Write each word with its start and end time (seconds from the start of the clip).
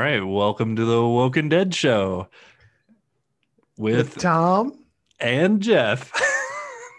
right, 0.00 0.24
welcome 0.24 0.76
to 0.76 0.84
the 0.86 1.06
Woken 1.06 1.50
Dead 1.50 1.74
Show 1.74 2.28
with, 3.76 4.14
with 4.14 4.16
Tom 4.16 4.72
and 5.18 5.60
Jeff. 5.60 6.10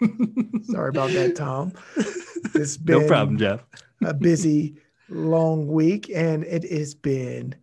Sorry 0.62 0.90
about 0.90 1.10
that, 1.10 1.34
Tom. 1.36 1.72
It's 2.54 2.76
been 2.76 3.02
no 3.02 3.06
problem, 3.08 3.38
Jeff. 3.38 3.64
a 4.04 4.12
busy, 4.12 4.76
long 5.08 5.68
week, 5.68 6.10
and 6.14 6.44
it 6.44 6.68
has 6.70 6.94
been 6.94 7.54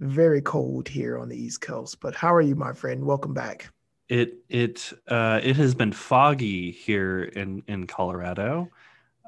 very 0.00 0.40
cold 0.40 0.88
here 0.88 1.18
on 1.18 1.28
the 1.28 1.36
East 1.36 1.60
Coast. 1.60 2.00
But 2.00 2.14
how 2.14 2.34
are 2.34 2.40
you, 2.40 2.56
my 2.56 2.72
friend? 2.72 3.04
Welcome 3.04 3.34
back. 3.34 3.70
It 4.08 4.38
it 4.48 4.92
uh, 5.06 5.40
it 5.42 5.56
has 5.56 5.74
been 5.74 5.92
foggy 5.92 6.70
here 6.70 7.22
in 7.22 7.62
in 7.68 7.86
Colorado. 7.86 8.70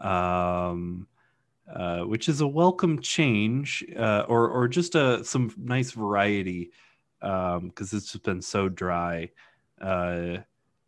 Um, 0.00 1.06
uh, 1.72 2.00
which 2.00 2.28
is 2.28 2.40
a 2.40 2.46
welcome 2.46 3.00
change 3.00 3.84
uh, 3.96 4.24
or 4.28 4.48
or 4.48 4.68
just 4.68 4.94
a 4.94 5.24
some 5.24 5.52
nice 5.56 5.92
variety 5.92 6.70
because 7.20 7.56
um, 7.56 7.72
it's 7.78 8.12
just 8.12 8.22
been 8.22 8.42
so 8.42 8.68
dry. 8.68 9.30
Uh, 9.80 10.38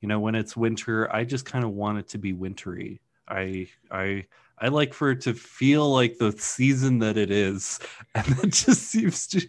you 0.01 0.09
know, 0.09 0.21
when 0.21 0.35
it's 0.35 0.57
winter, 0.57 1.13
I 1.15 1.25
just 1.25 1.47
kind 1.47 1.65
of 1.65 1.71
want 1.71 1.99
it 1.99 2.09
to 2.09 2.19
be 2.19 2.33
wintry. 2.33 3.01
I 3.27 3.69
I 3.91 4.27
I 4.59 4.69
like 4.69 4.95
for 4.95 5.11
it 5.11 5.23
to 5.23 5.35
feel 5.35 5.91
like 5.91 6.19
the 6.19 6.33
season 6.33 6.99
that 7.01 7.17
it 7.17 7.31
is, 7.31 7.81
and 8.15 8.27
that 8.27 8.53
just 8.53 8.83
seems 8.83 9.27
to 9.29 9.49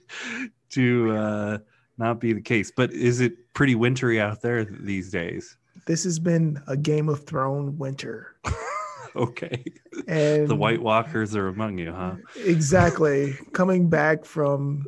to 0.72 1.12
uh, 1.12 1.58
not 1.98 2.20
be 2.20 2.34
the 2.34 2.42
case. 2.42 2.72
But 2.76 2.92
is 2.94 3.20
it 3.20 3.54
pretty 3.54 3.76
wintry 3.76 4.20
out 4.20 4.42
there 4.42 4.64
these 4.64 5.12
days? 5.12 5.58
This 5.86 6.04
has 6.06 6.20
been 6.20 6.62
a 6.68 6.76
Game 6.76 7.10
of 7.10 7.26
Thrones 7.26 7.78
winter. 7.78 8.36
okay. 9.18 9.64
And 10.08 10.48
the 10.48 10.56
White 10.56 10.82
Walkers 10.82 11.36
are 11.36 11.48
among 11.48 11.78
you, 11.78 11.92
huh? 11.92 12.16
Exactly. 12.36 13.34
Coming 13.54 13.90
back 13.90 14.26
from 14.26 14.86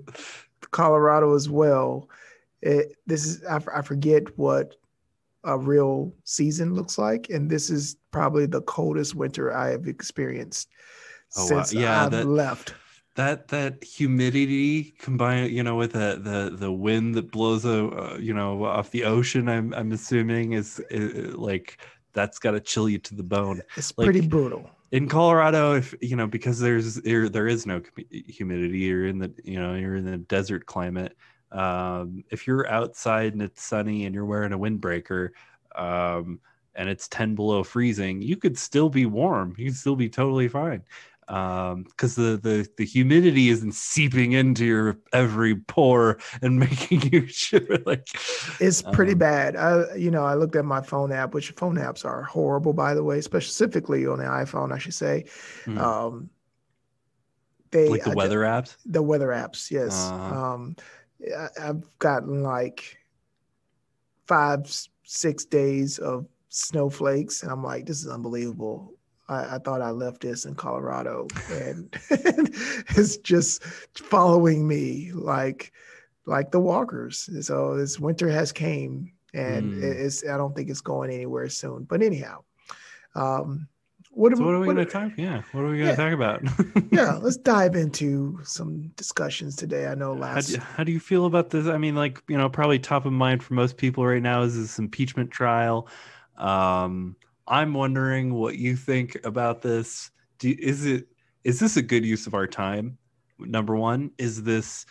Colorado 0.72 1.36
as 1.36 1.50
well. 1.50 2.10
It, 2.62 2.94
this 3.08 3.26
is 3.26 3.44
I, 3.46 3.60
I 3.74 3.82
forget 3.82 4.38
what 4.38 4.76
a 5.44 5.58
real 5.58 6.14
season 6.26 6.76
looks 6.76 6.98
like, 6.98 7.30
and 7.30 7.50
this 7.50 7.70
is 7.70 7.96
probably 8.12 8.46
the 8.46 8.62
coldest 8.62 9.16
winter 9.16 9.56
I 9.56 9.70
have 9.70 9.88
experienced 9.88 10.70
oh, 11.38 11.46
since 11.46 11.74
wow. 11.74 11.82
yeah, 11.82 12.06
I've 12.06 12.12
that, 12.12 12.26
left. 12.26 12.74
That 13.16 13.48
that 13.50 13.84
humidity 13.84 14.94
combined, 15.00 15.52
you 15.52 15.64
know, 15.64 15.76
with 15.76 15.94
the 15.94 16.20
the 16.22 16.56
the 16.56 16.72
wind 16.72 17.16
that 17.16 17.32
blows, 17.32 17.66
uh, 17.66 18.18
you 18.20 18.34
know, 18.34 18.64
off 18.66 18.92
the 18.92 19.06
ocean. 19.06 19.50
I'm 19.50 19.74
I'm 19.74 19.92
assuming 19.92 20.54
is, 20.54 20.82
is 20.90 21.36
like 21.36 21.80
that's 22.14 22.40
got 22.40 22.52
to 22.52 22.60
chill 22.60 22.90
you 22.90 22.98
to 23.00 23.16
the 23.16 23.24
bone. 23.24 23.62
It's 23.76 23.94
like, 23.98 24.06
pretty 24.06 24.28
brutal. 24.28 24.70
In 24.92 25.08
Colorado, 25.08 25.76
if 25.76 25.94
you 26.02 26.16
know, 26.16 26.28
because 26.28 26.60
there's 26.60 26.96
there, 26.96 27.30
there 27.30 27.48
is 27.48 27.66
no 27.66 27.82
humidity, 28.10 28.80
you're 28.80 29.08
in 29.08 29.20
the 29.20 29.32
you 29.44 29.60
know 29.60 29.76
you're 29.76 29.98
in 29.98 30.06
the 30.06 30.18
desert 30.18 30.66
climate. 30.66 31.16
Um, 31.52 32.24
if 32.30 32.48
you're 32.48 32.68
outside 32.68 33.34
and 33.34 33.42
it's 33.42 33.64
sunny 33.64 34.06
and 34.06 34.16
you're 34.16 34.26
wearing 34.26 34.54
a 34.54 34.58
windbreaker, 34.58 35.30
um, 35.76 36.40
and 36.76 36.90
it's 36.90 37.08
10 37.08 37.36
below 37.36 37.64
freezing, 37.64 38.22
you 38.22 38.38
could 38.38 38.58
still 38.58 38.90
be 38.90 39.06
warm. 39.06 39.56
You 39.58 39.66
could 39.66 39.76
still 39.76 39.96
be 39.96 40.10
totally 40.10 40.48
fine 40.48 40.84
because 41.30 42.18
um, 42.18 42.24
the, 42.24 42.40
the 42.42 42.68
the 42.78 42.86
humidity 42.86 43.50
isn't 43.50 43.74
seeping 43.76 44.32
into 44.32 44.66
your 44.66 44.98
every 45.14 45.56
pore 45.56 46.18
and 46.42 46.60
making 46.60 47.04
you 47.12 47.28
shiver 47.28 47.78
like 47.86 48.08
it's 48.60 48.82
pretty 48.82 49.12
um, 49.12 49.20
bad. 49.20 49.56
I 49.56 49.94
you 49.96 50.10
know 50.10 50.26
i 50.26 50.34
looked 50.34 50.56
at 50.56 50.66
my 50.66 50.82
phone 50.82 51.12
app 51.12 51.36
which 51.36 51.52
phone 51.52 51.76
apps 51.76 52.04
are 52.04 52.24
horrible 52.24 52.74
by 52.74 52.96
the 52.96 53.04
way 53.04 53.22
specifically 53.22 54.08
on 54.08 54.18
the 54.18 54.26
iphone 54.26 54.74
i 54.74 54.80
should 54.80 54.96
say. 54.96 55.26
Mm. 55.66 55.78
um 55.78 56.30
they 57.70 57.88
like 57.90 58.06
the 58.06 58.12
I, 58.12 58.16
weather 58.16 58.40
apps? 58.40 58.76
the 58.88 59.04
weather 59.04 59.28
apps 59.28 59.70
yes. 59.70 60.10
Uh-huh. 60.10 60.54
um 60.54 60.76
I, 61.38 61.48
i've 61.62 62.00
gotten 62.00 62.42
like 62.42 62.98
five 64.26 64.62
six 65.04 65.46
days 65.46 66.00
of 66.00 66.26
snowflakes 66.48 67.44
and 67.44 67.52
i'm 67.52 67.64
like 67.64 67.86
this 67.86 68.02
is 68.02 68.08
unbelievable 68.08 68.94
I, 69.30 69.56
I, 69.56 69.60
thought 69.60 69.82
I 69.82 69.92
left 69.92 70.22
this 70.22 70.46
in 70.46 70.56
Colorado, 70.56 71.28
and 71.52 71.96
it's 72.10 73.18
just 73.18 73.64
following 73.64 74.68
me 74.68 75.12
like 75.14 75.72
like 76.26 76.52
the 76.52 76.60
walkers. 76.60 77.30
So 77.46 77.78
this 77.78 78.00
winter 78.00 78.30
has 78.30 78.52
came, 78.52 79.12
and 79.34 79.74
mm. 79.74 79.84
it's 79.84 80.28
I 80.28 80.36
don't 80.38 80.56
think 80.56 80.70
it's 80.70 80.82
going 80.82 81.12
anywhere 81.12 81.48
soon. 81.50 81.84
But 81.84 82.02
anyhow, 82.02 82.44
um, 83.16 83.68
what, 84.12 84.36
so 84.36 84.44
what 84.44 84.56
are 84.56 84.60
we 84.60 84.66
going 84.66 84.78
to 84.78 84.86
talk? 84.86 85.12
Yeah, 85.16 85.44
what 85.52 85.62
are 85.62 85.70
we 85.70 85.78
going 85.78 85.96
to 85.96 86.02
yeah, 86.02 86.10
talk 86.10 86.14
about? 86.14 86.42
yeah, 86.92 87.14
let's 87.22 87.38
dive 87.38 87.76
into 87.76 88.40
some 88.44 88.88
discussions 88.96 89.56
today. 89.56 89.88
I 89.88 89.96
know 89.96 90.14
last. 90.14 90.56
How 90.56 90.56
do, 90.56 90.66
how 90.78 90.84
do 90.84 90.92
you 90.92 91.00
feel 91.00 91.26
about 91.26 91.52
this? 91.52 91.68
I 91.68 91.78
mean, 91.78 91.96
like 91.96 92.22
you 92.28 92.38
know, 92.38 92.50
probably 92.50 92.80
top 92.80 93.06
of 93.06 93.14
mind 93.14 93.44
for 93.44 93.54
most 93.54 93.78
people 93.78 94.06
right 94.06 94.22
now 94.22 94.42
is 94.42 94.58
this 94.58 94.80
impeachment 94.80 95.30
trial. 95.30 95.88
Um, 96.38 97.16
I'm 97.50 97.74
wondering 97.74 98.34
what 98.34 98.58
you 98.58 98.76
think 98.76 99.18
about 99.26 99.62
this. 99.62 100.12
Do, 100.38 100.56
is 100.58 100.86
it 100.86 101.08
is 101.44 101.60
this 101.60 101.78
a 101.78 101.82
good 101.82 102.06
use 102.06 102.28
of 102.28 102.34
our 102.34 102.48
time? 102.48 102.98
Number 103.40 103.76
one, 103.76 104.12
is 104.18 104.44
this, 104.44 104.86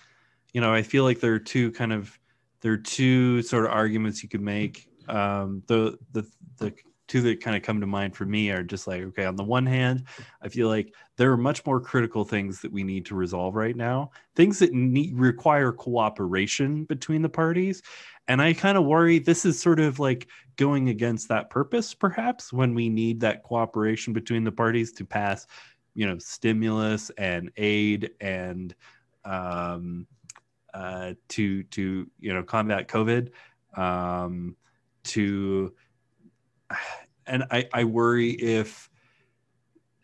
you 0.52 0.60
know, 0.60 0.72
I 0.72 0.82
feel 0.82 1.04
like 1.04 1.20
there 1.20 1.34
are 1.34 1.38
two 1.38 1.70
kind 1.72 1.92
of 1.92 2.18
there 2.60 2.72
are 2.72 2.78
two 2.78 3.42
sort 3.42 3.64
of 3.64 3.70
arguments 3.70 4.22
you 4.22 4.28
could 4.28 4.42
make. 4.42 4.88
Um, 5.08 5.62
the 5.68 5.98
the 6.12 6.26
the 6.58 6.74
two 7.06 7.22
that 7.22 7.40
kind 7.40 7.56
of 7.56 7.62
come 7.62 7.80
to 7.80 7.86
mind 7.86 8.14
for 8.14 8.26
me 8.26 8.50
are 8.50 8.62
just 8.62 8.86
like 8.86 9.02
okay 9.02 9.24
on 9.24 9.34
the 9.34 9.42
one 9.42 9.64
hand 9.66 10.04
i 10.42 10.48
feel 10.48 10.68
like 10.68 10.94
there 11.16 11.32
are 11.32 11.38
much 11.38 11.64
more 11.64 11.80
critical 11.80 12.24
things 12.24 12.60
that 12.60 12.70
we 12.70 12.84
need 12.84 13.06
to 13.06 13.14
resolve 13.14 13.54
right 13.54 13.76
now 13.76 14.10
things 14.36 14.58
that 14.58 14.72
need 14.72 15.14
require 15.16 15.72
cooperation 15.72 16.84
between 16.84 17.22
the 17.22 17.28
parties 17.28 17.82
and 18.28 18.40
I 18.42 18.52
kind 18.52 18.78
of 18.78 18.84
worry 18.84 19.18
this 19.18 19.44
is 19.44 19.58
sort 19.58 19.80
of 19.80 19.98
like 19.98 20.28
going 20.56 20.90
against 20.90 21.28
that 21.28 21.50
purpose, 21.50 21.94
perhaps, 21.94 22.52
when 22.52 22.74
we 22.74 22.88
need 22.88 23.20
that 23.20 23.42
cooperation 23.42 24.12
between 24.12 24.44
the 24.44 24.52
parties 24.52 24.92
to 24.92 25.04
pass, 25.04 25.46
you 25.94 26.06
know, 26.06 26.18
stimulus 26.18 27.10
and 27.16 27.50
aid 27.56 28.10
and 28.20 28.74
um, 29.24 30.06
uh, 30.74 31.14
to 31.28 31.62
to 31.64 32.06
you 32.20 32.34
know 32.34 32.42
combat 32.42 32.86
COVID. 32.86 33.30
Um, 33.74 34.56
to 35.04 35.74
and 37.26 37.44
I, 37.50 37.68
I 37.72 37.84
worry 37.84 38.30
if 38.30 38.90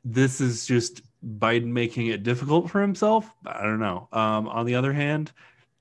this 0.04 0.40
is 0.40 0.66
just 0.66 1.02
Biden 1.38 1.66
making 1.66 2.08
it 2.08 2.22
difficult 2.22 2.70
for 2.70 2.80
himself. 2.80 3.30
I 3.46 3.62
don't 3.62 3.80
know. 3.80 4.08
Um, 4.12 4.48
on 4.48 4.66
the 4.66 4.74
other 4.74 4.92
hand, 4.92 5.32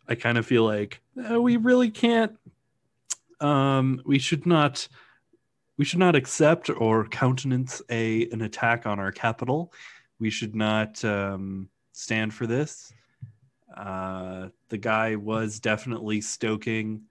I 0.08 0.16
kind 0.16 0.38
of 0.38 0.46
feel 0.46 0.64
like 0.64 1.02
uh, 1.31 1.41
we 1.41 1.58
really 1.58 1.90
can't. 1.90 2.38
Um, 3.40 4.02
we 4.06 4.19
should 4.19 4.46
not. 4.46 4.88
We 5.78 5.86
should 5.86 6.00
not 6.00 6.16
accept 6.16 6.69
or 6.69 7.08
countenance 7.08 7.81
a 7.90 8.30
an 8.30 8.41
attack 8.41 8.86
on 8.86 9.00
our 9.00 9.12
Capitol. 9.12 9.74
We 10.19 10.30
should 10.30 10.56
not 10.56 11.03
um, 11.03 11.69
stand 11.94 12.34
for 12.34 12.47
this. 12.47 12.94
Uh, 13.75 14.50
the 14.69 14.78
guy 14.78 15.16
was 15.16 15.59
definitely 15.59 16.22
stoking 16.22 17.03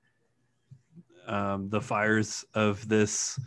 um, 1.26 1.68
the 1.68 1.80
fires 1.80 2.44
of 2.54 2.88
this 2.88 3.38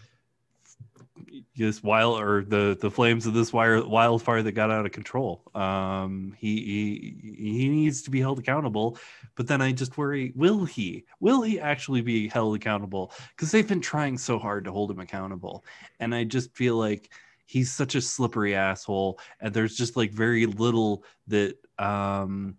this 1.55 1.81
wild 1.81 2.21
or 2.21 2.43
the 2.43 2.77
the 2.79 2.91
flames 2.91 3.25
of 3.25 3.33
this 3.33 3.53
wire 3.53 3.85
wildfire 3.85 4.43
that 4.43 4.51
got 4.51 4.71
out 4.71 4.85
of 4.85 4.91
control. 4.91 5.43
Um, 5.55 6.35
he 6.37 7.17
he 7.21 7.57
he 7.57 7.69
needs 7.69 8.01
to 8.03 8.11
be 8.11 8.19
held 8.19 8.39
accountable. 8.39 8.97
But 9.35 9.47
then 9.47 9.61
I 9.61 9.71
just 9.71 9.97
worry: 9.97 10.33
will 10.35 10.65
he? 10.65 11.05
Will 11.19 11.41
he 11.41 11.59
actually 11.59 12.01
be 12.01 12.27
held 12.27 12.55
accountable? 12.55 13.11
Because 13.29 13.51
they've 13.51 13.67
been 13.67 13.81
trying 13.81 14.17
so 14.17 14.37
hard 14.37 14.65
to 14.65 14.71
hold 14.71 14.91
him 14.91 14.99
accountable, 14.99 15.63
and 15.99 16.13
I 16.13 16.23
just 16.23 16.55
feel 16.55 16.75
like 16.75 17.09
he's 17.45 17.71
such 17.71 17.95
a 17.95 18.01
slippery 18.01 18.55
asshole, 18.55 19.19
and 19.39 19.53
there's 19.53 19.75
just 19.77 19.95
like 19.95 20.11
very 20.11 20.45
little 20.45 21.03
that 21.27 21.55
um 21.79 22.57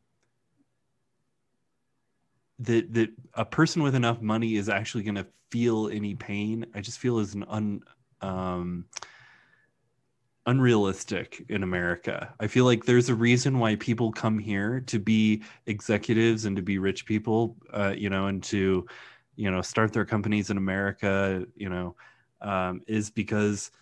that 2.61 2.93
that 2.95 3.11
a 3.35 3.45
person 3.45 3.83
with 3.83 3.95
enough 3.95 4.21
money 4.23 4.57
is 4.57 4.69
actually 4.69 5.05
going 5.05 5.17
to 5.17 5.27
feel 5.51 5.89
any 5.89 6.15
pain. 6.15 6.67
I 6.75 6.81
just 6.81 6.99
feel 6.99 7.19
as 7.19 7.35
an 7.35 7.45
un 7.49 7.83
um, 8.21 8.87
unrealistic 10.47 11.45
in 11.49 11.63
America. 11.63 12.33
I 12.39 12.47
feel 12.47 12.65
like 12.65 12.85
there's 12.85 13.09
a 13.09 13.15
reason 13.15 13.59
why 13.59 13.75
people 13.77 14.13
come 14.13 14.39
here 14.39 14.81
to 14.87 14.99
be 14.99 15.43
executives 15.67 16.45
and 16.45 16.57
to 16.57 16.63
be 16.63 16.79
rich 16.79 17.05
people, 17.05 17.57
uh, 17.73 17.95
you 17.97 18.09
know, 18.09 18.27
and 18.27 18.43
to, 18.45 18.87
you 19.35 19.51
know, 19.51 19.61
start 19.61 19.93
their 19.93 20.05
companies 20.05 20.51
in 20.51 20.57
America, 20.57 21.45
you 21.57 21.69
know, 21.69 21.97
um, 22.41 22.81
is 22.87 23.11
because, 23.11 23.73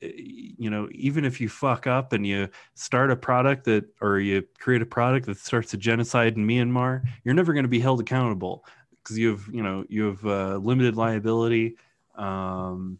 eh, 0.00 0.10
you 0.16 0.70
know, 0.70 0.88
even 0.92 1.26
if 1.26 1.40
you 1.42 1.48
fuck 1.48 1.86
up 1.86 2.14
and 2.14 2.26
you 2.26 2.48
start 2.74 3.10
a 3.10 3.16
product 3.16 3.64
that, 3.64 3.84
or 4.00 4.18
you 4.18 4.42
create 4.58 4.80
a 4.80 4.86
product 4.86 5.26
that 5.26 5.36
starts 5.36 5.74
a 5.74 5.76
genocide 5.76 6.36
in 6.36 6.46
Myanmar, 6.46 7.02
you're 7.22 7.34
never 7.34 7.52
going 7.52 7.64
to 7.64 7.68
be 7.68 7.80
held 7.80 8.00
accountable 8.00 8.64
because 9.02 9.18
you 9.18 9.28
have, 9.28 9.46
you 9.52 9.62
know, 9.62 9.84
you 9.90 10.04
have 10.06 10.24
uh, 10.24 10.56
limited 10.56 10.96
liability. 10.96 11.76
Um, 12.14 12.98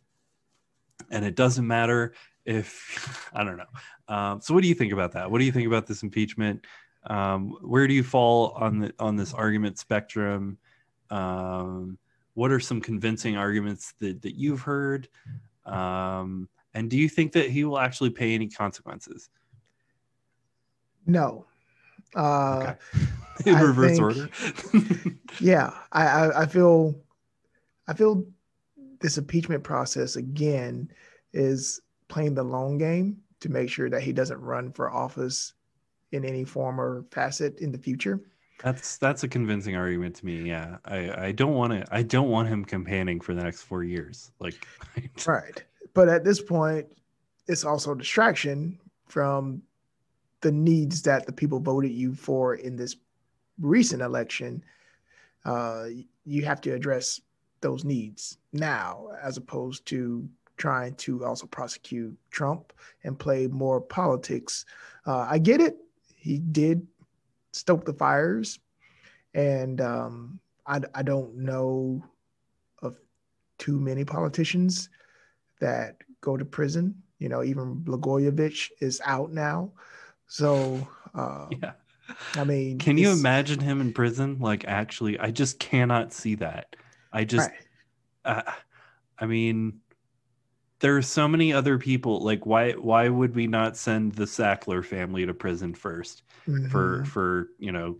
and 1.11 1.25
it 1.25 1.35
doesn't 1.35 1.67
matter 1.67 2.15
if 2.45 3.31
I 3.35 3.45
don't 3.45 3.57
know. 3.57 4.15
Um, 4.15 4.41
so, 4.41 4.55
what 4.55 4.63
do 4.63 4.69
you 4.69 4.75
think 4.75 4.93
about 4.93 5.13
that? 5.13 5.31
What 5.31 5.39
do 5.39 5.45
you 5.45 5.53
think 5.53 5.67
about 5.67 5.87
this 5.87 6.03
impeachment? 6.03 6.67
Um, 7.07 7.57
where 7.63 7.87
do 7.87 7.95
you 7.95 8.03
fall 8.03 8.53
on 8.53 8.81
the 8.81 8.95
on 8.99 9.17
this 9.17 9.35
argument 9.35 9.79
spectrum? 9.79 10.59
Um, 11.11 11.99
what 12.35 12.53
are 12.53 12.61
some 12.61 12.81
convincing 12.81 13.37
arguments 13.37 13.95
that, 13.99 14.23
that 14.23 14.37
you've 14.37 14.61
heard? 14.61 15.09
Um, 15.67 16.49
and 16.73 16.89
do 16.89 16.97
you 16.97 17.09
think 17.09 17.33
that 17.33 17.51
he 17.51 17.65
will 17.65 17.81
actually 17.81 18.11
pay 18.11 18.33
any 18.33 18.49
consequences? 18.49 19.29
No. 21.05 21.47
Uh, 22.15 22.59
okay. 22.61 22.77
In 23.47 23.57
reverse 23.57 23.91
think, 23.93 24.03
order. 24.03 24.31
yeah, 25.41 25.73
I, 25.91 26.07
I, 26.07 26.43
I 26.43 26.47
feel, 26.47 26.95
I 27.89 27.95
feel 27.95 28.25
this 29.01 29.19
impeachment 29.19 29.63
process 29.63 30.17
again 30.17 30.91
is 31.33 31.81
playing 32.09 32.35
the 32.35 32.43
long 32.43 32.79
game 32.79 33.19
to 33.41 33.49
make 33.49 33.71
sure 33.71 33.89
that 33.91 34.03
he 34.03 34.13
doesn't 34.13 34.41
run 34.41 34.73
for 34.73 34.91
office 34.91 35.55
in 36.13 36.25
any 36.25 36.45
form 36.45 36.81
or 36.81 37.05
facet 37.11 37.59
in 37.61 37.71
the 37.71 37.79
future. 37.79 38.21
That's 38.63 38.97
that's 38.99 39.23
a 39.23 39.29
convincing 39.29 39.77
argument 39.77 40.17
to 40.17 40.27
me. 40.27 40.43
Yeah, 40.43 40.79
I 40.85 41.27
I 41.27 41.33
don't 41.33 41.55
want 41.55 41.73
to. 41.73 41.85
I 41.95 42.03
don't 42.03 42.29
want 42.29 42.49
him 42.49 42.65
campaigning 42.65 43.21
for 43.21 43.35
the 43.35 43.43
next 43.43 43.63
four 43.63 43.85
years. 43.85 44.33
Like, 44.41 44.67
right. 45.27 45.63
But 45.95 46.09
at 46.09 46.25
this 46.25 46.41
point, 46.41 46.87
it's 47.47 47.65
also 47.65 47.93
a 47.93 47.99
distraction 47.99 48.79
from 49.07 49.63
the 50.41 50.51
needs 50.51 51.03
that 51.03 51.27
the 51.27 51.33
people 51.33 51.61
voted 51.61 51.93
you 51.93 52.15
for 52.15 52.57
in 52.57 52.77
this 52.77 52.97
recent 53.61 54.03
election. 54.03 54.65
Uh, 55.45 55.87
you 56.25 56.45
have 56.45 56.61
to 56.63 56.73
address 56.73 57.21
those 57.61 57.85
needs 57.85 58.39
now, 58.53 59.09
as 59.23 59.37
opposed 59.37 59.87
to 59.87 60.29
trying 60.57 60.95
to 60.97 61.25
also 61.25 61.47
prosecute 61.47 62.17
Trump 62.31 62.73
and 63.05 63.19
play 63.19 63.47
more 63.47 63.81
politics. 63.81 64.65
Uh, 65.07 65.27
I 65.29 65.39
get 65.39 65.61
it. 65.61 65.77
He 66.17 66.39
did 66.39 66.87
stoke 67.53 67.85
the 67.85 67.93
fires, 67.93 68.59
and 69.35 69.81
um, 69.81 70.41
I, 70.67 70.81
I 70.95 71.03
don't 71.03 71.37
know 71.37 72.05
of 72.83 72.99
too 73.59 73.79
many 73.79 74.05
politicians 74.05 74.91
that 75.61 75.97
go 76.21 76.37
to 76.37 76.45
prison. 76.45 77.03
You 77.19 77.29
know, 77.29 77.43
even 77.43 77.77
Blagojevich 77.77 78.71
is 78.81 79.01
out 79.05 79.33
now. 79.33 79.73
So, 80.27 80.87
uh, 81.15 81.47
yeah. 81.63 81.73
I 82.35 82.45
mean, 82.45 82.79
can 82.79 82.97
you 82.97 83.11
imagine 83.11 83.61
him 83.61 83.81
in 83.81 83.93
prison? 83.93 84.39
Like, 84.39 84.65
actually, 84.67 85.19
I 85.19 85.31
just 85.31 85.59
cannot 85.59 86.13
see 86.13 86.37
that. 86.37 86.75
I 87.13 87.25
just, 87.25 87.51
right. 88.25 88.47
uh, 88.47 88.53
I 89.19 89.27
mean, 89.27 89.81
there 90.81 90.97
are 90.97 91.03
so 91.03 91.27
many 91.27 91.53
other 91.53 91.79
people. 91.79 92.21
Like, 92.21 92.47
why, 92.47 92.73
why 92.73 93.09
would 93.09 93.35
we 93.35 93.47
not 93.47 93.77
send 93.77 94.13
the 94.13 94.25
Sackler 94.25 94.85
family 94.85 95.27
to 95.27 95.35
prison 95.35 95.75
1st 95.75 96.23
mm-hmm. 96.47 96.69
for, 96.69 97.05
for 97.05 97.49
you 97.59 97.73
know, 97.73 97.99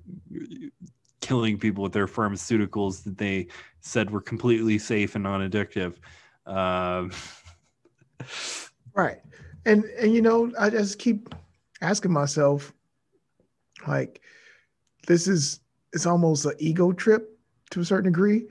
killing 1.21 1.59
people 1.59 1.83
with 1.83 1.93
their 1.93 2.07
pharmaceuticals 2.07 3.03
that 3.05 3.19
they 3.19 3.49
said 3.81 4.11
were 4.11 4.21
completely 4.21 4.79
safe 4.79 5.15
and 5.15 5.25
non-addictive? 5.25 5.97
Um, 6.47 7.11
right, 8.95 9.19
and 9.67 9.85
and 9.85 10.15
you 10.15 10.23
know, 10.23 10.51
I 10.59 10.71
just 10.71 10.99
keep 10.99 11.35
asking 11.83 12.13
myself, 12.13 12.73
like, 13.87 14.23
this 15.07 15.29
is 15.29 15.61
it's 15.93 16.07
almost 16.07 16.47
an 16.47 16.53
ego 16.59 16.93
trip 16.93 17.39
to 17.71 17.81
a 17.81 17.85
certain 17.85 18.11
degree 18.11 18.47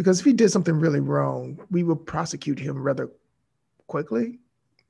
because 0.00 0.18
if 0.18 0.24
he 0.24 0.32
did 0.32 0.50
something 0.50 0.80
really 0.80 1.00
wrong, 1.00 1.60
we 1.70 1.82
would 1.82 2.06
prosecute 2.06 2.58
him 2.58 2.82
rather 2.82 3.10
quickly 3.86 4.38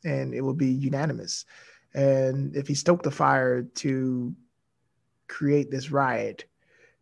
and 0.05 0.33
it 0.33 0.41
will 0.41 0.55
be 0.55 0.69
unanimous. 0.69 1.47
And 1.95 2.55
if 2.55 2.69
he 2.69 2.77
stoked 2.77 3.03
the 3.03 3.11
fire 3.11 3.62
to 3.62 4.33
create 5.27 5.69
this 5.69 5.91
riot, 5.91 6.45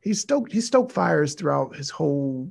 he 0.01 0.15
stoked 0.15 0.53
he 0.53 0.63
stoked 0.63 0.91
fires 0.91 1.35
throughout 1.35 1.77
his 1.77 1.91
whole 1.91 2.51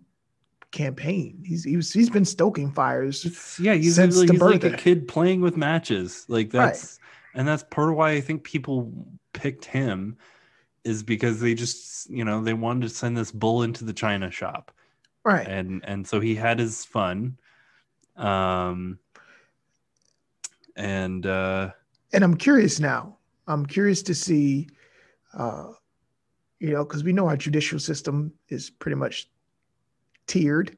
campaign. 0.69 1.41
He's 1.43 1.63
he 1.63 1.75
was, 1.75 1.91
he's 1.91 2.11
been 2.11 2.23
stoking 2.23 2.71
fires. 2.71 3.25
It's, 3.25 3.59
yeah, 3.59 3.73
he's, 3.73 3.95
since 3.95 4.15
like, 4.15 4.29
he's 4.29 4.39
like 4.39 4.63
a 4.63 4.77
kid 4.77 5.07
playing 5.07 5.41
with 5.41 5.57
matches. 5.57 6.23
Like 6.27 6.51
that's 6.51 6.99
right. 7.33 7.39
and 7.39 7.47
that's 7.47 7.63
part 7.63 7.89
of 7.89 7.95
why 7.95 8.11
I 8.11 8.21
think 8.21 8.43
people 8.43 8.93
picked 9.33 9.65
him 9.65 10.17
is 10.83 11.01
because 11.01 11.39
they 11.39 11.55
just 11.55 12.07
you 12.11 12.23
know 12.23 12.43
they 12.43 12.53
wanted 12.53 12.83
to 12.83 12.89
send 12.89 13.17
this 13.17 13.31
bull 13.31 13.63
into 13.63 13.85
the 13.85 13.93
china 13.93 14.29
shop 14.29 14.71
right 15.27 15.47
and 15.47 15.83
and 15.85 16.07
so 16.07 16.19
he 16.19 16.33
had 16.33 16.57
his 16.57 16.85
fun 16.85 17.37
um 18.15 18.97
and 20.75 21.25
uh 21.25 21.69
and 22.13 22.23
i'm 22.23 22.35
curious 22.35 22.79
now 22.79 23.17
i'm 23.47 23.65
curious 23.65 24.01
to 24.01 24.15
see 24.15 24.67
uh 25.37 25.67
you 26.59 26.71
know 26.71 26.83
because 26.83 27.03
we 27.03 27.11
know 27.11 27.27
our 27.27 27.37
judicial 27.37 27.77
system 27.77 28.31
is 28.47 28.69
pretty 28.69 28.95
much 28.95 29.29
tiered 30.27 30.77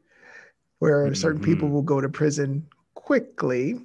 where 0.80 1.06
mm-hmm. 1.06 1.13
certain 1.13 1.42
people 1.42 1.69
will 1.69 1.84
go 1.84 2.01
to 2.01 2.10
prison 2.10 2.66
quickly 2.96 3.80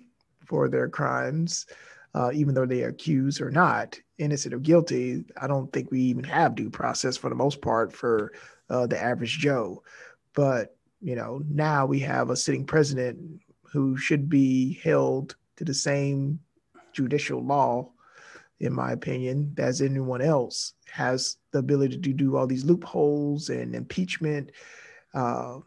for 0.47 0.69
their 0.69 0.89
crimes 0.89 1.67
uh, 2.15 2.31
even 2.33 2.55
though 2.55 2.67
they 2.67 2.85
are 2.85 2.89
accused 2.89 3.41
or 3.41 3.51
not 3.51 3.99
innocent 4.19 4.55
or 4.55 4.59
guilty, 4.59 5.25
I 5.41 5.47
don't 5.47 5.73
think 5.73 5.91
we 5.91 6.01
even 6.03 6.25
have 6.25 6.55
due 6.55 6.71
process 6.71 7.17
for 7.17 7.29
the 7.29 7.35
most 7.35 7.61
part 7.61 7.93
for 7.93 8.33
uh, 8.71 8.87
the 8.87 9.01
average 9.01 9.39
Joe. 9.39 9.83
But 10.35 10.77
you 11.01 11.15
know, 11.15 11.43
now 11.49 11.87
we 11.87 12.01
have 12.01 12.31
a 12.31 12.37
sitting 12.37 12.65
president 12.65 13.41
who 13.63 13.97
should 13.97 14.29
be 14.29 14.81
held 14.83 15.37
to 15.57 15.65
the 15.65 15.75
same 15.75 16.41
judicial 16.93 17.45
law, 17.45 17.91
in 18.61 18.73
my 18.73 18.93
opinion, 18.93 19.55
as 19.59 19.83
anyone 19.83 20.23
else 20.23 20.75
has 20.91 21.37
the 21.51 21.59
ability 21.59 21.99
to 21.99 22.13
do 22.13 22.37
all 22.37 22.47
these 22.47 22.65
loopholes 22.65 23.51
and 23.51 23.75
impeachment. 23.75 24.53
Uh, 25.13 25.59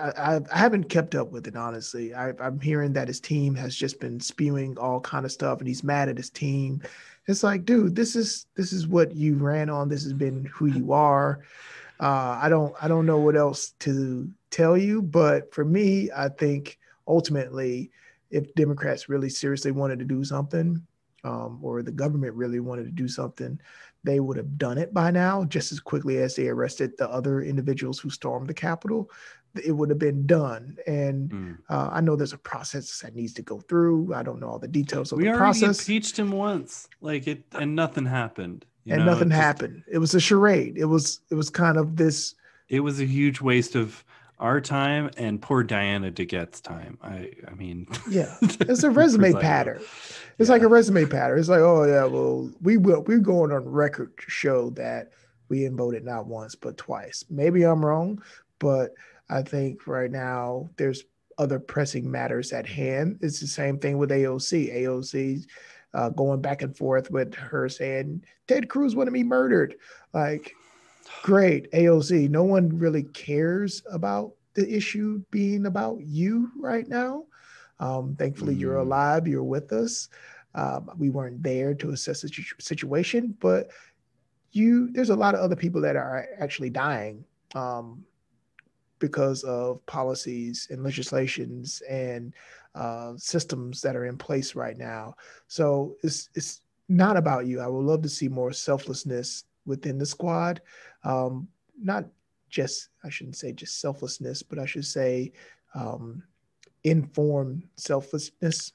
I, 0.00 0.40
I, 0.52 0.58
haven't 0.58 0.88
kept 0.88 1.14
up 1.14 1.30
with 1.30 1.46
it 1.46 1.56
honestly. 1.56 2.12
I, 2.12 2.32
am 2.40 2.60
hearing 2.60 2.92
that 2.94 3.08
his 3.08 3.20
team 3.20 3.54
has 3.54 3.74
just 3.74 4.00
been 4.00 4.20
spewing 4.20 4.76
all 4.78 5.00
kind 5.00 5.24
of 5.24 5.32
stuff, 5.32 5.60
and 5.60 5.68
he's 5.68 5.84
mad 5.84 6.08
at 6.08 6.16
his 6.16 6.30
team. 6.30 6.82
It's 7.26 7.42
like, 7.42 7.64
dude, 7.64 7.96
this 7.96 8.16
is 8.16 8.46
this 8.54 8.72
is 8.72 8.86
what 8.86 9.14
you 9.14 9.36
ran 9.36 9.70
on. 9.70 9.88
This 9.88 10.02
has 10.04 10.12
been 10.12 10.44
who 10.46 10.66
you 10.66 10.92
are. 10.92 11.40
Uh, 12.00 12.38
I 12.42 12.48
don't 12.48 12.74
I 12.80 12.88
don't 12.88 13.06
know 13.06 13.18
what 13.18 13.36
else 13.36 13.70
to 13.80 14.30
tell 14.50 14.76
you, 14.76 15.02
but 15.02 15.52
for 15.54 15.64
me, 15.64 16.10
I 16.14 16.28
think 16.28 16.78
ultimately, 17.08 17.90
if 18.30 18.54
Democrats 18.54 19.08
really 19.08 19.30
seriously 19.30 19.70
wanted 19.70 19.98
to 20.00 20.04
do 20.04 20.24
something, 20.24 20.84
um, 21.24 21.58
or 21.62 21.82
the 21.82 21.92
government 21.92 22.34
really 22.34 22.60
wanted 22.60 22.84
to 22.84 22.90
do 22.90 23.08
something, 23.08 23.58
they 24.04 24.20
would 24.20 24.36
have 24.36 24.58
done 24.58 24.78
it 24.78 24.92
by 24.92 25.10
now, 25.10 25.44
just 25.44 25.72
as 25.72 25.80
quickly 25.80 26.18
as 26.18 26.36
they 26.36 26.48
arrested 26.48 26.92
the 26.98 27.08
other 27.10 27.40
individuals 27.40 27.98
who 27.98 28.10
stormed 28.10 28.48
the 28.48 28.54
Capitol 28.54 29.10
it 29.64 29.72
would 29.72 29.90
have 29.90 29.98
been 29.98 30.26
done. 30.26 30.76
And 30.86 31.30
mm. 31.30 31.58
uh, 31.68 31.90
I 31.92 32.00
know 32.00 32.16
there's 32.16 32.32
a 32.32 32.38
process 32.38 33.00
that 33.00 33.14
needs 33.14 33.32
to 33.34 33.42
go 33.42 33.60
through. 33.60 34.14
I 34.14 34.22
don't 34.22 34.40
know 34.40 34.48
all 34.48 34.58
the 34.58 34.68
details 34.68 35.12
of 35.12 35.18
we 35.18 35.24
the 35.24 35.36
process. 35.36 35.60
We 35.60 35.66
already 35.66 35.78
impeached 35.78 36.18
him 36.18 36.32
once, 36.32 36.88
like 37.00 37.26
it, 37.26 37.44
and 37.52 37.74
nothing 37.74 38.06
happened. 38.06 38.64
And 38.88 39.04
know? 39.04 39.12
nothing 39.12 39.30
happened. 39.30 39.82
It 39.90 39.98
was 39.98 40.14
a 40.14 40.20
charade. 40.20 40.76
It 40.76 40.86
was 40.86 41.20
it 41.30 41.34
was 41.34 41.50
kind 41.50 41.76
of 41.76 41.96
this. 41.96 42.34
It 42.68 42.80
was 42.80 43.00
a 43.00 43.04
huge 43.04 43.40
waste 43.40 43.74
of 43.74 44.04
our 44.38 44.60
time 44.60 45.10
and 45.16 45.40
poor 45.40 45.62
Diana 45.62 46.10
DeGette's 46.10 46.60
time. 46.60 46.98
I 47.02 47.32
I 47.48 47.54
mean, 47.54 47.86
yeah, 48.08 48.36
it's 48.42 48.82
a 48.82 48.90
resume 48.90 49.32
pattern. 49.32 49.78
Uh, 49.78 49.82
it's 50.38 50.48
yeah. 50.48 50.52
like 50.52 50.62
a 50.62 50.68
resume 50.68 51.06
pattern. 51.06 51.38
It's 51.38 51.48
like, 51.48 51.60
oh 51.60 51.84
yeah, 51.84 52.04
well, 52.04 52.50
we 52.62 52.76
will 52.76 53.02
we're 53.02 53.18
going 53.18 53.52
on 53.52 53.64
record 53.64 54.16
to 54.18 54.30
show 54.30 54.70
that 54.70 55.12
we 55.48 55.66
voted 55.68 56.04
not 56.04 56.26
once 56.26 56.54
but 56.54 56.76
twice. 56.76 57.24
Maybe 57.30 57.62
I'm 57.64 57.84
wrong, 57.84 58.22
but 58.58 58.92
I 59.28 59.42
think 59.42 59.86
right 59.86 60.10
now 60.10 60.70
there's 60.76 61.04
other 61.38 61.58
pressing 61.58 62.10
matters 62.10 62.52
at 62.52 62.66
hand. 62.66 63.18
It's 63.20 63.40
the 63.40 63.46
same 63.46 63.78
thing 63.78 63.98
with 63.98 64.10
AOC. 64.10 64.74
AOC 64.74 65.46
uh, 65.96 66.10
going 66.10 66.42
back 66.42 66.60
and 66.62 66.76
forth 66.76 67.10
with 67.10 67.34
her 67.34 67.68
saying 67.68 68.22
Ted 68.46 68.68
Cruz 68.68 68.94
wanted 68.94 69.12
me 69.12 69.24
murdered. 69.24 69.76
Like, 70.12 70.54
great 71.22 71.72
AOC. 71.72 72.28
No 72.28 72.44
one 72.44 72.78
really 72.78 73.04
cares 73.04 73.82
about 73.90 74.32
the 74.54 74.70
issue 74.70 75.22
being 75.30 75.66
about 75.66 75.98
you 76.02 76.50
right 76.60 76.86
now. 76.86 77.24
Um, 77.80 78.14
thankfully, 78.18 78.54
mm. 78.54 78.60
you're 78.60 78.76
alive. 78.76 79.26
You're 79.26 79.42
with 79.42 79.72
us. 79.72 80.08
Um, 80.54 80.90
we 80.98 81.08
weren't 81.08 81.42
there 81.42 81.74
to 81.74 81.90
assess 81.90 82.20
the 82.20 82.30
situation, 82.58 83.36
but 83.40 83.70
you. 84.52 84.90
There's 84.92 85.10
a 85.10 85.16
lot 85.16 85.34
of 85.34 85.40
other 85.40 85.56
people 85.56 85.80
that 85.82 85.96
are 85.96 86.26
actually 86.38 86.70
dying. 86.70 87.24
Um, 87.54 88.04
because 88.98 89.42
of 89.44 89.84
policies 89.86 90.68
and 90.70 90.82
legislations 90.82 91.82
and 91.88 92.32
uh, 92.76 93.14
systems 93.16 93.80
that 93.80 93.96
are 93.96 94.04
in 94.04 94.18
place 94.18 94.54
right 94.54 94.76
now. 94.76 95.14
So 95.48 95.96
it's 96.02 96.28
it's 96.34 96.60
not 96.88 97.16
about 97.16 97.46
you. 97.46 97.60
I 97.60 97.66
would 97.66 97.84
love 97.84 98.02
to 98.02 98.08
see 98.08 98.28
more 98.28 98.52
selflessness 98.52 99.44
within 99.64 99.98
the 99.98 100.06
squad. 100.06 100.60
Um, 101.02 101.48
not 101.82 102.04
just 102.50 102.90
I 103.02 103.08
shouldn't 103.08 103.36
say 103.36 103.52
just 103.52 103.80
selflessness, 103.80 104.42
but 104.42 104.58
I 104.58 104.66
should 104.66 104.84
say 104.84 105.32
um, 105.74 106.22
informed 106.84 107.64
selflessness 107.76 108.72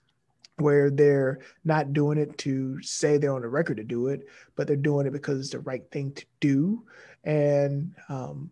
where 0.57 0.89
they're 0.89 1.39
not 1.63 1.93
doing 1.93 2.17
it 2.17 2.37
to 2.39 2.81
say 2.81 3.17
they're 3.17 3.33
on 3.33 3.41
the 3.41 3.47
record 3.47 3.77
to 3.77 3.83
do 3.83 4.07
it, 4.07 4.27
but 4.55 4.67
they're 4.67 4.75
doing 4.75 5.07
it 5.07 5.13
because 5.13 5.39
it's 5.39 5.51
the 5.51 5.59
right 5.59 5.89
thing 5.91 6.11
to 6.13 6.25
do. 6.39 6.83
And 7.23 7.93
um, 8.09 8.51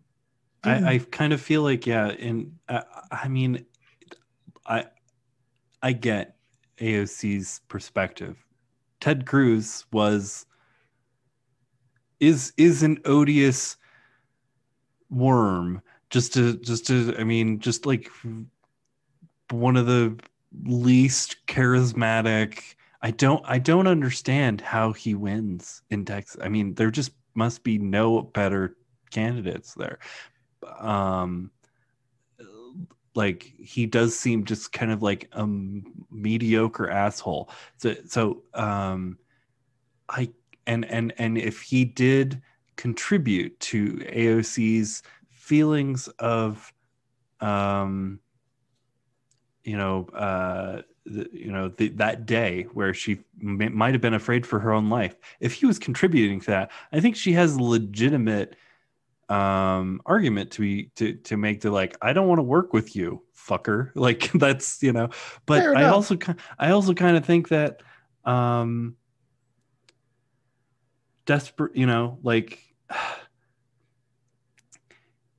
I, 0.64 0.94
I 0.94 0.98
kind 0.98 1.32
of 1.32 1.40
feel 1.40 1.62
like, 1.62 1.86
yeah, 1.86 2.08
and 2.08 2.56
uh, 2.68 2.82
I 3.10 3.28
mean, 3.28 3.64
I 4.66 4.86
I 5.82 5.92
get 5.92 6.36
AOC's 6.78 7.60
perspective. 7.68 8.36
Ted 9.00 9.26
Cruz 9.26 9.86
was 9.92 10.46
is 12.20 12.52
is 12.56 12.82
an 12.82 12.98
odious 13.04 13.76
worm. 15.08 15.80
Just 16.10 16.34
to 16.34 16.56
just 16.58 16.86
to 16.88 17.14
i 17.18 17.24
mean 17.24 17.60
just 17.60 17.86
like 17.86 18.10
one 19.50 19.76
of 19.76 19.86
the 19.86 20.18
least 20.64 21.36
charismatic. 21.46 22.74
I 23.02 23.10
don't 23.12 23.42
i 23.46 23.58
don't 23.58 23.86
understand 23.86 24.60
how 24.60 24.92
he 24.92 25.14
wins 25.14 25.82
in 25.90 26.04
texas. 26.04 26.40
I 26.42 26.48
mean 26.48 26.74
there 26.74 26.90
just 26.90 27.12
must 27.34 27.62
be 27.62 27.78
no 27.78 28.22
better 28.22 28.76
candidates 29.10 29.74
there. 29.74 29.98
Um 30.78 31.50
like 33.14 33.52
he 33.58 33.86
does 33.86 34.18
seem 34.18 34.44
just 34.44 34.72
kind 34.72 34.92
of 34.92 35.02
like 35.02 35.28
a 35.32 35.46
mediocre 36.10 36.88
asshole. 36.88 37.50
So 37.78 37.96
so 38.06 38.42
um 38.54 39.18
i 40.08 40.28
and 40.66 40.84
and 40.86 41.12
and 41.18 41.38
if 41.38 41.62
he 41.62 41.84
did 41.84 42.40
contribute 42.76 43.58
to 43.60 43.96
AOC's 43.96 45.02
feelings 45.28 46.08
of 46.18 46.72
um 47.40 48.20
you 49.64 49.76
know 49.76 50.06
uh 50.14 50.82
the, 51.06 51.28
you 51.32 51.50
know 51.50 51.68
the, 51.68 51.88
that 51.88 52.26
day 52.26 52.66
where 52.74 52.94
she 52.94 53.18
might 53.40 53.94
have 53.94 54.00
been 54.00 54.14
afraid 54.14 54.46
for 54.46 54.58
her 54.60 54.72
own 54.72 54.90
life 54.90 55.16
if 55.40 55.54
he 55.54 55.66
was 55.66 55.78
contributing 55.78 56.40
to 56.40 56.50
that 56.50 56.70
i 56.92 57.00
think 57.00 57.16
she 57.16 57.32
has 57.32 57.58
legitimate 57.58 58.54
um 59.30 60.00
argument 60.06 60.50
to 60.50 60.60
be 60.60 60.90
to 60.96 61.14
to 61.14 61.36
make 61.36 61.60
to 61.60 61.70
like 61.70 61.96
i 62.02 62.12
don't 62.12 62.26
want 62.26 62.38
to 62.38 62.42
work 62.42 62.72
with 62.72 62.96
you 62.96 63.22
fucker. 63.36 63.90
Like 63.94 64.32
that's 64.32 64.82
you 64.82 64.92
know 64.92 65.10
but 65.46 65.76
i 65.76 65.84
also 65.84 66.16
i 66.58 66.70
also 66.70 66.94
kind 66.94 67.16
of 67.16 67.24
think 67.24 67.48
that 67.48 67.82
um 68.24 68.96
desperate 71.26 71.76
you 71.76 71.86
know 71.86 72.18
like 72.22 72.58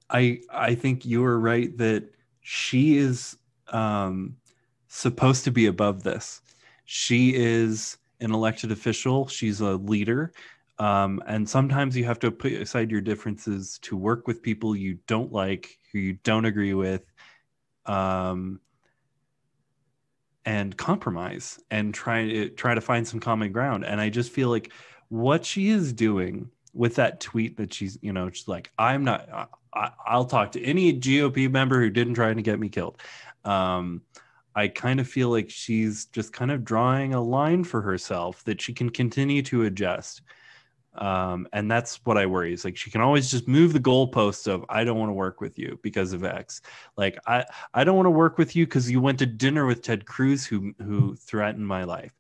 i 0.10 0.40
i 0.50 0.76
think 0.76 1.06
you 1.06 1.24
are 1.26 1.40
right 1.40 1.78
that 1.78 2.14
she 2.42 2.98
is 2.98 3.38
um 3.68 4.36
supposed 4.92 5.46
to 5.46 5.52
be 5.52 5.68
above 5.68 6.04
this. 6.04 6.42
She 6.84 7.34
is 7.34 7.98
an 8.20 8.34
elected 8.34 8.72
official. 8.72 9.28
She's 9.28 9.62
a 9.62 9.76
leader 9.76 10.34
um, 10.82 11.22
and 11.28 11.48
sometimes 11.48 11.96
you 11.96 12.06
have 12.06 12.20
to 12.20 12.32
put 12.32 12.54
aside 12.54 12.90
your 12.90 13.02
differences 13.02 13.80
to 13.84 13.96
work 13.96 14.28
with 14.28 14.42
people 14.42 14.76
you 14.76 14.98
don't 15.08 15.32
like 15.32 15.78
who 15.92 16.00
you 16.00 16.14
don't 16.24 16.46
agree 16.46 16.74
with 16.74 17.12
um, 17.86 18.60
and 20.46 20.76
compromise 20.78 21.60
and 21.70 21.94
try 21.94 22.28
to 22.28 22.50
try 22.50 22.74
to 22.74 22.82
find 22.82 23.08
some 23.08 23.20
common 23.20 23.52
ground 23.52 23.86
and 23.86 24.02
i 24.02 24.10
just 24.10 24.32
feel 24.32 24.50
like 24.50 24.72
what 25.10 25.46
she 25.46 25.68
is 25.70 25.92
doing 25.92 26.50
with 26.74 26.96
that 26.96 27.20
tweet 27.20 27.58
that 27.58 27.74
she's, 27.74 27.98
you 28.02 28.14
know, 28.14 28.30
she's 28.30 28.48
like, 28.48 28.72
I'm 28.78 29.04
not, 29.04 29.52
I, 29.74 30.16
will 30.16 30.26
talk 30.26 30.54
to 30.54 30.64
any 30.64 30.98
GOP 30.98 31.52
member 31.52 31.80
who 31.80 31.90
didn't 31.90 32.14
try 32.14 32.34
to 32.34 32.42
get 32.42 32.60
me 32.60 32.70
killed. 32.70 33.02
Um, 33.44 34.02
I 34.56 34.68
kind 34.68 35.00
of 35.00 35.08
feel 35.08 35.30
like 35.30 35.50
she's 35.50 36.06
just 36.06 36.34
kind 36.34 36.52
of 36.52 36.64
drawing 36.64 37.14
a 37.14 37.22
line 37.22 37.64
for 37.64 37.82
herself 37.82 38.44
that 38.46 38.62
she 38.62 38.74
can 38.74 38.90
continue 38.90 39.42
to 39.44 39.64
adjust. 39.64 40.22
Um, 40.94 41.48
and 41.54 41.72
that's 41.72 42.02
what 42.04 42.18
I 42.18 42.26
worry 42.26 42.54
is 42.54 42.66
like 42.66 42.76
she 42.76 42.92
can 42.92 43.00
always 43.00 43.32
just 43.32 43.48
move 43.48 43.72
the 43.72 43.80
goalposts 43.80 44.46
of 44.48 44.66
I 44.68 44.84
don't 44.84 45.00
want 45.00 45.10
to 45.10 45.14
work 45.14 45.40
with 45.40 45.58
you 45.58 45.80
because 45.82 46.12
of 46.12 46.26
X. 46.26 46.62
Like 46.98 47.18
I 47.26 47.46
I 47.74 47.84
don't 47.84 47.96
want 47.96 48.08
to 48.08 48.12
work 48.12 48.38
with 48.38 48.56
you 48.56 48.66
because 48.66 48.92
you 48.92 49.00
went 49.00 49.20
to 49.20 49.26
dinner 49.26 49.66
with 49.66 49.82
Ted 49.82 50.06
Cruz 50.06 50.46
who 50.46 50.74
who 50.80 51.16
threatened 51.16 51.66
my 51.66 51.86
life. 51.86 52.12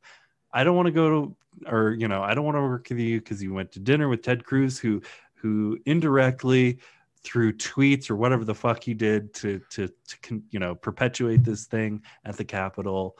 I 0.53 0.63
don't 0.63 0.75
want 0.75 0.85
to 0.85 0.91
go 0.91 1.09
to 1.09 1.35
or 1.67 1.91
you 1.91 2.07
know, 2.07 2.21
I 2.21 2.33
don't 2.33 2.45
want 2.45 2.55
to 2.55 2.61
work 2.61 2.87
with 2.89 2.99
you 2.99 3.19
because 3.19 3.43
you 3.43 3.53
went 3.53 3.71
to 3.73 3.79
dinner 3.79 4.07
with 4.07 4.21
Ted 4.21 4.45
Cruz, 4.45 4.79
who 4.79 5.01
who 5.35 5.77
indirectly 5.85 6.79
through 7.23 7.53
tweets 7.53 8.09
or 8.09 8.15
whatever 8.15 8.43
the 8.43 8.55
fuck 8.55 8.83
he 8.83 8.93
did 8.93 9.33
to 9.33 9.61
to 9.69 9.89
to 10.07 10.43
you 10.49 10.59
know 10.59 10.75
perpetuate 10.75 11.43
this 11.43 11.65
thing 11.65 12.01
at 12.25 12.37
the 12.37 12.45
Capitol. 12.45 13.17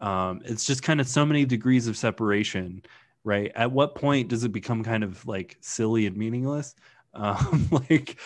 Um, 0.00 0.42
it's 0.44 0.64
just 0.64 0.82
kind 0.82 1.00
of 1.00 1.08
so 1.08 1.24
many 1.24 1.44
degrees 1.44 1.86
of 1.86 1.96
separation, 1.96 2.82
right? 3.24 3.50
At 3.54 3.72
what 3.72 3.94
point 3.94 4.28
does 4.28 4.44
it 4.44 4.52
become 4.52 4.84
kind 4.84 5.02
of 5.02 5.26
like 5.26 5.56
silly 5.60 6.06
and 6.06 6.16
meaningless? 6.16 6.74
Um, 7.16 7.68
like 7.70 8.16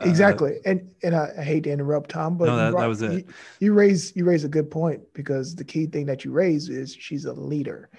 uh, 0.00 0.08
exactly, 0.08 0.60
and 0.64 0.90
and 1.02 1.14
I, 1.14 1.28
I, 1.38 1.42
hate 1.42 1.64
to 1.64 1.70
interrupt 1.70 2.08
Tom, 2.08 2.38
but 2.38 2.46
no, 2.46 2.56
that, 2.56 2.74
that 2.74 2.86
was 2.86 3.02
it. 3.02 3.12
You, 3.12 3.24
you 3.60 3.72
raise 3.74 4.16
you 4.16 4.24
raise 4.24 4.44
a 4.44 4.48
good 4.48 4.70
point 4.70 5.02
because 5.12 5.54
the 5.54 5.62
key 5.62 5.84
thing 5.84 6.06
that 6.06 6.24
you 6.24 6.32
raise 6.32 6.70
is 6.70 6.94
she's 6.94 7.26
a 7.26 7.34
leader, 7.34 7.90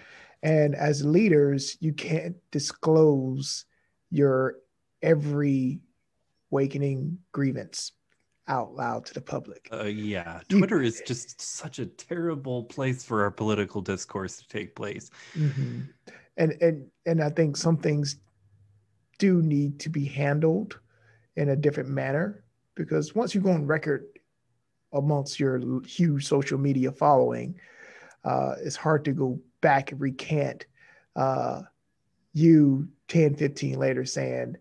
and 0.42 0.74
as 0.74 1.06
leaders, 1.06 1.78
you 1.80 1.94
can't 1.94 2.36
disclose 2.50 3.66
your 4.10 4.56
every 5.04 5.80
awakening 6.52 7.20
grievance 7.32 7.92
out 8.48 8.74
loud 8.74 9.06
to 9.06 9.14
the 9.14 9.22
public. 9.22 9.70
Uh, 9.72 9.84
yeah, 9.84 10.42
Twitter 10.50 10.82
is 10.82 11.02
just 11.06 11.40
such 11.40 11.80
a 11.80 11.86
terrible 11.86 12.64
place 12.64 13.04
for 13.04 13.22
our 13.22 13.32
political 13.32 13.82
discourse 13.82 14.38
to 14.38 14.48
take 14.48 14.76
place. 14.76 15.10
Mm-hmm. 15.36 15.82
And 16.42 16.62
and 16.62 16.88
and 17.06 17.24
I 17.24 17.30
think 17.30 17.56
some 17.56 17.78
things 17.78 18.18
do 19.20 19.42
need 19.42 19.80
to 19.80 19.90
be 19.90 20.06
handled 20.06 20.80
in 21.36 21.50
a 21.50 21.56
different 21.56 21.90
manner 21.90 22.44
because 22.76 23.14
once 23.14 23.36
you 23.36 23.42
go 23.42 23.52
on 23.52 23.68
record 23.68 24.06
amongst 24.94 25.40
your 25.40 25.82
huge 25.86 26.26
social 26.28 26.58
media 26.58 26.92
following, 26.92 27.56
uh, 28.26 28.56
it's 28.64 28.76
hard 28.76 29.06
to 29.06 29.12
go 29.12 29.40
back 29.62 29.92
and 29.92 30.02
recant 30.02 30.66
uh, 31.16 31.62
you 32.34 32.88
10, 33.08 33.36
15 33.36 33.78
later 33.78 34.06
saying, 34.06 34.56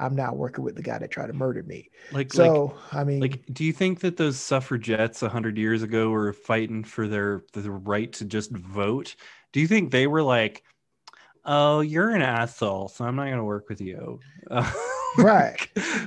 I'm 0.00 0.16
not 0.16 0.36
working 0.36 0.64
with 0.64 0.74
the 0.74 0.82
guy 0.82 0.98
that 0.98 1.10
tried 1.10 1.28
to 1.28 1.32
murder 1.32 1.62
me. 1.62 1.90
Like, 2.10 2.32
so 2.32 2.76
like, 2.92 2.94
I 2.94 3.04
mean, 3.04 3.20
like, 3.20 3.44
do 3.52 3.64
you 3.64 3.72
think 3.72 4.00
that 4.00 4.16
those 4.16 4.38
suffragettes 4.38 5.22
a 5.22 5.28
hundred 5.28 5.56
years 5.56 5.82
ago 5.82 6.10
were 6.10 6.32
fighting 6.32 6.82
for 6.82 7.06
their 7.06 7.44
the 7.52 7.70
right 7.70 8.12
to 8.14 8.24
just 8.24 8.50
vote? 8.50 9.14
Do 9.52 9.60
you 9.60 9.68
think 9.68 9.92
they 9.92 10.08
were 10.08 10.22
like, 10.22 10.64
"Oh, 11.44 11.80
you're 11.80 12.10
an 12.10 12.22
asshole, 12.22 12.88
so 12.88 13.04
I'm 13.04 13.16
not 13.16 13.24
going 13.24 13.36
to 13.36 13.44
work 13.44 13.68
with 13.68 13.80
you"? 13.80 14.20
right. 15.18 15.56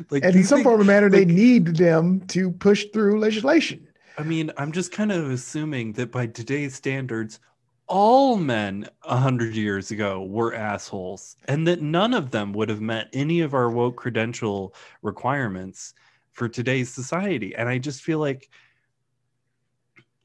like, 0.10 0.24
and 0.24 0.36
in 0.36 0.44
some 0.44 0.58
think, 0.58 0.64
form 0.64 0.82
or 0.82 0.84
manner, 0.84 1.10
like, 1.10 1.20
they 1.20 1.26
need 1.26 1.78
them 1.78 2.22
to 2.28 2.52
push 2.52 2.86
through 2.94 3.20
legislation. 3.20 3.88
I 4.18 4.24
mean, 4.24 4.52
I'm 4.58 4.72
just 4.72 4.92
kind 4.92 5.12
of 5.12 5.30
assuming 5.30 5.94
that 5.94 6.12
by 6.12 6.28
today's 6.28 6.76
standards, 6.76 7.40
all 7.88 8.36
men 8.36 8.90
a 9.04 9.18
hundred 9.18 9.56
years 9.56 9.92
ago 9.92 10.24
were 10.24 10.54
assholes, 10.54 11.38
and 11.48 11.68
that 11.68 11.82
none 11.82 12.14
of 12.14 12.32
them 12.32 12.52
would 12.54 12.70
have 12.70 12.82
met 12.82 13.10
any 13.14 13.42
of 13.42 13.54
our 13.54 13.70
woke 13.70 13.96
credential 13.96 14.74
requirements 15.02 15.94
for 16.32 16.50
today's 16.50 16.94
society. 16.94 17.56
And 17.56 17.70
I 17.70 17.78
just 17.78 18.02
feel 18.02 18.20
like, 18.20 18.50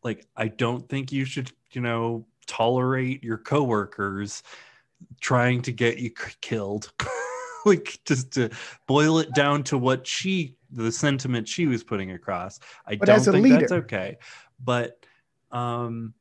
like 0.03 0.27
I 0.37 0.49
don't 0.49 0.89
think 0.89 1.13
you 1.13 1.25
should, 1.25 1.53
you 1.71 1.81
know, 1.81 2.27
tolerate 2.47 3.23
your 3.23 3.39
coworkers 3.39 4.43
trying 5.21 5.63
to 5.63 5.73
get 5.73 5.99
you 5.99 6.11
killed. 6.41 6.93
like 7.65 8.01
just 8.05 8.33
to 8.33 8.51
boil 8.87 9.19
it 9.19 9.33
down 9.35 9.63
to 9.63 9.79
what 9.79 10.07
she, 10.07 10.57
the 10.71 10.91
sentiment 10.91 11.47
she 11.47 11.67
was 11.67 11.85
putting 11.85 12.11
across. 12.11 12.59
I 12.87 12.97
but 12.97 13.07
don't 13.07 13.23
think 13.23 13.45
leader, 13.45 13.61
that's 13.61 13.73
okay. 13.73 14.17
But 14.63 14.99
um 15.51 16.15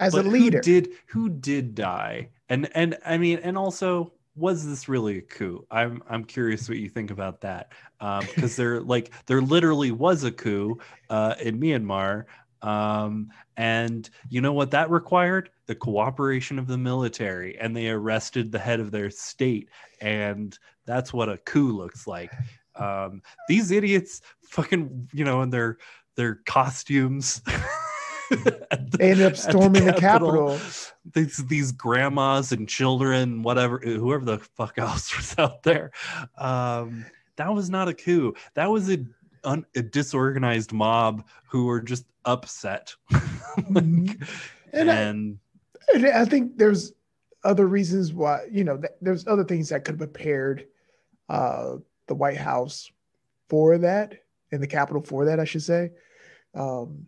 as 0.00 0.12
but 0.12 0.26
a 0.26 0.28
leader. 0.28 0.58
Who 0.58 0.62
did 0.62 0.88
who 1.08 1.28
did 1.28 1.74
die? 1.74 2.30
And 2.48 2.68
and 2.74 2.96
I 3.04 3.18
mean, 3.18 3.40
and 3.42 3.58
also 3.58 4.12
was 4.36 4.64
this 4.64 4.88
really 4.88 5.18
a 5.18 5.22
coup? 5.22 5.66
I'm 5.70 6.02
I'm 6.08 6.24
curious 6.24 6.68
what 6.68 6.78
you 6.78 6.88
think 6.88 7.10
about 7.10 7.40
that 7.40 7.72
Um 8.00 8.20
because 8.20 8.58
um, 8.58 8.64
there 8.64 8.80
like 8.80 9.12
there 9.26 9.42
literally 9.42 9.90
was 9.90 10.24
a 10.24 10.30
coup 10.30 10.78
uh, 11.10 11.34
in 11.40 11.58
Myanmar, 11.58 12.24
um, 12.62 13.28
and 13.56 14.08
you 14.28 14.40
know 14.40 14.52
what 14.52 14.70
that 14.72 14.90
required? 14.90 15.50
The 15.66 15.74
cooperation 15.74 16.58
of 16.58 16.66
the 16.66 16.78
military, 16.78 17.58
and 17.58 17.76
they 17.76 17.88
arrested 17.88 18.50
the 18.50 18.58
head 18.58 18.80
of 18.80 18.90
their 18.90 19.10
state, 19.10 19.68
and 20.00 20.58
that's 20.86 21.12
what 21.12 21.28
a 21.28 21.38
coup 21.38 21.76
looks 21.76 22.06
like. 22.06 22.32
Um, 22.74 23.22
these 23.48 23.70
idiots, 23.70 24.22
fucking, 24.42 25.10
you 25.12 25.24
know, 25.24 25.42
in 25.42 25.50
their 25.50 25.78
their 26.16 26.36
costumes. 26.46 27.42
the, 28.30 28.66
they 28.98 29.10
ended 29.12 29.26
up 29.26 29.36
storming 29.36 29.84
the 29.84 29.92
Capitol. 29.92 30.48
the 30.48 30.58
Capitol. 30.58 30.92
These 31.14 31.36
these 31.46 31.72
grandmas 31.72 32.52
and 32.52 32.68
children, 32.68 33.42
whatever, 33.42 33.78
whoever 33.78 34.24
the 34.24 34.38
fuck 34.38 34.78
else 34.78 35.16
was 35.16 35.34
out 35.38 35.62
there. 35.62 35.92
Um, 36.36 37.06
that 37.36 37.54
was 37.54 37.70
not 37.70 37.88
a 37.88 37.94
coup. 37.94 38.34
That 38.54 38.70
was 38.70 38.90
a, 38.90 38.98
un, 39.44 39.64
a 39.74 39.82
disorganized 39.82 40.72
mob 40.72 41.24
who 41.48 41.66
were 41.66 41.80
just 41.80 42.04
upset. 42.24 42.94
like, 43.10 43.22
mm-hmm. 43.84 44.22
and, 44.72 44.90
and, 44.90 45.38
I, 45.88 45.96
and 45.96 46.06
I 46.06 46.24
think 46.24 46.58
there's 46.58 46.92
other 47.44 47.66
reasons 47.66 48.12
why 48.12 48.46
you 48.50 48.64
know 48.64 48.76
th- 48.76 48.92
there's 49.00 49.26
other 49.26 49.44
things 49.44 49.68
that 49.68 49.84
could 49.84 50.00
have 50.00 50.12
prepared 50.12 50.66
uh, 51.28 51.76
the 52.06 52.14
White 52.14 52.36
House 52.36 52.90
for 53.48 53.78
that 53.78 54.14
and 54.52 54.62
the 54.62 54.66
Capitol 54.66 55.02
for 55.02 55.24
that, 55.26 55.40
I 55.40 55.44
should 55.44 55.62
say. 55.62 55.90
Um, 56.54 57.06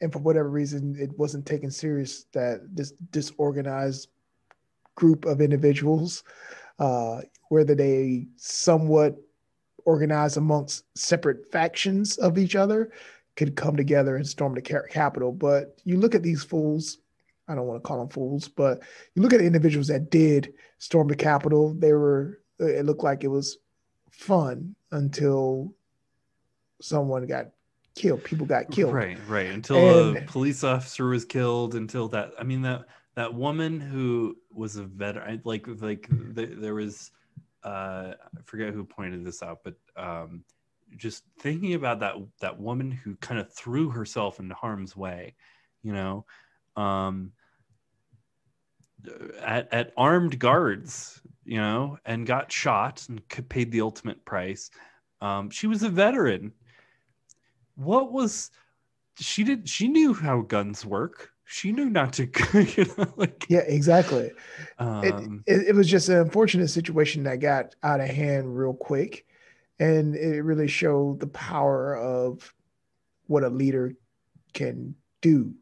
and 0.00 0.12
for 0.12 0.18
whatever 0.18 0.48
reason, 0.48 0.96
it 0.98 1.16
wasn't 1.18 1.46
taken 1.46 1.70
serious 1.70 2.24
that 2.32 2.60
this 2.74 2.92
disorganized 3.10 4.08
group 4.94 5.24
of 5.24 5.40
individuals, 5.40 6.24
uh, 6.78 7.20
whether 7.48 7.74
they 7.74 8.26
somewhat 8.36 9.16
organized 9.84 10.36
amongst 10.36 10.84
separate 10.96 11.50
factions 11.50 12.18
of 12.18 12.38
each 12.38 12.56
other, 12.56 12.90
could 13.36 13.56
come 13.56 13.76
together 13.76 14.16
and 14.16 14.26
storm 14.26 14.54
the 14.54 14.60
Capitol. 14.90 15.32
But 15.32 15.78
you 15.84 15.98
look 15.98 16.14
at 16.14 16.22
these 16.22 16.42
fools, 16.42 16.98
I 17.48 17.54
don't 17.54 17.66
want 17.66 17.82
to 17.82 17.86
call 17.86 17.98
them 17.98 18.08
fools, 18.08 18.48
but 18.48 18.80
you 19.14 19.22
look 19.22 19.32
at 19.32 19.38
the 19.38 19.46
individuals 19.46 19.88
that 19.88 20.10
did 20.10 20.52
storm 20.78 21.08
the 21.08 21.16
Capitol, 21.16 21.74
they 21.74 21.92
were, 21.92 22.40
uh, 22.60 22.66
it 22.66 22.84
looked 22.84 23.04
like 23.04 23.24
it 23.24 23.28
was 23.28 23.58
fun 24.10 24.74
until 24.90 25.72
someone 26.80 27.26
got 27.26 27.46
killed. 27.94 28.24
People 28.24 28.46
got 28.46 28.70
killed. 28.70 28.92
Right, 28.92 29.18
right. 29.28 29.46
Until 29.46 30.08
and, 30.08 30.18
a 30.18 30.22
police 30.22 30.64
officer 30.64 31.06
was 31.06 31.24
killed. 31.24 31.74
Until 31.74 32.08
that. 32.08 32.32
I 32.38 32.44
mean 32.44 32.62
that 32.62 32.84
that 33.14 33.32
woman 33.32 33.80
who 33.80 34.36
was 34.52 34.76
a 34.76 34.84
veteran. 34.84 35.40
Like 35.44 35.66
like 35.66 36.08
the, 36.10 36.46
there 36.46 36.74
was. 36.74 37.10
Uh, 37.62 38.14
I 38.20 38.42
forget 38.44 38.72
who 38.72 38.84
pointed 38.84 39.24
this 39.24 39.42
out, 39.42 39.60
but 39.64 39.74
um, 39.96 40.44
just 40.96 41.24
thinking 41.38 41.74
about 41.74 42.00
that 42.00 42.16
that 42.40 42.58
woman 42.58 42.90
who 42.90 43.16
kind 43.16 43.40
of 43.40 43.52
threw 43.52 43.90
herself 43.90 44.40
into 44.40 44.54
harm's 44.54 44.96
way, 44.96 45.34
you 45.82 45.92
know, 45.92 46.24
um, 46.76 47.32
at 49.40 49.72
at 49.72 49.92
armed 49.96 50.38
guards, 50.38 51.20
you 51.44 51.58
know, 51.58 51.98
and 52.04 52.26
got 52.26 52.50
shot 52.50 53.06
and 53.08 53.22
paid 53.48 53.70
the 53.70 53.80
ultimate 53.80 54.24
price. 54.24 54.70
Um, 55.20 55.50
she 55.50 55.66
was 55.66 55.82
a 55.82 55.88
veteran 55.90 56.52
what 57.80 58.12
was 58.12 58.50
she 59.18 59.42
did 59.42 59.68
she 59.68 59.88
knew 59.88 60.12
how 60.12 60.42
guns 60.42 60.84
work 60.84 61.30
she 61.50 61.72
knew 61.72 61.90
not 61.90 62.12
to 62.12 62.24
you 62.76 62.86
know, 62.96 63.12
like 63.16 63.46
yeah 63.48 63.60
exactly 63.60 64.30
um, 64.78 65.42
it, 65.46 65.54
it, 65.54 65.68
it, 65.68 65.74
was 65.74 65.88
just 65.88 66.08
an 66.08 66.18
unfortunate 66.18 66.68
situation 66.68 67.24
that 67.24 67.40
got 67.40 67.74
out 67.82 68.00
of 68.00 68.08
hand 68.08 68.56
real 68.56 68.74
quick 68.74 69.26
and 69.78 70.14
it 70.14 70.42
really 70.42 70.68
showed 70.68 71.20
the 71.20 71.26
power 71.26 71.96
of 71.96 72.54
what 73.26 73.44
a 73.44 73.48
leader 73.48 73.94
can 74.52 74.94
do 75.22 75.52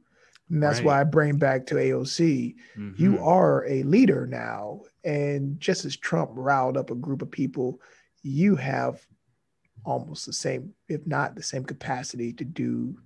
and 0.50 0.62
that's 0.62 0.78
right. 0.78 0.87
why 0.87 1.00
i 1.00 1.04
bring 1.04 1.37
back 1.37 1.66
to 1.66 1.75
aoc 1.75 2.54
mm-hmm. 2.76 2.92
you 2.97 3.18
are 3.23 3.66
a 3.66 3.83
leader 3.85 4.26
now 4.26 4.80
and 5.04 5.59
just 5.61 5.85
as 5.85 5.97
trump 5.97 6.30
riled 6.35 6.76
up 6.76 6.90
a 6.90 6.95
group 6.95 7.23
of 7.23 7.30
people 7.30 7.80
you 8.23 8.57
have 8.57 9.04
almost 9.85 10.26
the 10.26 10.33
same, 10.33 10.75
if 10.88 11.07
not 11.07 11.35
the 11.35 11.42
same 11.42 11.64
capacity 11.64 12.33
to 12.35 12.45
do 12.45 12.97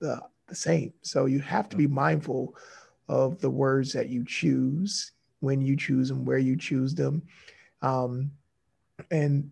the, 0.00 0.20
the 0.46 0.54
same. 0.54 0.92
So 1.02 1.26
you 1.26 1.40
have 1.40 1.68
to 1.70 1.76
be 1.76 1.86
mindful 1.86 2.54
of 3.08 3.40
the 3.40 3.50
words 3.50 3.92
that 3.92 4.08
you 4.08 4.24
choose, 4.24 5.12
when 5.40 5.60
you 5.60 5.76
choose 5.76 6.08
them, 6.08 6.24
where 6.24 6.38
you 6.38 6.56
choose 6.56 6.94
them. 6.94 7.22
Um, 7.82 8.30
and 9.10 9.50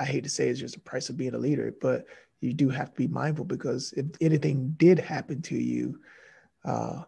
I 0.00 0.04
hate 0.04 0.24
to 0.24 0.30
say 0.30 0.48
it's 0.48 0.60
just 0.60 0.76
a 0.76 0.80
price 0.80 1.08
of 1.08 1.16
being 1.16 1.34
a 1.34 1.38
leader, 1.38 1.74
but 1.80 2.06
you 2.40 2.52
do 2.52 2.68
have 2.68 2.90
to 2.90 2.96
be 2.96 3.08
mindful 3.08 3.44
because 3.44 3.92
if 3.96 4.06
anything 4.20 4.74
did 4.76 4.98
happen 4.98 5.42
to 5.42 5.56
you, 5.56 6.00
uh, 6.64 7.02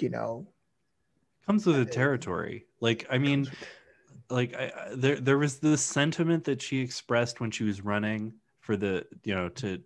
you 0.00 0.08
know, 0.08 0.46
comes 1.46 1.66
with 1.66 1.76
the 1.76 1.84
territory. 1.84 2.66
Like, 2.80 3.06
I 3.10 3.18
mean, 3.18 3.48
like 4.30 4.54
I, 4.54 4.72
there 4.94 5.16
there 5.16 5.38
was 5.38 5.58
this 5.58 5.82
sentiment 5.82 6.44
that 6.44 6.62
she 6.62 6.78
expressed 6.78 7.40
when 7.40 7.50
she 7.50 7.64
was 7.64 7.80
running 7.80 8.34
for 8.60 8.76
the 8.76 9.06
you 9.24 9.34
know 9.34 9.48
to 9.48 9.80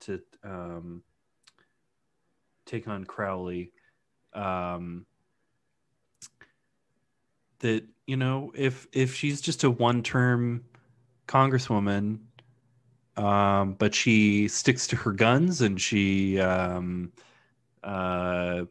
to 0.00 0.20
um 0.44 1.02
take 2.72 2.88
on 2.88 3.04
Crowley 3.04 3.70
um 4.32 5.04
that 7.58 7.84
you 8.06 8.16
know 8.16 8.50
if 8.54 8.86
if 8.92 9.14
she's 9.14 9.42
just 9.42 9.62
a 9.64 9.70
one 9.70 10.02
term 10.02 10.64
congresswoman 11.28 12.18
um 13.18 13.74
but 13.74 13.94
she 13.94 14.48
sticks 14.48 14.86
to 14.86 14.96
her 14.96 15.12
guns 15.12 15.60
and 15.60 15.78
she 15.78 16.40
um 16.40 17.12
uh 17.84 18.62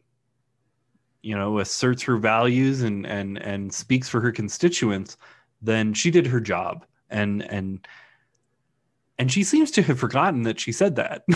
you 1.22 1.36
know 1.36 1.60
asserts 1.60 2.02
her 2.02 2.16
values 2.16 2.82
and 2.82 3.06
and 3.06 3.38
and 3.38 3.72
speaks 3.72 4.08
for 4.08 4.20
her 4.20 4.32
constituents 4.32 5.16
then 5.62 5.94
she 5.94 6.10
did 6.10 6.26
her 6.26 6.40
job. 6.40 6.84
And 7.08 7.42
and 7.42 7.86
and 9.18 9.30
she 9.30 9.44
seems 9.44 9.70
to 9.72 9.82
have 9.82 9.98
forgotten 9.98 10.42
that 10.42 10.58
she 10.58 10.72
said 10.72 10.96
that. 10.96 11.24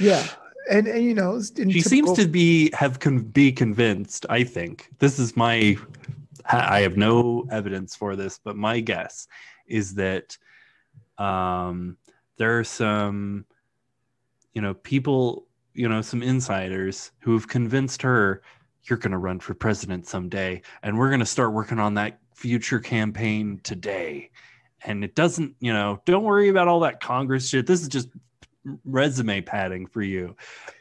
Yeah 0.00 0.26
and, 0.70 0.86
and 0.86 1.04
you 1.04 1.14
know 1.14 1.40
she 1.40 1.52
typical... 1.52 1.82
seems 1.82 2.12
to 2.14 2.26
be 2.26 2.70
have 2.72 2.98
con- 2.98 3.22
be 3.22 3.52
convinced 3.52 4.26
i 4.30 4.42
think. 4.44 4.88
This 4.98 5.18
is 5.18 5.36
my 5.36 5.76
i 6.50 6.80
have 6.80 6.96
no 6.96 7.46
evidence 7.50 7.96
for 7.96 8.14
this 8.14 8.38
but 8.42 8.56
my 8.56 8.80
guess 8.80 9.26
is 9.66 9.94
that 9.94 10.36
um 11.18 11.96
there 12.36 12.58
are 12.58 12.64
some 12.64 13.44
you 14.54 14.62
know 14.62 14.74
people 14.74 15.46
you 15.74 15.88
know 15.88 16.02
some 16.02 16.22
insiders 16.22 17.10
who 17.20 17.32
have 17.32 17.48
convinced 17.48 18.02
her 18.02 18.42
you're 18.84 18.98
going 18.98 19.12
to 19.12 19.18
run 19.18 19.40
for 19.40 19.54
president 19.54 20.06
someday 20.06 20.62
and 20.82 20.96
we're 20.96 21.08
going 21.08 21.20
to 21.20 21.26
start 21.26 21.52
working 21.52 21.78
on 21.78 21.94
that 21.94 22.20
future 22.36 22.78
campaign 22.78 23.58
today. 23.64 24.30
And 24.84 25.02
it 25.02 25.14
doesn't 25.14 25.56
you 25.58 25.72
know 25.72 26.00
don't 26.04 26.22
worry 26.22 26.48
about 26.48 26.68
all 26.68 26.80
that 26.80 27.00
congress 27.00 27.48
shit. 27.48 27.66
This 27.66 27.82
is 27.82 27.88
just 27.88 28.08
resume 28.84 29.40
padding 29.40 29.86
for 29.86 30.02
you 30.02 30.34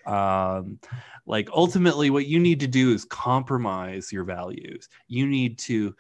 um 0.06 0.80
like 1.26 1.50
ultimately 1.54 2.10
what 2.10 2.26
you 2.26 2.40
need 2.40 2.60
to 2.60 2.68
do 2.68 2.94
is 2.94 3.06
compromise 3.06 4.12
your 4.12 4.24
values 4.24 4.90
you 5.08 5.28
need 5.28 5.58
to 5.58 5.96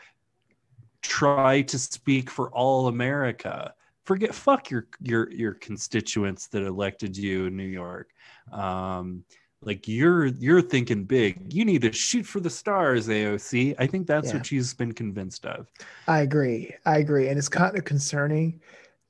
try 1.01 1.61
to 1.61 1.77
speak 1.77 2.29
for 2.29 2.49
all 2.51 2.87
america 2.87 3.73
forget 4.03 4.33
fuck 4.33 4.69
your 4.69 4.87
your 5.01 5.31
your 5.31 5.53
constituents 5.53 6.47
that 6.47 6.63
elected 6.63 7.15
you 7.15 7.45
in 7.45 7.55
new 7.55 7.63
york 7.63 8.09
um, 8.51 9.23
like 9.65 9.87
you're 9.87 10.27
you're 10.27 10.61
thinking 10.61 11.03
big. 11.03 11.53
You 11.53 11.65
need 11.65 11.81
to 11.81 11.91
shoot 11.91 12.23
for 12.23 12.39
the 12.39 12.49
stars, 12.49 13.07
AOC. 13.07 13.75
I 13.79 13.87
think 13.87 14.07
that's 14.07 14.27
yeah. 14.27 14.35
what 14.35 14.45
she's 14.45 14.73
been 14.73 14.93
convinced 14.93 15.45
of. 15.45 15.71
I 16.07 16.21
agree. 16.21 16.73
I 16.85 16.99
agree, 16.99 17.27
and 17.29 17.37
it's 17.37 17.49
kind 17.49 17.77
of 17.77 17.83
concerning, 17.83 18.61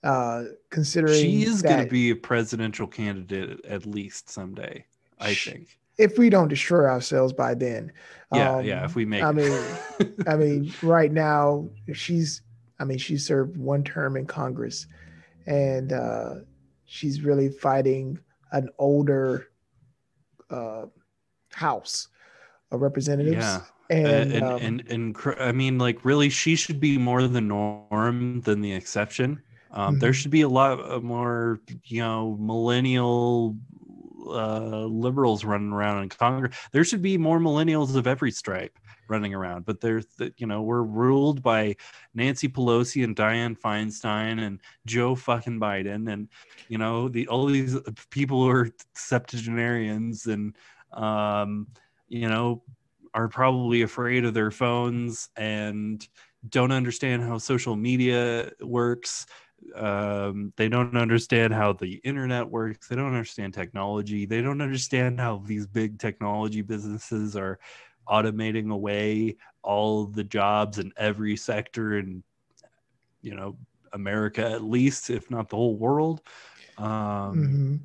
uh, 0.05 0.43
considering 0.69 1.19
she 1.19 1.43
is 1.43 1.61
going 1.61 1.83
to 1.83 1.91
be 1.91 2.11
a 2.11 2.15
presidential 2.15 2.87
candidate 2.87 3.63
at 3.65 3.85
least 3.85 4.29
someday. 4.29 4.85
I 5.19 5.33
think 5.33 5.77
if 5.97 6.17
we 6.17 6.29
don't 6.29 6.47
destroy 6.47 6.85
ourselves 6.85 7.33
by 7.33 7.53
then. 7.53 7.91
Yeah, 8.33 8.55
um, 8.55 8.65
yeah. 8.65 8.85
If 8.85 8.95
we 8.95 9.05
make, 9.05 9.23
I 9.23 9.31
mean, 9.31 9.57
I 10.27 10.35
mean, 10.37 10.73
right 10.81 11.11
now 11.11 11.69
she's, 11.93 12.41
I 12.79 12.83
mean, 12.83 12.97
she 12.97 13.17
served 13.17 13.57
one 13.57 13.83
term 13.83 14.17
in 14.17 14.25
Congress, 14.25 14.87
and 15.45 15.93
uh, 15.93 16.35
she's 16.85 17.21
really 17.21 17.49
fighting 17.49 18.19
an 18.51 18.69
older 18.77 19.47
uh, 20.49 20.85
house 21.51 22.09
of 22.71 22.81
representatives. 22.81 23.37
Yeah. 23.37 23.61
And, 23.87 24.33
and, 24.33 24.43
um, 24.43 24.61
and, 24.61 24.83
and, 24.89 25.15
and, 25.15 25.35
I 25.39 25.51
mean, 25.51 25.77
like, 25.77 26.03
really, 26.03 26.29
she 26.29 26.55
should 26.55 26.79
be 26.79 26.97
more 26.97 27.27
the 27.27 27.41
norm 27.41 28.41
than 28.41 28.61
the 28.61 28.73
exception. 28.73 29.43
Um, 29.75 29.93
mm-hmm. 29.93 29.99
There 29.99 30.13
should 30.13 30.31
be 30.31 30.41
a 30.41 30.49
lot 30.49 31.03
more, 31.03 31.59
you 31.85 32.01
know, 32.01 32.37
millennial 32.39 33.57
uh, 34.25 34.85
liberals 34.85 35.45
running 35.45 35.71
around 35.71 36.03
in 36.03 36.09
Congress. 36.09 36.57
There 36.71 36.83
should 36.83 37.01
be 37.01 37.17
more 37.17 37.39
millennials 37.39 37.95
of 37.95 38.07
every 38.07 38.31
stripe 38.31 38.77
running 39.07 39.33
around. 39.33 39.65
But 39.65 39.81
there's 39.81 40.05
the, 40.17 40.33
you 40.37 40.47
know, 40.47 40.61
we're 40.61 40.81
ruled 40.81 41.41
by 41.41 41.75
Nancy 42.13 42.47
Pelosi 42.49 43.03
and 43.03 43.15
Dianne 43.15 43.57
Feinstein 43.59 44.41
and 44.41 44.59
Joe 44.85 45.15
fucking 45.15 45.59
Biden 45.59 46.11
and 46.11 46.27
you 46.69 46.77
know 46.77 47.07
the 47.07 47.27
all 47.27 47.45
these 47.45 47.77
people 48.09 48.43
who 48.43 48.49
are 48.49 48.69
septuagenarians 48.95 50.25
and 50.27 50.55
um, 50.93 51.67
you 52.07 52.27
know 52.27 52.63
are 53.13 53.27
probably 53.27 53.81
afraid 53.81 54.25
of 54.25 54.33
their 54.33 54.51
phones 54.51 55.29
and 55.37 56.07
don't 56.49 56.71
understand 56.71 57.23
how 57.23 57.37
social 57.37 57.75
media 57.75 58.51
works 58.61 59.25
um, 59.73 60.53
they 60.57 60.69
don't 60.69 60.95
understand 60.95 61.53
how 61.53 61.73
the 61.73 61.95
internet 62.03 62.49
works. 62.49 62.87
They 62.87 62.95
don't 62.95 63.07
understand 63.07 63.53
technology. 63.53 64.25
They 64.25 64.41
don't 64.41 64.61
understand 64.61 65.19
how 65.19 65.41
these 65.45 65.65
big 65.65 65.99
technology 65.99 66.61
businesses 66.61 67.35
are 67.35 67.59
automating 68.07 68.71
away 68.71 69.37
all 69.63 70.05
the 70.05 70.23
jobs 70.23 70.77
in 70.77 70.93
every 70.95 71.35
sector 71.35 71.97
in 71.97 72.23
you 73.23 73.33
know 73.33 73.57
america 73.93 74.47
at 74.47 74.61
least 74.61 75.09
if 75.09 75.31
not 75.31 75.49
the 75.49 75.55
whole 75.55 75.75
world. 75.75 76.21
Um, 76.77 76.85
mm-hmm. 76.87 77.75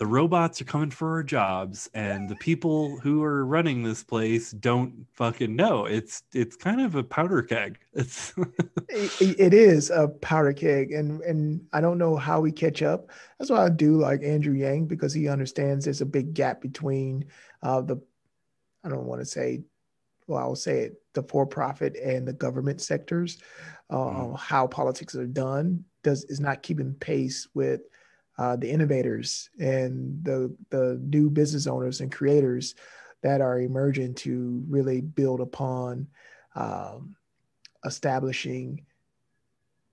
The 0.00 0.06
robots 0.06 0.62
are 0.62 0.64
coming 0.64 0.90
for 0.90 1.10
our 1.10 1.22
jobs 1.22 1.90
and 1.92 2.26
the 2.26 2.34
people 2.36 2.98
who 3.00 3.22
are 3.22 3.44
running 3.44 3.82
this 3.82 4.02
place 4.02 4.50
don't 4.50 5.06
fucking 5.12 5.54
know. 5.54 5.84
It's 5.84 6.22
it's 6.32 6.56
kind 6.56 6.80
of 6.80 6.94
a 6.94 7.04
powder 7.04 7.42
keg. 7.42 7.78
It's 7.92 8.32
it, 8.88 9.38
it 9.38 9.54
is 9.54 9.90
a 9.90 10.08
powder 10.08 10.54
keg 10.54 10.92
and 10.92 11.20
and 11.20 11.60
i 11.74 11.82
don't 11.82 11.98
know 11.98 12.16
how 12.16 12.40
we 12.40 12.50
catch 12.50 12.80
up. 12.82 13.10
That's 13.38 13.50
why 13.50 13.66
i 13.66 13.68
do 13.68 13.98
like 13.98 14.22
andrew 14.22 14.54
yang 14.54 14.86
because 14.86 15.12
he 15.12 15.28
understands 15.28 15.84
there's 15.84 16.00
a 16.00 16.06
big 16.06 16.32
gap 16.32 16.62
between 16.62 17.26
uh, 17.62 17.82
the 17.82 17.96
i 18.82 18.88
don't 18.88 19.04
want 19.04 19.20
to 19.20 19.26
say 19.26 19.60
well 20.26 20.38
i'll 20.38 20.56
say 20.56 20.80
it 20.80 21.02
the 21.12 21.22
for-profit 21.24 21.96
and 21.96 22.26
the 22.26 22.32
government 22.32 22.80
sectors 22.80 23.38
uh, 23.90 23.96
mm. 23.96 24.38
how 24.38 24.66
politics 24.66 25.14
are 25.14 25.26
done 25.26 25.84
does 26.02 26.24
is 26.24 26.40
not 26.40 26.62
keeping 26.62 26.94
pace 26.94 27.48
with 27.52 27.82
uh, 28.40 28.56
the 28.56 28.70
innovators 28.70 29.50
and 29.60 30.24
the 30.24 30.50
the 30.70 30.98
new 31.04 31.28
business 31.28 31.66
owners 31.66 32.00
and 32.00 32.10
creators 32.10 32.74
that 33.22 33.42
are 33.42 33.60
emerging 33.60 34.14
to 34.14 34.64
really 34.66 35.02
build 35.02 35.40
upon 35.40 36.08
um, 36.54 37.14
establishing 37.84 38.80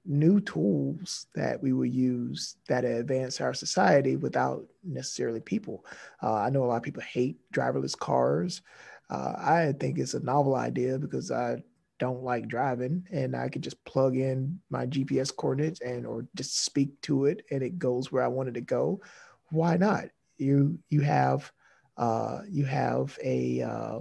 new 0.05 0.39
tools 0.39 1.25
that 1.35 1.61
we 1.61 1.73
will 1.73 1.85
use 1.85 2.55
that 2.69 2.85
advance 2.85 3.41
our 3.41 3.53
society 3.53 4.15
without 4.15 4.65
necessarily 4.81 5.41
people. 5.41 5.85
Uh, 6.23 6.35
I 6.35 6.49
know 6.49 6.63
a 6.63 6.67
lot 6.67 6.77
of 6.77 6.83
people 6.83 7.03
hate 7.03 7.37
driverless 7.53 7.99
cars. 7.99 8.61
Uh, 9.09 9.33
I 9.37 9.73
think 9.77 9.99
it's 9.99 10.13
a 10.13 10.23
novel 10.23 10.55
idea 10.55 10.97
because 10.97 11.31
I 11.31 11.63
don't 11.99 12.23
like 12.23 12.47
driving 12.47 13.05
and 13.11 13.35
I 13.35 13.49
could 13.49 13.61
just 13.61 13.83
plug 13.85 14.15
in 14.15 14.59
my 14.69 14.85
GPS 14.85 15.35
coordinates 15.35 15.81
and 15.81 16.05
or 16.05 16.27
just 16.35 16.63
speak 16.63 16.99
to 17.03 17.25
it 17.25 17.43
and 17.51 17.63
it 17.63 17.79
goes 17.79 18.11
where 18.11 18.23
I 18.23 18.27
wanted 18.27 18.55
to 18.55 18.61
go. 18.61 19.01
Why 19.49 19.77
not? 19.77 20.05
You 20.37 20.79
you 20.89 21.01
have 21.01 21.51
uh, 21.97 22.41
you 22.49 22.65
have 22.65 23.17
a 23.23 23.61
uh, 23.61 23.99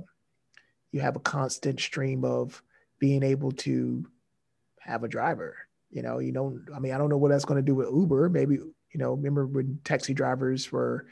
you 0.93 1.01
have 1.01 1.17
a 1.17 1.21
constant 1.21 1.81
stream 1.81 2.25
of 2.25 2.63
being 2.99 3.23
able 3.23 3.53
to 3.53 4.07
have 4.81 5.05
a 5.05 5.09
driver. 5.09 5.57
You 5.91 6.03
know, 6.03 6.19
you 6.19 6.33
don't. 6.33 6.67
I 6.75 6.79
mean, 6.79 6.93
I 6.93 6.99
don't 6.99 7.09
know 7.09 7.17
what 7.17 7.31
that's 7.31 7.45
going 7.45 7.63
to 7.63 7.67
do 7.67 7.75
with 7.75 7.89
Uber. 7.89 8.29
Maybe 8.29 8.57
you 8.57 8.99
know. 8.99 9.15
Remember 9.15 9.47
when 9.47 9.81
taxi 9.85 10.13
drivers 10.13 10.71
were 10.71 11.07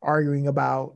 arguing 0.00 0.46
about 0.46 0.94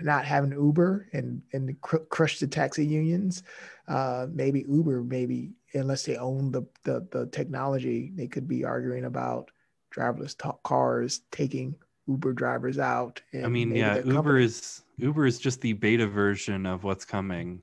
not 0.00 0.24
having 0.24 0.52
Uber 0.52 1.08
and 1.12 1.42
and 1.52 1.80
cr- 1.80 1.96
crush 2.08 2.38
the 2.38 2.46
taxi 2.46 2.84
unions. 2.86 3.42
Uh, 3.88 4.26
maybe 4.32 4.64
Uber, 4.68 5.02
maybe 5.02 5.52
unless 5.74 6.04
they 6.04 6.16
own 6.16 6.50
the, 6.50 6.62
the 6.84 7.06
the 7.10 7.26
technology, 7.26 8.12
they 8.14 8.26
could 8.26 8.48
be 8.48 8.64
arguing 8.64 9.04
about 9.04 9.50
driverless 9.94 10.36
t- 10.36 10.50
cars 10.64 11.20
taking 11.30 11.74
Uber 12.08 12.32
drivers 12.32 12.78
out. 12.78 13.20
I 13.34 13.48
mean, 13.48 13.74
yeah, 13.74 13.96
Uber 13.96 14.12
company. 14.12 14.44
is 14.44 14.82
Uber 14.98 15.26
is 15.26 15.38
just 15.38 15.60
the 15.60 15.72
beta 15.72 16.06
version 16.06 16.66
of 16.66 16.84
what's 16.84 17.04
coming. 17.04 17.62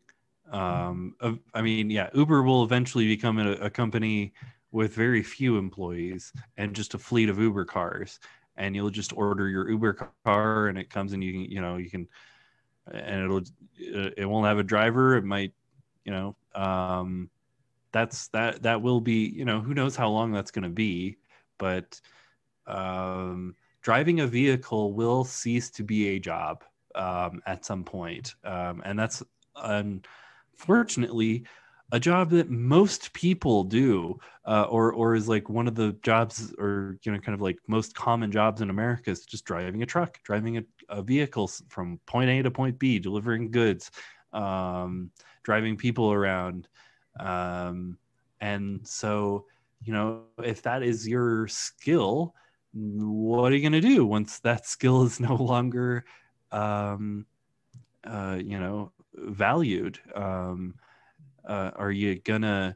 Um, 0.52 1.16
of, 1.20 1.40
I 1.54 1.62
mean, 1.62 1.90
yeah, 1.90 2.10
Uber 2.14 2.44
will 2.44 2.64
eventually 2.64 3.08
become 3.08 3.40
a, 3.40 3.54
a 3.54 3.70
company 3.70 4.34
with 4.72 4.94
very 4.94 5.24
few 5.24 5.58
employees 5.58 6.34
and 6.58 6.76
just 6.76 6.94
a 6.94 6.98
fleet 6.98 7.30
of 7.30 7.40
Uber 7.40 7.66
cars 7.66 8.20
and 8.56 8.76
you'll 8.76 8.90
just 8.90 9.14
order 9.18 9.48
your 9.50 9.70
Uber 9.70 10.12
car 10.26 10.68
and 10.68 10.78
it 10.78 10.90
comes 10.90 11.14
and 11.14 11.24
you 11.24 11.34
can, 11.34 11.52
you 11.52 11.62
know, 11.62 11.78
you 11.78 11.90
can, 11.90 12.08
and 12.92 13.24
it'll, 13.24 13.42
it 13.78 14.28
won't 14.28 14.46
have 14.46 14.60
a 14.60 14.64
driver. 14.64 15.16
It 15.16 15.24
might, 15.24 15.54
you 16.06 16.12
know, 16.12 16.36
um, 16.54 17.30
that's 17.92 18.28
that, 18.30 18.64
that 18.64 18.82
will 18.82 19.02
be, 19.02 19.28
you 19.28 19.46
know, 19.46 19.62
who 19.62 19.74
knows 19.74 19.96
how 19.96 20.10
long 20.10 20.32
that's 20.32 20.52
going 20.52 20.64
to 20.64 20.70
be, 20.70 21.18
but, 21.58 22.00
um, 22.68 23.56
driving 23.82 24.20
a 24.20 24.28
vehicle 24.28 24.94
will 24.94 25.24
cease 25.24 25.70
to 25.72 25.84
be 25.84 26.10
a 26.10 26.20
job, 26.20 26.64
um, 26.96 27.42
at 27.46 27.66
some 27.66 27.84
point. 27.84 28.36
Um, 28.44 28.82
and 28.86 28.98
that's 28.98 29.24
unfortunately 29.56 31.46
a 31.92 32.00
job 32.00 32.32
that 32.32 32.50
most 32.50 33.14
people 33.14 33.64
do 33.64 34.18
uh, 34.46 34.64
or 34.64 34.94
or 34.94 35.16
is 35.16 35.28
like 35.28 35.50
one 35.50 35.68
of 35.68 35.76
the 35.76 35.96
jobs 36.02 36.54
or 36.58 36.98
you 37.04 37.12
know 37.12 37.20
kind 37.20 37.36
of 37.36 37.42
like 37.42 37.58
most 37.68 37.94
common 37.94 38.32
jobs 38.32 38.62
in 38.62 38.70
america 38.70 39.12
is 39.12 39.26
just 39.26 39.46
driving 39.46 39.84
a 39.84 39.86
truck 39.86 40.18
driving 40.24 40.58
a, 40.58 40.64
a 40.90 41.04
vehicle 41.04 41.50
from 41.70 42.00
point 42.06 42.30
a 42.30 42.42
to 42.42 42.50
point 42.50 42.80
b 42.80 42.98
delivering 42.98 43.52
goods 43.52 43.92
um, 44.34 45.12
driving 45.44 45.78
people 45.78 46.12
around. 46.12 46.68
Um, 47.20 47.98
and 48.42 48.86
so 48.86 49.46
you 49.84 49.94
know 49.94 50.24
if 50.44 50.62
that 50.64 50.82
is 50.82 51.08
your 51.08 51.48
skill 51.48 52.34
what 52.74 53.52
are 53.52 53.56
you 53.56 53.62
going 53.62 53.82
to 53.82 53.88
do 53.88 54.06
once 54.06 54.40
that 54.40 54.66
skill 54.76 55.04
is 55.04 55.20
no 55.20 55.36
longer 55.36 56.06
um, 56.52 57.26
uh, 58.04 58.40
you 58.44 58.60
know 58.60 58.92
valued? 59.14 60.00
Um, 60.16 60.76
uh, 61.48 61.72
are 61.76 61.92
you 61.92 62.20
gonna 62.20 62.76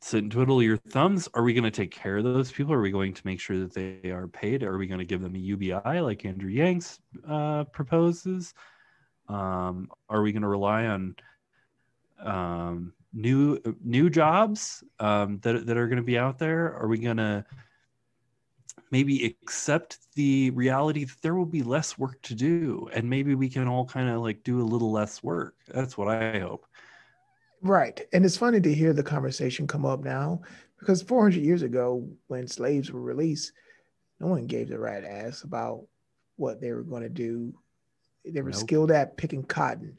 sit 0.00 0.22
and 0.22 0.32
twiddle 0.32 0.62
your 0.62 0.76
thumbs? 0.76 1.28
Are 1.34 1.42
we 1.42 1.54
gonna 1.54 1.70
take 1.70 1.90
care 1.90 2.18
of 2.18 2.24
those 2.24 2.50
people? 2.50 2.72
Are 2.72 2.80
we 2.80 2.90
going 2.90 3.14
to 3.14 3.22
make 3.24 3.40
sure 3.40 3.58
that 3.58 3.74
they 3.74 4.10
are 4.10 4.28
paid? 4.28 4.62
Are 4.62 4.78
we 4.78 4.86
going 4.86 4.98
to 4.98 5.04
give 5.04 5.20
them 5.20 5.34
a 5.34 5.38
UBI 5.38 6.00
like 6.00 6.24
Andrew 6.24 6.50
Yang's 6.50 7.00
uh, 7.28 7.64
proposes? 7.64 8.54
Um, 9.28 9.90
are 10.08 10.22
we 10.22 10.32
going 10.32 10.42
to 10.42 10.48
rely 10.48 10.86
on 10.86 11.14
um, 12.20 12.92
new 13.12 13.60
new 13.82 14.10
jobs 14.10 14.82
um, 14.98 15.38
that 15.42 15.66
that 15.66 15.76
are 15.76 15.86
going 15.86 15.98
to 15.98 16.02
be 16.02 16.18
out 16.18 16.38
there? 16.38 16.74
Are 16.74 16.88
we 16.88 16.98
going 16.98 17.18
to 17.18 17.44
maybe 18.90 19.24
accept 19.24 19.98
the 20.14 20.50
reality 20.50 21.04
that 21.04 21.22
there 21.22 21.34
will 21.34 21.46
be 21.46 21.62
less 21.62 21.96
work 21.96 22.20
to 22.22 22.34
do 22.34 22.88
and 22.92 23.08
maybe 23.08 23.34
we 23.34 23.48
can 23.48 23.68
all 23.68 23.84
kind 23.84 24.08
of 24.08 24.20
like 24.20 24.42
do 24.42 24.60
a 24.60 24.62
little 24.62 24.90
less 24.90 25.22
work 25.22 25.54
that's 25.68 25.96
what 25.96 26.08
i 26.08 26.38
hope 26.38 26.66
Right. 27.62 28.06
And 28.12 28.24
it's 28.24 28.36
funny 28.36 28.60
to 28.60 28.74
hear 28.74 28.92
the 28.92 29.02
conversation 29.02 29.66
come 29.66 29.84
up 29.84 30.02
now 30.02 30.40
because 30.78 31.02
400 31.02 31.42
years 31.42 31.62
ago, 31.62 32.08
when 32.28 32.46
slaves 32.46 32.90
were 32.90 33.00
released, 33.00 33.52
no 34.18 34.26
one 34.26 34.46
gave 34.46 34.68
the 34.68 34.78
right 34.78 35.04
ass 35.04 35.42
about 35.42 35.86
what 36.36 36.60
they 36.60 36.72
were 36.72 36.82
going 36.82 37.02
to 37.02 37.08
do. 37.08 37.54
They 38.24 38.42
were 38.42 38.50
nope. 38.50 38.60
skilled 38.60 38.90
at 38.90 39.16
picking 39.16 39.42
cotton. 39.42 39.98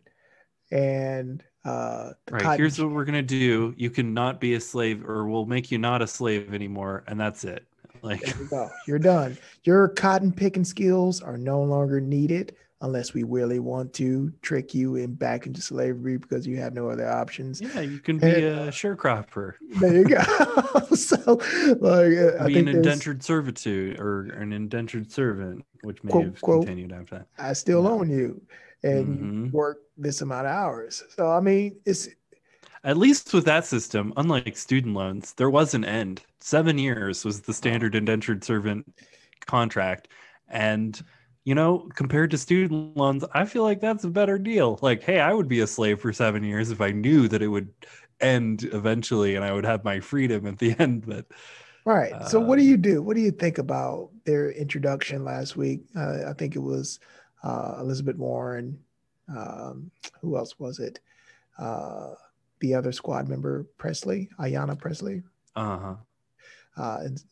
And 0.71 1.43
uh, 1.63 2.11
right. 2.29 2.41
Cotton... 2.41 2.59
Here's 2.59 2.79
what 2.79 2.91
we're 2.91 3.05
going 3.05 3.13
to 3.13 3.21
do 3.21 3.73
you 3.77 3.89
cannot 3.89 4.39
be 4.39 4.55
a 4.55 4.59
slave, 4.59 5.07
or 5.07 5.27
we'll 5.27 5.45
make 5.45 5.71
you 5.71 5.77
not 5.77 6.01
a 6.01 6.07
slave 6.07 6.53
anymore. 6.53 7.03
And 7.07 7.19
that's 7.19 7.43
it. 7.43 7.65
Like, 8.01 8.21
there 8.21 8.37
you 8.37 8.47
go. 8.49 8.69
You're 8.87 8.99
done. 8.99 9.37
Your 9.63 9.87
cotton 9.89 10.31
picking 10.31 10.63
skills 10.63 11.21
are 11.21 11.37
no 11.37 11.61
longer 11.61 12.01
needed 12.01 12.55
unless 12.81 13.13
we 13.13 13.23
really 13.23 13.59
want 13.59 13.93
to 13.93 14.33
trick 14.41 14.73
you 14.73 14.95
in 14.95 15.13
back 15.13 15.45
into 15.45 15.61
slavery 15.61 16.17
because 16.17 16.47
you 16.47 16.57
have 16.57 16.73
no 16.73 16.89
other 16.89 17.07
options. 17.07 17.61
Yeah, 17.61 17.81
you 17.81 17.99
can 17.99 18.17
be 18.17 18.27
and, 18.27 18.43
a 18.43 18.67
sharecropper. 18.69 19.53
There 19.79 19.95
you 19.95 20.05
go. 20.05 20.21
so, 20.95 21.39
like, 21.79 22.41
uh, 22.41 22.47
be 22.47 22.59
an 22.59 22.67
indentured 22.67 23.23
servitude 23.23 23.99
or 23.99 24.23
an 24.33 24.51
indentured 24.51 25.11
servant, 25.11 25.65
which 25.83 26.03
may 26.03 26.11
quote, 26.11 26.25
have 26.25 26.41
quote, 26.41 26.65
continued 26.65 26.91
after 26.91 27.19
that. 27.19 27.27
I 27.37 27.53
still 27.53 27.87
own 27.87 28.09
you, 28.09 28.41
and 28.83 29.07
mm-hmm. 29.07 29.49
work 29.51 29.81
this 29.97 30.21
amount 30.21 30.47
of 30.47 30.53
hours. 30.53 31.03
So, 31.15 31.29
I 31.29 31.39
mean, 31.39 31.77
it's 31.85 32.09
at 32.83 32.97
least 32.97 33.31
with 33.33 33.45
that 33.45 33.65
system, 33.65 34.11
unlike 34.17 34.57
student 34.57 34.95
loans, 34.95 35.33
there 35.33 35.51
was 35.51 35.75
an 35.75 35.85
end. 35.85 36.23
Seven 36.39 36.79
years 36.79 37.23
was 37.23 37.41
the 37.41 37.53
standard 37.53 37.93
indentured 37.93 38.43
servant 38.43 38.91
contract, 39.45 40.07
and 40.49 41.01
you 41.43 41.55
know, 41.55 41.89
compared 41.95 42.31
to 42.31 42.37
student 42.37 42.95
loans, 42.95 43.23
I 43.33 43.45
feel 43.45 43.63
like 43.63 43.81
that's 43.81 44.03
a 44.03 44.09
better 44.09 44.37
deal. 44.37 44.77
Like, 44.81 45.01
hey, 45.01 45.19
I 45.19 45.33
would 45.33 45.47
be 45.47 45.61
a 45.61 45.67
slave 45.67 45.99
for 45.99 46.13
seven 46.13 46.43
years 46.43 46.69
if 46.69 46.81
I 46.81 46.91
knew 46.91 47.27
that 47.27 47.41
it 47.41 47.47
would 47.47 47.69
end 48.19 48.69
eventually 48.71 49.35
and 49.35 49.43
I 49.43 49.51
would 49.51 49.65
have 49.65 49.83
my 49.83 49.99
freedom 49.99 50.45
at 50.45 50.59
the 50.59 50.75
end. 50.79 51.05
But 51.07 51.25
right. 51.85 52.13
Uh, 52.13 52.27
so, 52.27 52.39
what 52.39 52.57
do 52.57 52.63
you 52.63 52.77
do? 52.77 53.01
What 53.01 53.15
do 53.15 53.21
you 53.21 53.31
think 53.31 53.57
about 53.57 54.09
their 54.23 54.51
introduction 54.51 55.25
last 55.25 55.55
week? 55.57 55.81
Uh, 55.95 56.29
I 56.29 56.33
think 56.33 56.55
it 56.55 56.61
was 56.61 56.99
uh, 57.43 57.77
Elizabeth 57.79 58.17
Warren. 58.17 58.77
Um, 59.35 59.89
who 60.21 60.37
else 60.37 60.59
was 60.59 60.79
it? 60.79 60.99
Uh, 61.57 62.13
the 62.59 62.75
other 62.75 62.91
squad 62.91 63.27
member, 63.27 63.65
Pressley, 63.77 64.29
Ayanna 64.39 64.77
Pressley. 64.77 65.23
Uh-huh. 65.55 65.95
Uh, 66.77 66.97
and, 67.01 67.23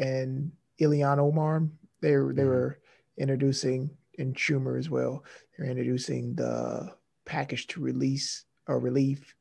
and 0.00 0.52
Omar. 0.80 1.68
They, 2.00 2.08
they 2.08 2.14
mm-hmm. 2.14 2.44
were 2.44 2.78
introducing 3.18 3.90
in 4.14 4.34
Schumer 4.34 4.78
as 4.78 4.90
well. 4.90 5.24
They're 5.56 5.68
introducing 5.68 6.34
the 6.34 6.94
package 7.24 7.66
to 7.68 7.80
release 7.80 8.44
or 8.66 8.78
relief 8.78 9.34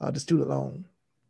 uh, 0.00 0.10
the 0.10 0.20
student 0.20 0.48
loan 0.48 0.84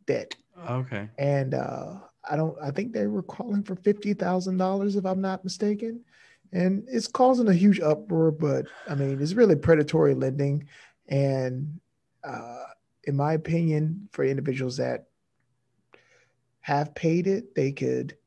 debt. 0.05 0.35
Okay. 0.69 1.09
And 1.17 1.53
uh, 1.53 1.95
I 2.29 2.35
don't. 2.35 2.57
I 2.61 2.71
think 2.71 2.91
they 2.91 3.07
were 3.07 3.23
calling 3.23 3.63
for 3.63 3.75
fifty 3.75 4.13
thousand 4.13 4.57
dollars, 4.57 4.95
if 4.95 5.05
I'm 5.05 5.21
not 5.21 5.43
mistaken. 5.43 6.01
And 6.51 6.83
it's 6.87 7.07
causing 7.07 7.47
a 7.47 7.53
huge 7.53 7.79
uproar. 7.79 8.31
But 8.31 8.65
I 8.87 8.95
mean, 8.95 9.21
it's 9.21 9.33
really 9.33 9.55
predatory 9.55 10.15
lending, 10.15 10.67
and 11.07 11.79
uh, 12.23 12.63
in 13.05 13.15
my 13.15 13.33
opinion, 13.33 14.09
for 14.11 14.25
individuals 14.25 14.77
that 14.77 15.05
have 16.61 16.93
paid 16.93 17.25
it, 17.25 17.55
they 17.55 17.71
could, 17.71 18.17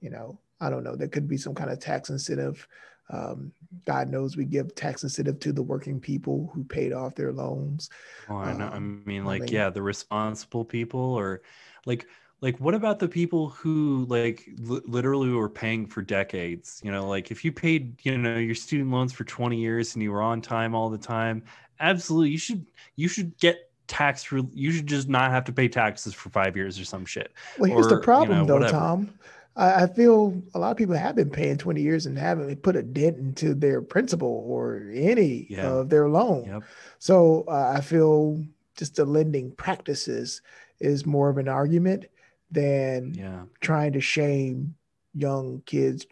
you 0.00 0.10
know, 0.10 0.40
I 0.60 0.70
don't 0.70 0.84
know. 0.84 0.96
There 0.96 1.08
could 1.08 1.28
be 1.28 1.36
some 1.36 1.54
kind 1.54 1.70
of 1.70 1.78
tax 1.78 2.10
incentive. 2.10 2.66
Um, 3.10 3.52
God 3.86 4.10
knows 4.10 4.36
we 4.36 4.44
give 4.44 4.74
tax 4.74 5.02
incentive 5.02 5.40
to 5.40 5.52
the 5.52 5.62
working 5.62 5.98
people 5.98 6.50
who 6.52 6.62
paid 6.64 6.92
off 6.92 7.14
their 7.14 7.32
loans. 7.32 7.88
Oh, 8.28 8.36
I 8.36 8.52
know. 8.52 8.66
Um, 8.66 9.02
I 9.04 9.08
mean, 9.08 9.24
like, 9.24 9.42
I 9.42 9.44
mean, 9.46 9.54
yeah, 9.54 9.70
the 9.70 9.82
responsible 9.82 10.64
people, 10.64 11.00
or 11.00 11.40
like, 11.86 12.06
like, 12.40 12.58
what 12.58 12.74
about 12.74 12.98
the 12.98 13.08
people 13.08 13.48
who 13.48 14.04
like 14.08 14.48
li- 14.58 14.82
literally 14.84 15.30
were 15.30 15.48
paying 15.48 15.86
for 15.86 16.02
decades? 16.02 16.80
You 16.84 16.92
know, 16.92 17.08
like 17.08 17.30
if 17.30 17.44
you 17.44 17.52
paid, 17.52 17.98
you 18.04 18.18
know, 18.18 18.36
your 18.36 18.54
student 18.54 18.90
loans 18.90 19.12
for 19.12 19.24
twenty 19.24 19.56
years 19.56 19.94
and 19.94 20.02
you 20.02 20.12
were 20.12 20.22
on 20.22 20.42
time 20.42 20.74
all 20.74 20.90
the 20.90 20.98
time, 20.98 21.42
absolutely, 21.80 22.30
you 22.30 22.38
should 22.38 22.66
you 22.96 23.08
should 23.08 23.36
get 23.38 23.70
tax 23.86 24.22
for 24.22 24.42
you 24.52 24.70
should 24.70 24.86
just 24.86 25.08
not 25.08 25.30
have 25.30 25.44
to 25.44 25.52
pay 25.52 25.66
taxes 25.66 26.12
for 26.12 26.28
five 26.28 26.56
years 26.56 26.78
or 26.78 26.84
some 26.84 27.06
shit. 27.06 27.32
Well, 27.58 27.70
here's 27.70 27.86
or, 27.86 27.96
the 27.96 28.02
problem 28.02 28.38
you 28.38 28.42
know, 28.42 28.46
though, 28.46 28.54
whatever. 28.54 28.72
Tom. 28.72 29.18
I, 29.58 29.82
I 29.82 29.86
feel 29.88 30.40
a 30.54 30.58
lot 30.58 30.70
of 30.70 30.76
people 30.76 30.94
have 30.94 31.16
been 31.16 31.30
paying 31.30 31.58
20 31.58 31.82
years 31.82 32.06
and 32.06 32.16
haven't 32.16 32.62
put 32.62 32.76
a 32.76 32.82
dent 32.82 33.18
into 33.18 33.54
their 33.54 33.82
principal 33.82 34.44
or 34.46 34.90
any 34.94 35.46
yeah. 35.50 35.66
of 35.66 35.90
their 35.90 36.08
loan. 36.08 36.46
Yep. 36.46 36.62
So 37.00 37.44
uh, 37.48 37.72
I 37.76 37.80
feel 37.80 38.42
just 38.76 38.94
the 38.94 39.04
lending 39.04 39.50
practices 39.50 40.40
is 40.80 41.04
more 41.04 41.28
of 41.28 41.38
an 41.38 41.48
argument 41.48 42.06
than 42.50 43.12
yeah. 43.14 43.42
trying 43.60 43.92
to 43.92 44.00
shame 44.00 44.74
young 45.14 45.62
kids 45.66 46.06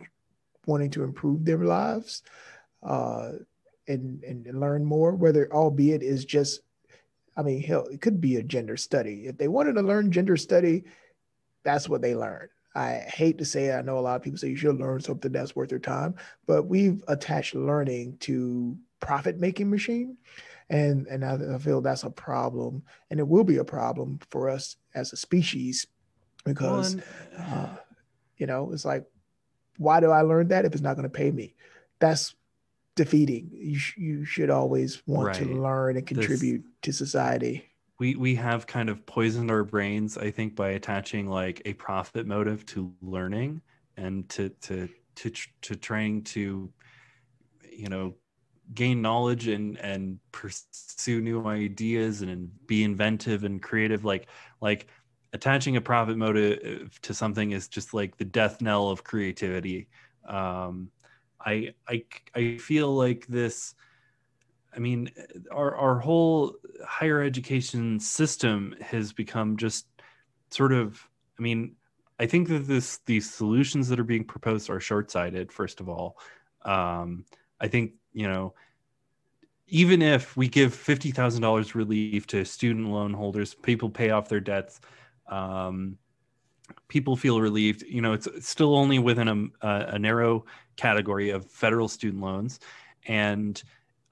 wanting 0.67 0.91
to 0.91 1.05
improve 1.05 1.45
their 1.45 1.59
lives 1.59 2.23
uh, 2.83 3.33
and, 3.87 4.23
and 4.25 4.61
learn 4.61 4.85
more, 4.85 5.13
whether 5.13 5.51
albeit 5.53 6.03
is 6.03 6.25
just 6.25 6.61
I 7.39 7.43
mean, 7.43 7.63
hell, 7.63 7.87
it 7.93 8.01
could 8.01 8.19
be 8.19 8.37
a 8.37 8.43
gender 8.43 8.79
study. 8.79 9.27
If 9.27 9.37
they 9.37 9.47
wanted 9.47 9.75
to 9.75 9.83
learn 9.83 10.11
gender 10.11 10.39
study, 10.39 10.85
that's 11.65 11.87
what 11.87 12.01
they 12.01 12.15
learn. 12.15 12.49
I 12.77 13.07
hate 13.09 13.39
to 13.39 13.45
say 13.45 13.67
it. 13.67 13.75
I 13.75 13.81
know 13.81 13.99
a 13.99 14.01
lot 14.01 14.17
of 14.17 14.23
people 14.23 14.39
say 14.39 14.49
you 14.49 14.57
should 14.57 14.79
learn 14.79 15.01
something 15.01 15.33
that's 15.33 15.57
worth 15.57 15.71
your 15.71 15.81
time, 15.81 16.15
but 16.47 16.65
we've 16.65 17.03
attached 17.09 17.55
learning 17.55 18.19
to 18.21 18.77
profit 19.01 19.39
making 19.39 19.71
machine. 19.71 20.19
And, 20.69 21.07
and 21.07 21.25
I, 21.25 21.59
feel 21.59 21.81
that's 21.81 22.03
a 22.03 22.11
problem. 22.11 22.83
And 23.11 23.19
it 23.19 23.27
will 23.27 23.45
be 23.45 23.57
a 23.57 23.65
problem 23.65 24.19
for 24.31 24.51
us 24.51 24.77
as 24.95 25.13
a 25.13 25.17
species 25.17 25.87
because, 26.45 26.97
uh, 27.39 27.69
you 28.37 28.47
know, 28.47 28.73
it's 28.73 28.85
like, 28.85 29.05
why 29.79 30.01
do 30.01 30.11
I 30.11 30.21
learn 30.21 30.49
that 30.49 30.65
if 30.65 30.73
it's 30.73 30.83
not 30.83 30.97
going 30.97 31.05
to 31.05 31.09
pay 31.09 31.31
me? 31.31 31.55
That's 31.99 32.35
defeating. 32.95 33.51
You 33.53 33.79
sh- 33.79 33.97
you 33.97 34.25
should 34.25 34.51
always 34.51 35.03
want 35.07 35.29
right. 35.29 35.37
to 35.37 35.45
learn 35.45 35.97
and 35.97 36.07
contribute 36.07 36.63
this, 36.83 36.99
to 36.99 37.05
society. 37.05 37.71
We 37.99 38.15
we 38.15 38.35
have 38.35 38.67
kind 38.67 38.91
of 38.91 39.07
poisoned 39.07 39.51
our 39.51 39.65
brains, 39.65 40.19
I 40.19 40.31
think, 40.31 40.55
by 40.55 40.71
attaching 40.71 41.29
like 41.29 41.63
a 41.65 41.73
profit 41.75 42.27
motive 42.27 42.67
to 42.67 42.95
learning 43.01 43.63
and 43.97 44.29
to 44.31 44.51
to 44.63 44.89
to 45.17 45.31
to 45.63 45.77
trying 45.77 46.23
to, 46.25 46.71
you 47.71 47.89
know, 47.89 48.17
gain 48.75 49.03
knowledge 49.03 49.49
and 49.49 49.79
and 49.79 50.19
pursue 50.33 51.21
new 51.23 51.47
ideas 51.47 52.23
and, 52.23 52.51
be 52.67 52.85
inventive 52.85 53.45
and 53.45 53.63
creative. 53.63 54.05
Like 54.05 54.29
like 54.61 54.89
attaching 55.33 55.77
a 55.77 55.81
profit 55.81 56.17
motive 56.19 57.01
to 57.03 57.15
something 57.15 57.53
is 57.53 57.69
just 57.69 57.95
like 57.95 58.17
the 58.19 58.25
death 58.27 58.61
knell 58.63 58.89
of 58.91 59.05
creativity. 59.05 59.89
Um, 60.29 60.91
I 61.45 61.75
I 61.89 62.05
I 62.35 62.59
feel 62.59 62.95
like 62.95 63.27
this. 63.29 63.75
I 64.77 64.79
mean, 64.79 65.11
our 65.51 65.75
our 65.75 65.99
whole 65.99 66.57
higher 66.87 67.23
education 67.23 67.99
system 67.99 68.75
has 68.81 69.13
become 69.13 69.57
just 69.57 69.87
sort 70.51 70.73
of. 70.73 71.09
I 71.39 71.43
mean, 71.43 71.77
I 72.21 72.27
think 72.27 72.49
that 72.49 72.67
this 72.67 72.99
these 73.07 73.33
solutions 73.33 73.89
that 73.89 73.99
are 73.99 74.05
being 74.05 74.25
proposed 74.25 74.69
are 74.69 74.81
short 74.81 75.11
sighted. 75.11 75.51
First 75.51 75.81
of 75.81 75.89
all, 75.89 76.19
um, 76.65 77.25
I 77.61 77.69
think 77.69 77.93
you 78.13 78.29
know 78.29 78.55
even 79.69 80.03
if 80.03 80.37
we 80.37 80.49
give 80.49 80.75
fifty 80.75 81.11
thousand 81.11 81.43
dollars 81.43 81.75
relief 81.75 82.27
to 82.29 82.45
student 82.45 82.89
loan 82.89 83.13
holders, 83.13 83.55
people 83.55 83.91
pay 83.91 84.11
off 84.11 84.29
their 84.29 84.41
debts. 84.41 84.81
Um, 85.29 85.99
people 86.89 87.17
feel 87.17 87.41
relieved. 87.41 87.83
You 87.83 88.01
know, 88.01 88.13
it's, 88.13 88.29
still 88.47 88.77
only 88.77 88.99
within 88.99 89.29
a, 89.29 89.67
a, 89.67 89.87
a, 89.95 89.99
narrow 89.99 90.45
category 90.77 91.31
of 91.31 91.47
federal 91.47 91.89
student 91.89 92.23
loans, 92.23 92.61
and 93.07 93.61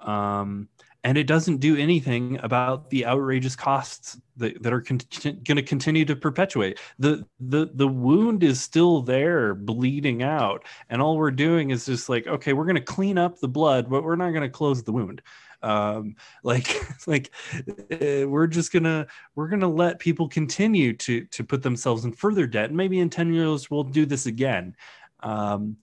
um, 0.05 0.69
and 1.03 1.19
it 1.19 1.27
doesn't 1.27 1.59
do 1.59 1.77
anything 1.77 2.39
about 2.43 2.89
the 2.89 3.05
outrageous 3.05 3.55
costs 3.55 4.19
that, 4.39 4.63
that 4.63 4.73
are 4.73 4.81
con- 4.81 5.01
going 5.23 5.57
to 5.57 5.63
continue 5.63 6.05
to 6.07 6.17
perpetuate. 6.17 6.81
the 6.99 7.27
the 7.41 7.71
The 7.75 7.87
wound 7.87 8.43
is 8.43 8.61
still 8.61 9.03
there, 9.03 9.55
bleeding 9.55 10.23
out, 10.23 10.65
and 10.89 11.03
all 11.03 11.19
we're 11.19 11.31
doing 11.31 11.71
is 11.71 11.85
just 11.85 12.09
like, 12.09 12.27
okay, 12.27 12.55
we're 12.55 12.65
going 12.65 12.77
to 12.77 12.81
clean 12.81 13.19
up 13.19 13.39
the 13.39 13.49
blood, 13.49 13.91
but 13.91 14.03
we're 14.03 14.17
not 14.17 14.31
going 14.31 14.43
to 14.43 14.49
close 14.49 14.83
the 14.83 14.93
wound. 14.93 15.21
Um, 15.63 16.17
like 16.43 16.69
like 17.07 17.31
uh, 17.59 18.29
we're 18.29 18.47
just 18.47 18.71
gonna 18.73 19.07
we're 19.35 19.49
gonna 19.49 19.69
let 19.69 19.99
people 19.99 20.29
continue 20.29 20.93
to 20.95 21.25
to 21.25 21.43
put 21.45 21.63
themselves 21.63 22.05
in 22.05 22.13
further 22.13 22.47
debt. 22.47 22.69
And 22.69 22.77
maybe 22.77 23.01
in 23.01 23.11
10 23.11 23.33
years 23.33 23.71
we'll 23.71 23.85
do 23.85 24.05
this 24.07 24.27
again. 24.27 24.77
Um, 25.21 25.79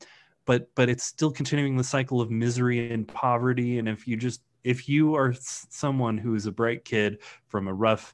but 0.46 0.68
but 0.76 0.90
it's 0.90 1.04
still 1.04 1.32
continuing 1.32 1.78
the 1.78 1.84
cycle 1.84 2.22
of 2.22 2.32
misery 2.32 2.92
and 2.92 3.08
poverty. 3.08 3.80
And 3.80 3.88
if 3.88 4.08
you 4.08 4.18
just 4.18 4.42
if 4.64 4.88
you 4.88 5.16
are 5.16 5.34
someone 5.40 6.18
who 6.18 6.36
is 6.36 6.46
a 6.46 6.52
bright 6.52 6.86
kid 6.86 7.20
from 7.48 7.68
a 7.68 7.74
rough 7.74 8.14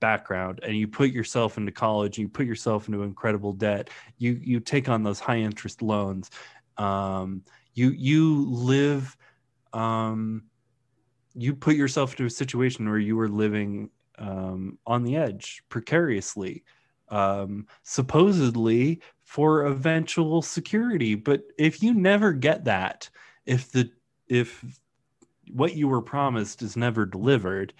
background 0.00 0.60
and 0.62 0.76
you 0.76 0.86
put 0.86 1.10
yourself 1.10 1.58
into 1.58 1.72
college 1.72 2.18
you 2.18 2.28
put 2.28 2.46
yourself 2.46 2.86
into 2.86 3.02
incredible 3.02 3.52
debt 3.52 3.90
you 4.16 4.38
you 4.44 4.60
take 4.60 4.88
on 4.88 5.02
those 5.02 5.18
high 5.18 5.38
interest 5.38 5.82
loans 5.82 6.30
um, 6.76 7.42
you 7.74 7.90
you 7.90 8.48
live 8.48 9.16
um, 9.72 10.44
you 11.34 11.54
put 11.54 11.76
yourself 11.76 12.12
into 12.12 12.24
a 12.24 12.30
situation 12.30 12.88
where 12.88 12.98
you 12.98 13.16
were 13.16 13.28
living 13.28 13.90
um, 14.18 14.78
on 14.86 15.04
the 15.04 15.16
edge 15.16 15.62
precariously. 15.68 16.64
Um, 17.08 17.66
supposedly 17.84 19.00
for 19.28 19.66
eventual 19.66 20.40
security 20.40 21.14
but 21.14 21.42
if 21.58 21.82
you 21.82 21.92
never 21.92 22.32
get 22.32 22.64
that 22.64 23.10
if 23.44 23.70
the 23.72 23.90
if 24.26 24.64
what 25.52 25.74
you 25.74 25.86
were 25.86 26.00
promised 26.00 26.62
is 26.62 26.78
never 26.78 27.04
delivered 27.04 27.74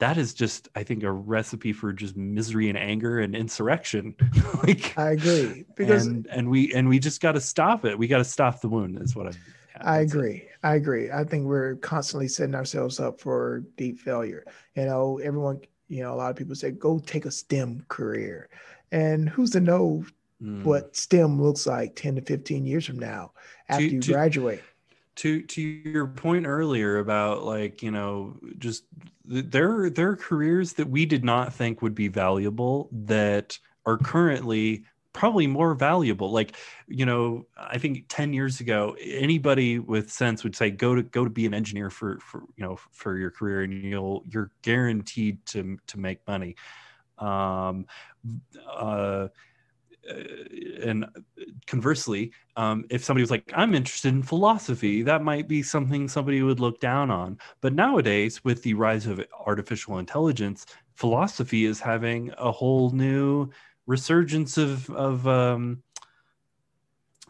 that 0.00 0.18
is 0.18 0.34
just 0.34 0.68
i 0.74 0.82
think 0.82 1.04
a 1.04 1.12
recipe 1.12 1.72
for 1.72 1.92
just 1.92 2.16
misery 2.16 2.68
and 2.68 2.76
anger 2.76 3.20
and 3.20 3.36
insurrection 3.36 4.16
like 4.64 4.98
i 4.98 5.12
agree 5.12 5.64
because 5.76 6.08
and, 6.08 6.26
and 6.26 6.50
we 6.50 6.74
and 6.74 6.88
we 6.88 6.98
just 6.98 7.20
got 7.20 7.32
to 7.32 7.40
stop 7.40 7.84
it 7.84 7.96
we 7.96 8.08
got 8.08 8.18
to 8.18 8.24
stop 8.24 8.60
the 8.60 8.68
wound 8.68 9.00
is 9.00 9.14
what 9.14 9.28
i 9.28 9.32
I 9.80 9.98
agree. 9.98 10.48
I 10.62 10.76
agree. 10.76 11.10
I 11.10 11.24
think 11.24 11.46
we're 11.46 11.74
constantly 11.74 12.28
setting 12.28 12.54
ourselves 12.54 13.00
up 13.00 13.20
for 13.20 13.64
deep 13.76 13.98
failure. 13.98 14.44
You 14.76 14.84
know, 14.84 15.18
everyone, 15.18 15.62
you 15.88 16.04
know, 16.04 16.14
a 16.14 16.16
lot 16.16 16.30
of 16.30 16.36
people 16.36 16.54
say, 16.54 16.70
go 16.70 17.00
take 17.00 17.26
a 17.26 17.30
STEM 17.32 17.84
career. 17.88 18.48
And 18.92 19.28
who's 19.28 19.50
to 19.50 19.60
know 19.60 20.04
mm. 20.44 20.62
what 20.64 20.94
STEM 20.96 21.40
looks 21.42 21.66
like 21.66 21.96
10 21.96 22.16
to 22.16 22.22
15 22.22 22.66
years 22.66 22.86
from 22.86 22.98
now 22.98 23.32
after 23.68 23.88
to, 23.88 23.94
you 23.94 24.00
to, 24.00 24.12
graduate? 24.12 24.62
To 25.16 25.42
to 25.42 25.60
your 25.60 26.06
point 26.08 26.46
earlier 26.46 26.98
about 26.98 27.44
like, 27.44 27.82
you 27.82 27.90
know, 27.90 28.36
just 28.58 28.84
there 29.24 29.88
there 29.90 30.10
are 30.10 30.16
careers 30.16 30.74
that 30.74 30.88
we 30.88 31.06
did 31.06 31.24
not 31.24 31.52
think 31.54 31.82
would 31.82 31.94
be 31.94 32.08
valuable 32.08 32.88
that 32.92 33.58
are 33.86 33.98
currently 33.98 34.84
probably 35.14 35.46
more 35.46 35.74
valuable 35.74 36.30
like 36.30 36.56
you 36.88 37.06
know 37.06 37.46
i 37.56 37.78
think 37.78 38.04
10 38.08 38.32
years 38.32 38.60
ago 38.60 38.96
anybody 39.00 39.78
with 39.78 40.10
sense 40.10 40.42
would 40.42 40.56
say 40.56 40.70
go 40.70 40.94
to 40.94 41.02
go 41.04 41.22
to 41.22 41.30
be 41.30 41.46
an 41.46 41.54
engineer 41.54 41.88
for 41.88 42.18
for 42.18 42.42
you 42.56 42.64
know 42.64 42.76
for 42.90 43.16
your 43.16 43.30
career 43.30 43.62
and 43.62 43.72
you'll 43.72 44.24
you're 44.26 44.50
guaranteed 44.62 45.44
to 45.46 45.78
to 45.86 45.98
make 45.98 46.18
money 46.26 46.56
um 47.18 47.86
uh 48.76 49.28
and 50.82 51.06
conversely, 51.66 52.32
um, 52.56 52.84
if 52.90 53.04
somebody 53.04 53.22
was 53.22 53.30
like, 53.30 53.50
I'm 53.54 53.74
interested 53.74 54.08
in 54.08 54.22
philosophy, 54.22 55.02
that 55.02 55.22
might 55.22 55.48
be 55.48 55.62
something 55.62 56.08
somebody 56.08 56.42
would 56.42 56.60
look 56.60 56.80
down 56.80 57.10
on. 57.10 57.38
But 57.60 57.74
nowadays, 57.74 58.44
with 58.44 58.62
the 58.62 58.74
rise 58.74 59.06
of 59.06 59.24
artificial 59.46 59.98
intelligence, 59.98 60.66
philosophy 60.94 61.64
is 61.64 61.80
having 61.80 62.32
a 62.38 62.52
whole 62.52 62.90
new 62.90 63.50
resurgence 63.86 64.56
of 64.56 64.88
of 64.90 65.26
um, 65.26 65.82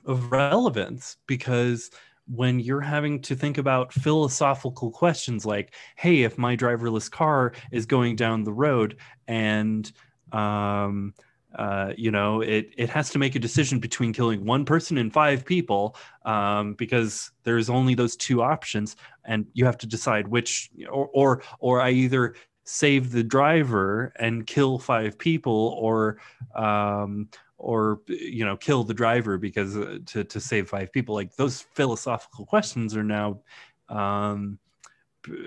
of 0.05 0.31
relevance 0.31 1.17
because 1.27 1.91
when 2.27 2.59
you're 2.59 2.81
having 2.81 3.21
to 3.21 3.35
think 3.35 3.59
about 3.59 3.93
philosophical 3.93 4.91
questions 4.91 5.45
like, 5.45 5.75
hey, 5.97 6.23
if 6.23 6.39
my 6.39 6.57
driverless 6.57 7.11
car 7.11 7.53
is 7.71 7.85
going 7.85 8.17
down 8.17 8.45
the 8.45 8.53
road 8.53 8.97
and 9.29 9.93
um, 10.33 11.13
uh, 11.57 11.93
you 11.97 12.11
know, 12.11 12.41
it 12.41 12.71
it 12.77 12.89
has 12.91 13.11
to 13.11 13.19
make 13.19 13.35
a 13.35 13.39
decision 13.39 13.79
between 13.79 14.13
killing 14.13 14.45
one 14.45 14.65
person 14.65 14.99
and 14.99 15.13
five 15.13 15.45
people 15.45 15.97
um, 16.25 16.75
because 16.75 17.31
there's 17.45 17.71
only 17.71 17.95
those 17.95 18.17
two 18.17 18.43
options, 18.43 18.97
and 19.25 19.47
you 19.53 19.65
have 19.65 19.79
to 19.79 19.87
decide 19.87 20.27
which, 20.29 20.71
or 20.91 21.09
or 21.13 21.43
or 21.61 21.81
I 21.81 21.91
either 21.91 22.35
save 22.65 23.13
the 23.13 23.23
driver 23.23 24.13
and 24.19 24.47
kill 24.47 24.79
five 24.79 25.19
people 25.19 25.77
or 25.79 26.19
um, 26.55 27.29
or 27.59 28.01
you 28.09 28.45
know 28.45 28.57
kill 28.57 28.83
the 28.85 28.95
driver 28.95 29.39
because 29.39 29.77
uh, 29.77 29.99
to 30.07 30.25
to 30.25 30.41
save 30.41 30.69
five 30.69 30.93
people. 30.93 31.15
Like 31.15 31.37
those 31.37 31.63
philosophical 31.75 32.47
questions 32.47 32.97
are 32.97 33.05
now 33.05 33.41
um, 33.89 34.59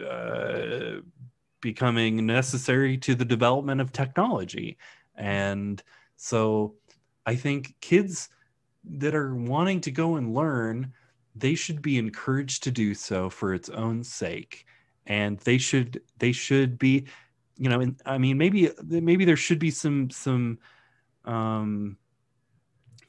uh, 0.10 1.02
becoming 1.62 2.26
necessary 2.26 2.98
to 2.98 3.16
the 3.16 3.26
development 3.26 3.82
of 3.82 3.92
technology. 3.92 4.78
And 5.16 5.82
so 6.18 6.76
i 7.26 7.36
think 7.36 7.76
kids 7.80 8.30
that 8.84 9.16
are 9.16 9.34
wanting 9.36 9.80
to 9.82 9.92
go 9.92 10.16
and 10.16 10.34
learn 10.34 10.94
they 11.40 11.56
should 11.56 11.82
be 11.82 11.98
encouraged 11.98 12.64
to 12.64 12.72
do 12.72 12.94
so 12.94 13.30
for 13.30 13.54
its 13.54 13.70
own 13.70 14.04
sake. 14.04 14.66
And 15.06 15.38
they 15.40 15.58
should 15.58 16.02
they 16.18 16.32
should 16.32 16.78
be 16.78 17.06
you 17.56 17.70
know 17.70 17.80
and 17.80 18.00
i 18.06 18.18
mean 18.18 18.38
maybe 18.38 18.70
maybe 18.84 19.24
there 19.24 19.38
should 19.38 19.58
be 19.58 19.72
some 19.72 20.10
some 20.10 20.60
um 21.26 21.98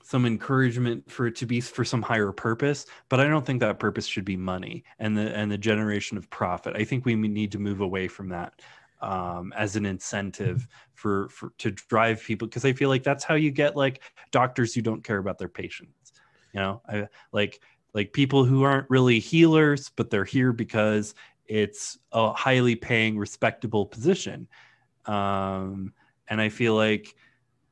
some 0.02 0.24
encouragement 0.24 1.10
for 1.10 1.26
it 1.26 1.36
to 1.36 1.44
be 1.44 1.60
for 1.60 1.84
some 1.84 2.00
higher 2.00 2.32
purpose 2.32 2.86
but 3.10 3.20
i 3.20 3.26
don't 3.26 3.44
think 3.44 3.60
that 3.60 3.78
purpose 3.78 4.06
should 4.06 4.24
be 4.24 4.36
money 4.36 4.84
and 5.00 5.18
the 5.18 5.36
and 5.36 5.50
the 5.50 5.58
generation 5.58 6.16
of 6.16 6.30
profit. 6.30 6.76
I 6.76 6.84
think 6.84 7.04
we 7.04 7.14
need 7.14 7.52
to 7.52 7.58
move 7.58 7.80
away 7.80 8.08
from 8.08 8.28
that 8.30 8.54
um, 9.00 9.52
as 9.56 9.76
an 9.76 9.86
incentive 9.86 10.66
for, 10.94 11.28
for 11.28 11.52
to 11.58 11.70
drive 11.70 12.22
people 12.22 12.48
because 12.48 12.64
i 12.64 12.72
feel 12.72 12.88
like 12.88 13.02
that's 13.02 13.24
how 13.24 13.34
you 13.34 13.50
get 13.50 13.76
like 13.76 14.02
doctors 14.30 14.74
who 14.74 14.82
don't 14.82 15.04
care 15.04 15.18
about 15.18 15.38
their 15.38 15.48
patients 15.48 16.12
you 16.52 16.60
know? 16.60 16.82
I, 16.88 17.08
like 17.32 17.60
like 17.94 18.12
people 18.12 18.44
who 18.44 18.62
aren't 18.62 18.90
really 18.90 19.18
healers 19.18 19.90
but 19.96 20.10
they're 20.10 20.24
here 20.24 20.52
because 20.52 21.14
it's 21.46 21.98
a 22.12 22.32
highly 22.32 22.76
paying 22.76 23.18
respectable 23.18 23.86
position. 23.86 24.48
Um, 25.06 25.94
and 26.28 26.40
i 26.40 26.50
feel 26.50 26.74
like 26.74 27.14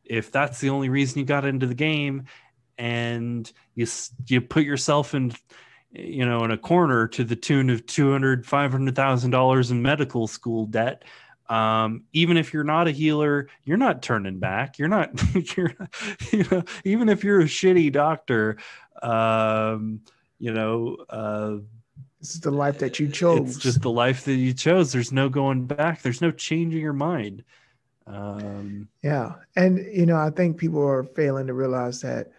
if 0.05 0.33
that's 0.33 0.61
the 0.61 0.71
only 0.71 0.89
reason 0.89 1.19
you 1.19 1.25
got 1.25 1.45
into 1.45 1.67
the 1.67 1.75
game 1.75 2.25
and 2.79 3.53
you 3.75 3.87
you 4.27 4.41
put 4.41 4.65
yourself 4.65 5.15
in 5.15 5.33
you 5.99 6.25
know 6.25 6.45
in 6.45 6.51
a 6.51 6.59
corner 6.59 7.09
to 7.09 7.25
the 7.25 7.37
tune 7.37 7.71
of 7.71 7.87
200 7.87 8.47
500000 8.47 9.31
dollars 9.31 9.71
in 9.71 9.83
medical 9.83 10.27
school 10.27 10.67
debt 10.67 11.05
um, 11.49 12.03
even 12.13 12.37
if 12.37 12.53
you're 12.53 12.65
not 12.65 12.89
a 12.89 12.91
healer 12.91 13.49
you're 13.65 13.77
not 13.77 14.03
turning 14.03 14.39
back 14.39 14.79
you're 14.79 14.89
not 14.89 15.11
you're 15.57 15.75
you 16.33 16.45
know 16.51 16.63
even 16.85 17.09
if 17.09 17.23
you're 17.25 17.41
a 17.41 17.45
shitty 17.45 17.93
doctor 17.93 18.57
um, 19.03 20.01
you 20.39 20.53
know 20.53 20.97
uh, 21.09 21.57
this 22.21 22.35
is 22.35 22.41
the 22.41 22.51
life 22.51 22.79
that 22.79 22.99
you 22.99 23.09
chose. 23.09 23.57
It's 23.57 23.59
just 23.59 23.83
the 23.83 23.91
life 23.91 24.25
that 24.25 24.35
you 24.35 24.53
chose. 24.53 24.91
There's 24.91 25.13
no 25.13 25.29
going 25.29 25.67
back. 25.67 26.03
There's 26.03 26.21
no 26.21 26.33
changing 26.33 26.81
your 26.81 26.93
mind. 26.93 27.45
Um, 28.07 28.89
yeah, 29.03 29.35
and 29.55 29.79
you 29.79 30.07
know, 30.07 30.17
I 30.17 30.31
think 30.31 30.57
people 30.57 30.85
are 30.85 31.05
failing 31.05 31.47
to 31.47 31.55
realize 31.55 32.01
that 32.01 32.33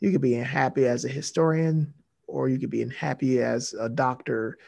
you 0.00 0.10
could 0.10 0.20
be 0.20 0.32
happy 0.32 0.86
as 0.86 1.04
a 1.04 1.08
historian, 1.08 1.94
or 2.30 2.48
you 2.48 2.58
could 2.58 2.70
be 2.70 2.82
unhappy 2.82 3.40
as 3.40 3.74
a 3.78 3.88
doctor. 3.88 4.58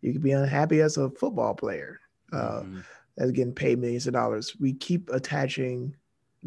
You 0.00 0.12
could 0.12 0.22
be 0.22 0.32
unhappy 0.32 0.80
as 0.80 0.96
a 0.96 1.10
football 1.10 1.54
player 1.54 2.00
uh, 2.32 2.60
mm-hmm. 2.62 2.80
that's 3.16 3.30
getting 3.30 3.54
paid 3.54 3.78
millions 3.78 4.06
of 4.06 4.14
dollars. 4.14 4.56
We 4.58 4.74
keep 4.74 5.10
attaching 5.10 5.94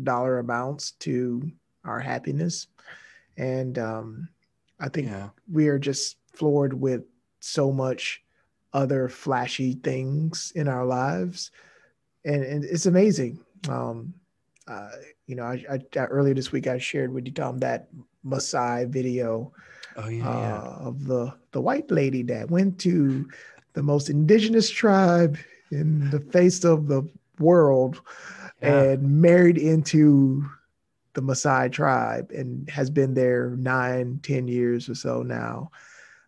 dollar 0.03 0.39
amounts 0.39 0.91
to 0.91 1.49
our 1.85 1.99
happiness, 1.99 2.67
and 3.37 3.77
um, 3.79 4.29
I 4.79 4.89
think 4.89 5.07
yeah. 5.07 5.29
we 5.51 5.67
are 5.67 5.79
just 5.79 6.17
floored 6.33 6.73
with 6.73 7.03
so 7.39 7.71
much 7.71 8.23
other 8.73 9.07
flashy 9.07 9.73
things 9.75 10.51
in 10.55 10.67
our 10.67 10.85
lives 10.85 11.51
and, 12.25 12.43
and 12.43 12.65
it's 12.65 12.87
amazing 12.87 13.39
um 13.69 14.13
uh, 14.67 14.89
you 15.27 15.35
know 15.35 15.43
I, 15.43 15.63
I, 15.95 16.05
earlier 16.05 16.33
this 16.33 16.51
week 16.51 16.67
i 16.67 16.77
shared 16.77 17.13
with 17.13 17.25
you 17.25 17.31
tom 17.31 17.59
that 17.59 17.87
Maasai 18.25 18.89
video 18.89 19.53
oh, 19.97 20.07
yeah, 20.07 20.29
uh, 20.29 20.39
yeah. 20.39 20.87
of 20.87 21.05
the 21.05 21.33
the 21.51 21.61
white 21.61 21.89
lady 21.91 22.23
that 22.23 22.49
went 22.49 22.79
to 22.79 23.27
the 23.73 23.83
most 23.83 24.09
indigenous 24.09 24.69
tribe 24.69 25.37
in 25.71 26.09
the 26.09 26.19
face 26.19 26.63
of 26.63 26.87
the 26.87 27.07
world 27.39 28.01
yeah. 28.61 28.81
and 28.81 29.21
married 29.21 29.57
into 29.57 30.45
the 31.13 31.21
Maasai 31.21 31.71
tribe 31.71 32.31
and 32.31 32.69
has 32.69 32.89
been 32.89 33.13
there 33.13 33.55
nine, 33.57 34.19
ten 34.21 34.47
years 34.47 34.89
or 34.89 34.95
so 34.95 35.23
now. 35.23 35.71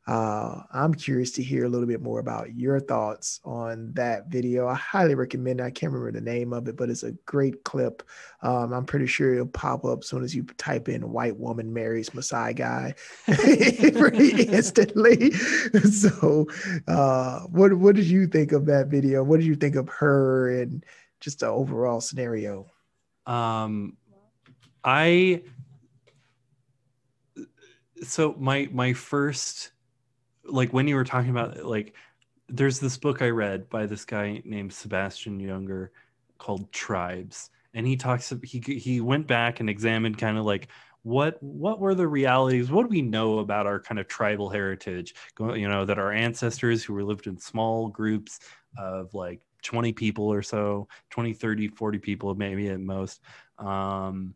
Uh, 0.07 0.61
I'm 0.71 0.93
curious 0.93 1.31
to 1.31 1.43
hear 1.43 1.65
a 1.65 1.69
little 1.69 1.85
bit 1.85 2.01
more 2.01 2.19
about 2.19 2.55
your 2.55 2.79
thoughts 2.79 3.41
on 3.43 3.91
that 3.93 4.27
video. 4.27 4.65
I 4.65 4.75
highly 4.75 5.15
recommend 5.15 5.59
it. 5.59 5.63
I 5.63 5.69
can't 5.69 5.91
remember 5.91 6.17
the 6.17 6.23
name 6.23 6.53
of 6.53 6.69
it, 6.69 6.77
but 6.77 6.89
it's 6.89 7.03
a 7.03 7.11
great 7.25 7.65
clip. 7.65 8.03
Um, 8.41 8.71
I'm 8.71 8.85
pretty 8.85 9.07
sure 9.07 9.33
it'll 9.33 9.47
pop 9.47 9.83
up 9.83 9.99
as 9.99 10.07
soon 10.07 10.23
as 10.23 10.33
you 10.33 10.43
type 10.57 10.87
in 10.87 11.11
white 11.11 11.37
woman 11.37 11.73
marries 11.73 12.11
Maasai 12.11 12.55
guy 12.55 12.95
pretty 13.99 14.43
instantly. 14.43 15.31
so, 15.91 16.47
uh, 16.87 17.41
what, 17.41 17.73
what 17.73 17.95
did 17.95 18.05
you 18.05 18.27
think 18.27 18.53
of 18.53 18.65
that 18.67 18.87
video? 18.87 19.23
What 19.23 19.41
did 19.41 19.45
you 19.45 19.55
think 19.55 19.75
of 19.75 19.89
her 19.89 20.61
and 20.61 20.85
just 21.19 21.41
the 21.41 21.47
overall 21.47 21.99
scenario? 21.99 22.65
Um, 23.25 23.97
I 24.85 25.41
so 28.03 28.35
my 28.37 28.69
my 28.71 28.93
first 28.93 29.71
like 30.47 30.71
when 30.73 30.88
you 30.88 30.95
were 30.95 31.03
talking 31.03 31.31
about 31.31 31.63
like 31.65 31.93
there's 32.49 32.79
this 32.79 32.97
book 32.97 33.21
I 33.21 33.29
read 33.29 33.69
by 33.69 33.86
this 33.86 34.05
guy 34.05 34.41
named 34.45 34.73
Sebastian 34.73 35.39
Junger 35.39 35.89
called 36.38 36.71
Tribes 36.71 37.49
and 37.73 37.86
he 37.86 37.95
talks 37.95 38.33
he 38.43 38.60
he 38.60 39.01
went 39.01 39.27
back 39.27 39.60
and 39.60 39.69
examined 39.69 40.17
kind 40.17 40.38
of 40.38 40.45
like 40.45 40.69
what 41.03 41.41
what 41.41 41.79
were 41.79 41.95
the 41.95 42.07
realities 42.07 42.71
what 42.71 42.83
do 42.83 42.89
we 42.89 43.01
know 43.01 43.39
about 43.39 43.67
our 43.67 43.79
kind 43.79 43.99
of 43.99 44.07
tribal 44.07 44.49
heritage? 44.49 45.13
You 45.39 45.67
know 45.67 45.86
that 45.86 45.99
our 45.99 46.12
ancestors 46.12 46.83
who 46.83 46.93
were 46.93 47.03
lived 47.03 47.27
in 47.27 47.38
small 47.38 47.88
groups 47.88 48.39
of 48.77 49.13
like 49.13 49.41
20 49.63 49.93
people 49.93 50.25
or 50.25 50.41
so 50.41 50.88
20 51.10 51.33
30 51.33 51.67
40 51.69 51.99
people 51.99 52.33
maybe 52.36 52.69
at 52.69 52.79
most 52.79 53.21
um 53.57 54.33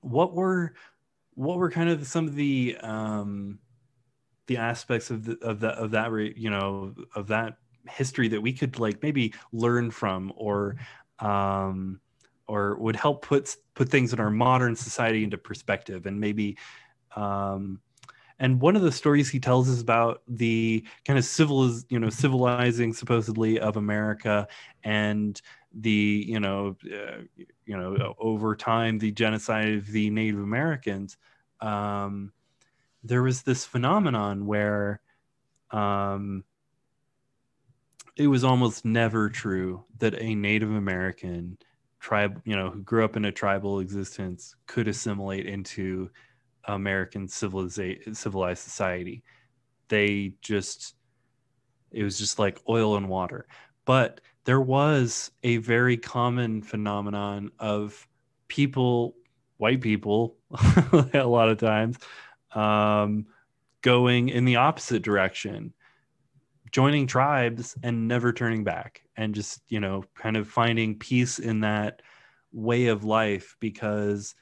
what 0.00 0.34
were 0.34 0.74
what 1.34 1.58
were 1.58 1.70
kind 1.70 1.90
of 1.90 2.06
some 2.06 2.26
of 2.26 2.34
the 2.34 2.76
um 2.80 3.58
the 4.46 4.56
aspects 4.56 5.10
of 5.10 5.24
the 5.24 5.38
of 5.42 5.60
that 5.60 5.74
of 5.74 5.90
that 5.92 6.10
you 6.36 6.50
know 6.50 6.94
of 7.14 7.28
that 7.28 7.58
history 7.88 8.28
that 8.28 8.40
we 8.40 8.52
could 8.52 8.78
like 8.78 9.02
maybe 9.02 9.32
learn 9.52 9.90
from 9.90 10.32
or 10.36 10.76
um 11.20 12.00
or 12.48 12.76
would 12.76 12.96
help 12.96 13.22
put 13.22 13.56
put 13.74 13.88
things 13.88 14.12
in 14.12 14.20
our 14.20 14.30
modern 14.30 14.76
society 14.76 15.24
into 15.24 15.38
perspective 15.38 16.06
and 16.06 16.20
maybe 16.20 16.56
um 17.14 17.80
and 18.38 18.60
one 18.60 18.76
of 18.76 18.82
the 18.82 18.92
stories 18.92 19.30
he 19.30 19.40
tells 19.40 19.68
is 19.68 19.80
about 19.80 20.22
the 20.28 20.84
kind 21.06 21.18
of 21.18 21.24
civil 21.24 21.68
you 21.88 21.98
know 21.98 22.10
civilizing 22.10 22.92
supposedly 22.92 23.58
of 23.58 23.76
america 23.76 24.46
and 24.84 25.40
the 25.72 26.24
you 26.26 26.40
know 26.40 26.76
uh, 26.86 27.22
you 27.64 27.76
know 27.76 28.14
over 28.18 28.54
time 28.54 28.98
the 28.98 29.12
genocide 29.12 29.74
of 29.74 29.86
the 29.88 30.10
native 30.10 30.40
americans 30.40 31.16
um 31.60 32.32
there 33.06 33.22
was 33.22 33.42
this 33.42 33.64
phenomenon 33.64 34.46
where 34.46 35.00
um, 35.70 36.44
it 38.16 38.26
was 38.26 38.44
almost 38.44 38.84
never 38.84 39.28
true 39.28 39.84
that 39.98 40.14
a 40.20 40.34
Native 40.34 40.70
American 40.70 41.58
tribe, 42.00 42.40
you 42.44 42.56
know, 42.56 42.70
who 42.70 42.82
grew 42.82 43.04
up 43.04 43.16
in 43.16 43.24
a 43.24 43.32
tribal 43.32 43.80
existence 43.80 44.56
could 44.66 44.88
assimilate 44.88 45.46
into 45.46 46.10
American 46.64 47.28
civilized 47.28 47.80
civilized 48.12 48.62
society. 48.62 49.22
They 49.88 50.34
just 50.40 50.94
it 51.92 52.02
was 52.02 52.18
just 52.18 52.38
like 52.38 52.60
oil 52.68 52.96
and 52.96 53.08
water. 53.08 53.46
But 53.84 54.20
there 54.44 54.60
was 54.60 55.30
a 55.42 55.58
very 55.58 55.96
common 55.96 56.62
phenomenon 56.62 57.52
of 57.58 58.06
people, 58.48 59.14
white 59.58 59.80
people, 59.80 60.36
a 61.14 61.24
lot 61.24 61.48
of 61.48 61.58
times, 61.58 61.98
um, 62.56 63.26
going 63.82 64.28
in 64.28 64.44
the 64.44 64.56
opposite 64.56 65.02
direction, 65.02 65.72
joining 66.72 67.06
tribes 67.06 67.76
and 67.82 68.08
never 68.08 68.32
turning 68.32 68.64
back, 68.64 69.02
and 69.16 69.34
just, 69.34 69.60
you 69.68 69.80
know, 69.80 70.02
kind 70.14 70.36
of 70.36 70.48
finding 70.48 70.98
peace 70.98 71.38
in 71.38 71.60
that 71.60 72.02
way 72.52 72.86
of 72.86 73.04
life 73.04 73.56
because 73.60 74.34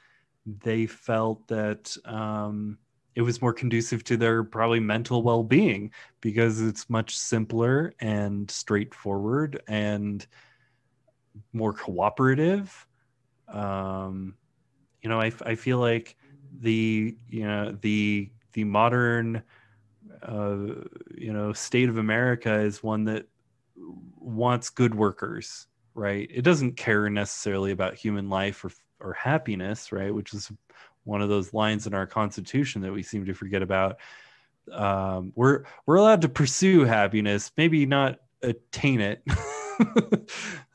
they 0.46 0.86
felt 0.86 1.46
that 1.48 1.96
um, 2.04 2.78
it 3.14 3.22
was 3.22 3.42
more 3.42 3.52
conducive 3.52 4.04
to 4.04 4.16
their 4.16 4.44
probably 4.44 4.80
mental 4.80 5.22
well-being 5.22 5.90
because 6.20 6.60
it's 6.60 6.90
much 6.90 7.16
simpler 7.16 7.92
and 8.00 8.50
straightforward 8.50 9.62
and 9.68 10.26
more 11.52 11.72
cooperative. 11.72 12.86
Um, 13.48 14.34
you 15.04 15.10
know 15.10 15.20
I, 15.20 15.30
I 15.44 15.54
feel 15.54 15.78
like 15.78 16.16
the 16.60 17.16
you 17.28 17.46
know 17.46 17.76
the 17.80 18.30
the 18.52 18.64
modern 18.64 19.42
uh, 20.22 20.56
you 21.16 21.32
know 21.32 21.52
state 21.52 21.88
of 21.88 21.98
America 21.98 22.52
is 22.60 22.82
one 22.82 23.04
that 23.04 23.26
wants 24.16 24.70
good 24.70 24.94
workers, 24.94 25.66
right? 25.94 26.28
It 26.32 26.42
doesn't 26.42 26.76
care 26.76 27.08
necessarily 27.10 27.72
about 27.72 27.94
human 27.94 28.28
life 28.28 28.64
or 28.64 28.70
or 29.00 29.12
happiness, 29.12 29.92
right, 29.92 30.14
which 30.14 30.32
is 30.32 30.50
one 31.04 31.20
of 31.20 31.28
those 31.28 31.52
lines 31.52 31.86
in 31.86 31.94
our 31.94 32.06
constitution 32.06 32.80
that 32.82 32.92
we 32.92 33.02
seem 33.02 33.26
to 33.26 33.34
forget 33.34 33.62
about. 33.62 33.98
Um, 34.72 35.32
we're 35.34 35.64
we're 35.86 35.96
allowed 35.96 36.22
to 36.22 36.28
pursue 36.28 36.84
happiness, 36.84 37.52
maybe 37.56 37.84
not 37.84 38.18
attain 38.42 39.00
it, 39.00 39.22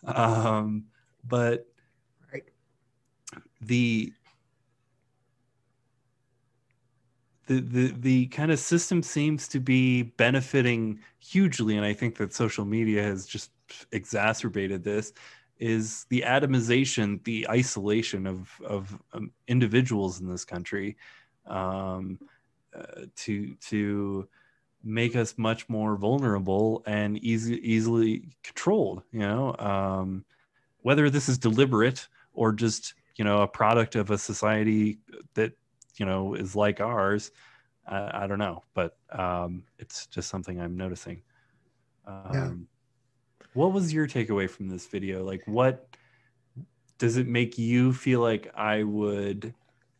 um, 0.05 0.85
but 1.27 1.65
right. 2.31 2.43
the 3.61 4.13
the 7.49 7.61
the 7.61 7.87
the 7.99 8.25
kind 8.27 8.51
of 8.51 8.59
system 8.59 9.01
seems 9.01 9.47
to 9.49 9.59
be 9.59 10.03
benefiting 10.03 10.99
hugely, 11.19 11.75
and 11.75 11.85
I 11.85 11.93
think 11.93 12.15
that 12.17 12.33
social 12.33 12.63
media 12.63 13.01
has 13.01 13.25
just 13.25 13.51
exacerbated 13.91 14.83
this 14.83 15.13
is 15.57 16.05
the 16.09 16.23
atomization, 16.25 17.23
the 17.23 17.49
isolation 17.49 18.27
of 18.27 18.61
of 18.63 18.97
um, 19.13 19.31
individuals 19.47 20.21
in 20.21 20.29
this 20.29 20.45
country, 20.45 20.95
um, 21.47 22.19
uh, 22.75 23.05
to 23.15 23.55
to 23.55 24.27
make 24.83 25.15
us 25.15 25.35
much 25.37 25.67
more 25.67 25.97
vulnerable 25.97 26.83
and 26.85 27.17
easy, 27.17 27.55
easily 27.67 28.29
controlled. 28.43 29.01
You 29.11 29.21
know, 29.21 29.55
um, 29.57 30.23
whether 30.83 31.09
this 31.09 31.27
is 31.27 31.39
deliberate 31.39 32.07
or 32.33 32.51
just 32.51 32.93
you 33.15 33.25
know 33.25 33.41
a 33.41 33.47
product 33.47 33.95
of 33.95 34.11
a 34.11 34.19
society 34.19 34.99
that 35.33 35.53
you 35.99 36.05
know 36.05 36.33
is 36.35 36.55
like 36.55 36.81
ours. 36.81 37.31
I, 37.87 38.23
I 38.23 38.27
don't 38.27 38.39
know, 38.39 38.63
but 38.73 38.97
um, 39.11 39.63
it's 39.77 40.07
just 40.07 40.29
something 40.29 40.59
I'm 40.59 40.77
noticing. 40.77 41.21
Um, 42.07 42.33
yeah 42.33 42.51
what 43.53 43.73
was 43.73 43.93
your 43.93 44.07
takeaway 44.07 44.49
from 44.49 44.69
this 44.69 44.87
video? 44.87 45.23
Like, 45.23 45.41
what 45.45 45.87
does 46.97 47.17
it 47.17 47.27
make 47.27 47.57
you 47.57 47.93
feel 47.93 48.21
like 48.21 48.51
I 48.55 48.83
would, 48.83 49.53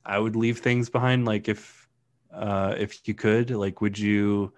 I 0.05 0.19
would 0.19 0.35
leave 0.35 0.59
things 0.59 0.89
behind? 0.89 1.25
Like, 1.25 1.49
if, 1.49 1.87
uh, 2.33 2.75
if 2.77 3.07
you 3.07 3.13
could, 3.13 3.51
like, 3.51 3.81
would 3.81 3.97
you, 3.97 4.53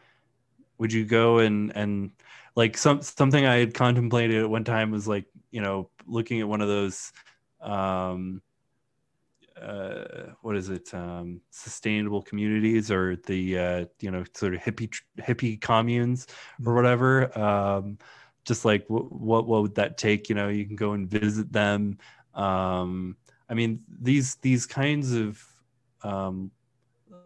would 0.77 0.91
you 0.91 1.05
go 1.05 1.39
and 1.39 1.71
and 1.75 2.11
like 2.55 2.75
some 2.75 3.03
something 3.03 3.45
I 3.45 3.57
had 3.57 3.73
contemplated 3.75 4.41
at 4.43 4.49
one 4.49 4.63
time 4.63 4.91
was 4.91 5.07
like, 5.07 5.25
you 5.51 5.61
know, 5.61 5.89
looking 6.07 6.41
at 6.41 6.47
one 6.47 6.61
of 6.61 6.67
those, 6.67 7.11
um, 7.61 8.41
uh, 9.61 10.33
what 10.41 10.55
is 10.55 10.69
it 10.69 10.93
um, 10.93 11.41
sustainable 11.51 12.21
communities 12.21 12.91
or 12.91 13.15
the 13.27 13.57
uh, 13.57 13.85
you 13.99 14.11
know 14.11 14.23
sort 14.33 14.53
of 14.53 14.61
hippie 14.61 14.93
hippie 15.19 15.59
communes 15.59 16.27
or 16.59 16.65
mm-hmm. 16.65 16.75
whatever 16.75 17.39
um, 17.39 17.97
just 18.45 18.65
like 18.65 18.85
what 18.87 19.47
what 19.47 19.61
would 19.61 19.75
that 19.75 19.97
take? 19.97 20.29
You 20.29 20.35
know 20.35 20.49
you 20.49 20.65
can 20.65 20.75
go 20.75 20.93
and 20.93 21.09
visit 21.09 21.51
them. 21.51 21.97
Um 22.33 23.17
i 23.51 23.53
mean 23.53 23.81
these 24.01 24.35
these 24.35 24.65
kinds 24.65 25.11
of 25.11 25.43
um 26.01 26.49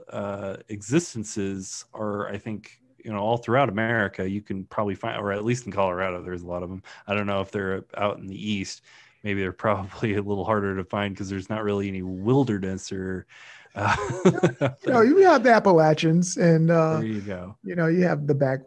uh 0.10 0.58
existences 0.68 1.86
are 1.94 2.28
i 2.28 2.38
think 2.38 2.82
you 2.98 3.14
know 3.14 3.20
all 3.20 3.38
throughout 3.38 3.70
america 3.70 4.30
you 4.30 4.42
can 4.42 4.66
probably 4.66 4.96
find 4.96 5.18
or 5.22 5.32
at 5.32 5.46
least 5.46 5.66
in 5.66 5.72
colorado 5.72 6.22
there's 6.22 6.42
a 6.42 6.48
lot 6.48 6.64
of 6.64 6.70
them 6.70 6.82
i 7.08 7.14
don't 7.14 7.28
know 7.28 7.40
if 7.40 7.52
they're 7.52 7.86
out 7.96 8.18
in 8.18 8.28
the 8.28 8.52
east 8.52 8.82
maybe 9.26 9.42
they're 9.42 9.52
probably 9.68 10.14
a 10.14 10.22
little 10.22 10.46
harder 10.46 10.78
to 10.78 10.86
find 10.86 11.14
because 11.14 11.30
there's 11.30 11.50
not 11.50 11.66
really 11.66 11.90
any 11.90 12.02
wilderness 12.02 12.94
or 12.94 13.26
uh, 13.76 13.94
you 14.86 14.94
know, 14.94 15.02
you 15.02 15.18
have 15.18 15.44
the 15.44 15.52
Appalachians, 15.52 16.38
and 16.38 16.72
uh, 16.72 17.00
there 17.00 17.06
you 17.06 17.20
go. 17.20 17.58
You 17.62 17.76
know, 17.76 17.88
you 17.88 18.04
have 18.04 18.26
the 18.26 18.34
back 18.34 18.62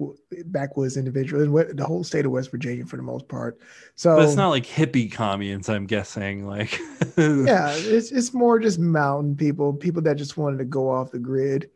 backwoods 0.47 0.99
individual, 0.99 1.41
and 1.43 1.79
the 1.79 1.87
whole 1.87 2.05
state 2.05 2.27
of 2.27 2.33
West 2.33 2.51
Virginia 2.51 2.85
for 2.85 2.97
the 2.97 3.03
most 3.03 3.27
part. 3.27 3.59
So, 3.95 4.17
but 4.17 4.27
it's 4.27 4.37
not 4.37 4.51
like 4.51 4.67
hippie 4.67 5.11
communes. 5.11 5.71
I'm 5.71 5.87
guessing, 5.87 6.47
like, 6.47 6.79
yeah, 7.17 7.73
it's 7.75 8.13
it's 8.13 8.35
more 8.35 8.59
just 8.59 8.79
mountain 8.79 9.35
people, 9.35 9.73
people 9.73 10.03
that 10.03 10.17
just 10.17 10.37
wanted 10.37 10.59
to 10.59 10.67
go 10.67 10.91
off 10.91 11.11
the 11.11 11.19
grid, 11.19 11.71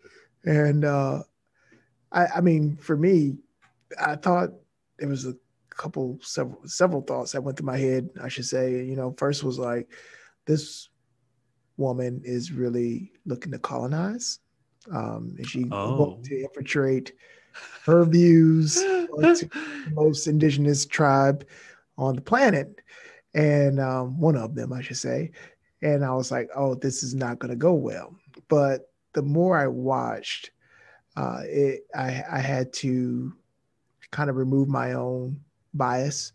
and 0.45 0.85
uh, 0.85 1.23
I, 2.13 2.27
I 2.27 2.41
mean, 2.43 2.77
for 2.77 2.99
me, 2.99 3.37
I 3.99 4.17
thought 4.17 4.51
it 4.99 5.07
was 5.07 5.25
a 5.25 5.35
couple 5.83 6.17
several 6.23 6.61
several 6.65 7.03
thoughts 7.03 7.33
that 7.33 7.43
went 7.43 7.59
through 7.59 7.67
my 7.67 7.77
head. 7.77 8.09
I 8.23 8.29
should 8.29 8.47
say, 8.47 8.85
you 8.85 8.95
know, 8.95 9.15
first 9.19 9.43
was 9.43 9.59
like 9.59 9.91
this 10.47 10.89
woman 11.77 12.23
is 12.25 12.53
really 12.53 13.11
looking 13.27 13.51
to 13.51 13.59
colonize. 13.59 14.39
Um, 14.93 15.35
and 15.37 15.49
she 15.49 15.67
oh. 15.73 16.21
to 16.23 16.41
infiltrate 16.41 17.13
her 17.85 18.05
views 18.05 18.75
the 18.77 19.51
most 19.93 20.27
indigenous 20.27 20.87
tribe 20.87 21.47
on 21.99 22.15
the 22.15 22.21
planet, 22.21 22.81
and 23.35 23.81
um, 23.81 24.19
one 24.19 24.37
of 24.37 24.55
them, 24.55 24.73
I 24.73 24.83
should 24.83 24.97
say. 24.97 25.33
And 25.83 26.05
I 26.05 26.15
was 26.15 26.31
like, 26.31 26.49
oh, 26.55 26.77
this 26.77 27.03
is 27.03 27.15
not 27.15 27.41
going 27.41 27.51
to 27.51 27.57
go 27.57 27.75
well. 27.75 28.15
But 28.49 28.91
the 29.15 29.23
more 29.23 29.59
I 29.59 29.67
watched, 29.67 30.53
uh, 31.17 31.41
it, 31.43 31.87
I, 31.95 32.23
I 32.31 32.39
had 32.39 32.73
to 32.75 33.33
kind 34.13 34.31
of 34.31 34.37
remove 34.37 34.69
my 34.69 34.93
own 34.93 35.41
bias 35.75 36.33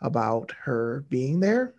about 0.00 0.52
her 0.62 1.04
being 1.08 1.40
there 1.40 1.74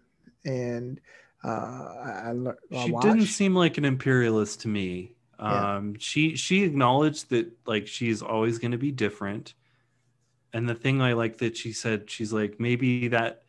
and 0.45 0.99
uh, 1.43 1.47
I, 1.47 2.33
I 2.71 2.85
she 2.85 2.91
didn't 3.01 3.25
seem 3.25 3.55
like 3.55 3.77
an 3.77 3.85
imperialist 3.85 4.61
to 4.61 4.67
me. 4.67 5.13
Yeah. 5.39 5.77
Um, 5.77 5.95
she 5.97 6.35
she 6.35 6.63
acknowledged 6.63 7.29
that 7.31 7.51
like 7.65 7.87
she's 7.87 8.21
always 8.21 8.59
going 8.59 8.71
to 8.71 8.77
be 8.77 8.91
different, 8.91 9.55
and 10.53 10.69
the 10.69 10.75
thing 10.75 11.01
I 11.01 11.13
like 11.13 11.39
that 11.39 11.57
she 11.57 11.73
said 11.73 12.09
she's 12.09 12.31
like 12.31 12.59
maybe 12.59 13.07
that 13.07 13.43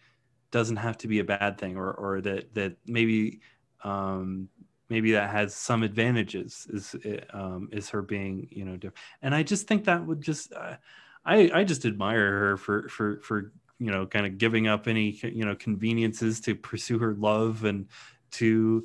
doesn't 0.50 0.76
have 0.76 0.96
to 0.98 1.08
be 1.08 1.18
a 1.18 1.24
bad 1.24 1.58
thing, 1.58 1.76
or 1.76 1.92
or 1.92 2.20
that 2.22 2.54
that 2.54 2.76
maybe 2.86 3.40
um, 3.84 4.48
maybe 4.88 5.12
that 5.12 5.30
has 5.30 5.54
some 5.54 5.82
advantages 5.82 6.66
is 6.70 6.96
um, 7.34 7.68
is 7.72 7.90
her 7.90 8.00
being 8.00 8.48
you 8.50 8.64
know 8.64 8.76
different. 8.76 8.96
And 9.20 9.34
I 9.34 9.42
just 9.42 9.68
think 9.68 9.84
that 9.84 10.06
would 10.06 10.22
just 10.22 10.54
uh, 10.54 10.76
I 11.24 11.50
I 11.52 11.64
just 11.64 11.84
admire 11.84 12.38
her 12.38 12.56
for 12.56 12.88
for 12.88 13.20
for 13.22 13.52
you 13.78 13.90
know 13.90 14.06
kind 14.06 14.26
of 14.26 14.38
giving 14.38 14.68
up 14.68 14.88
any 14.88 15.10
you 15.22 15.44
know 15.44 15.54
conveniences 15.54 16.40
to 16.42 16.54
pursue 16.54 16.98
her 16.98 17.14
love 17.14 17.64
and 17.64 17.88
to 18.32 18.84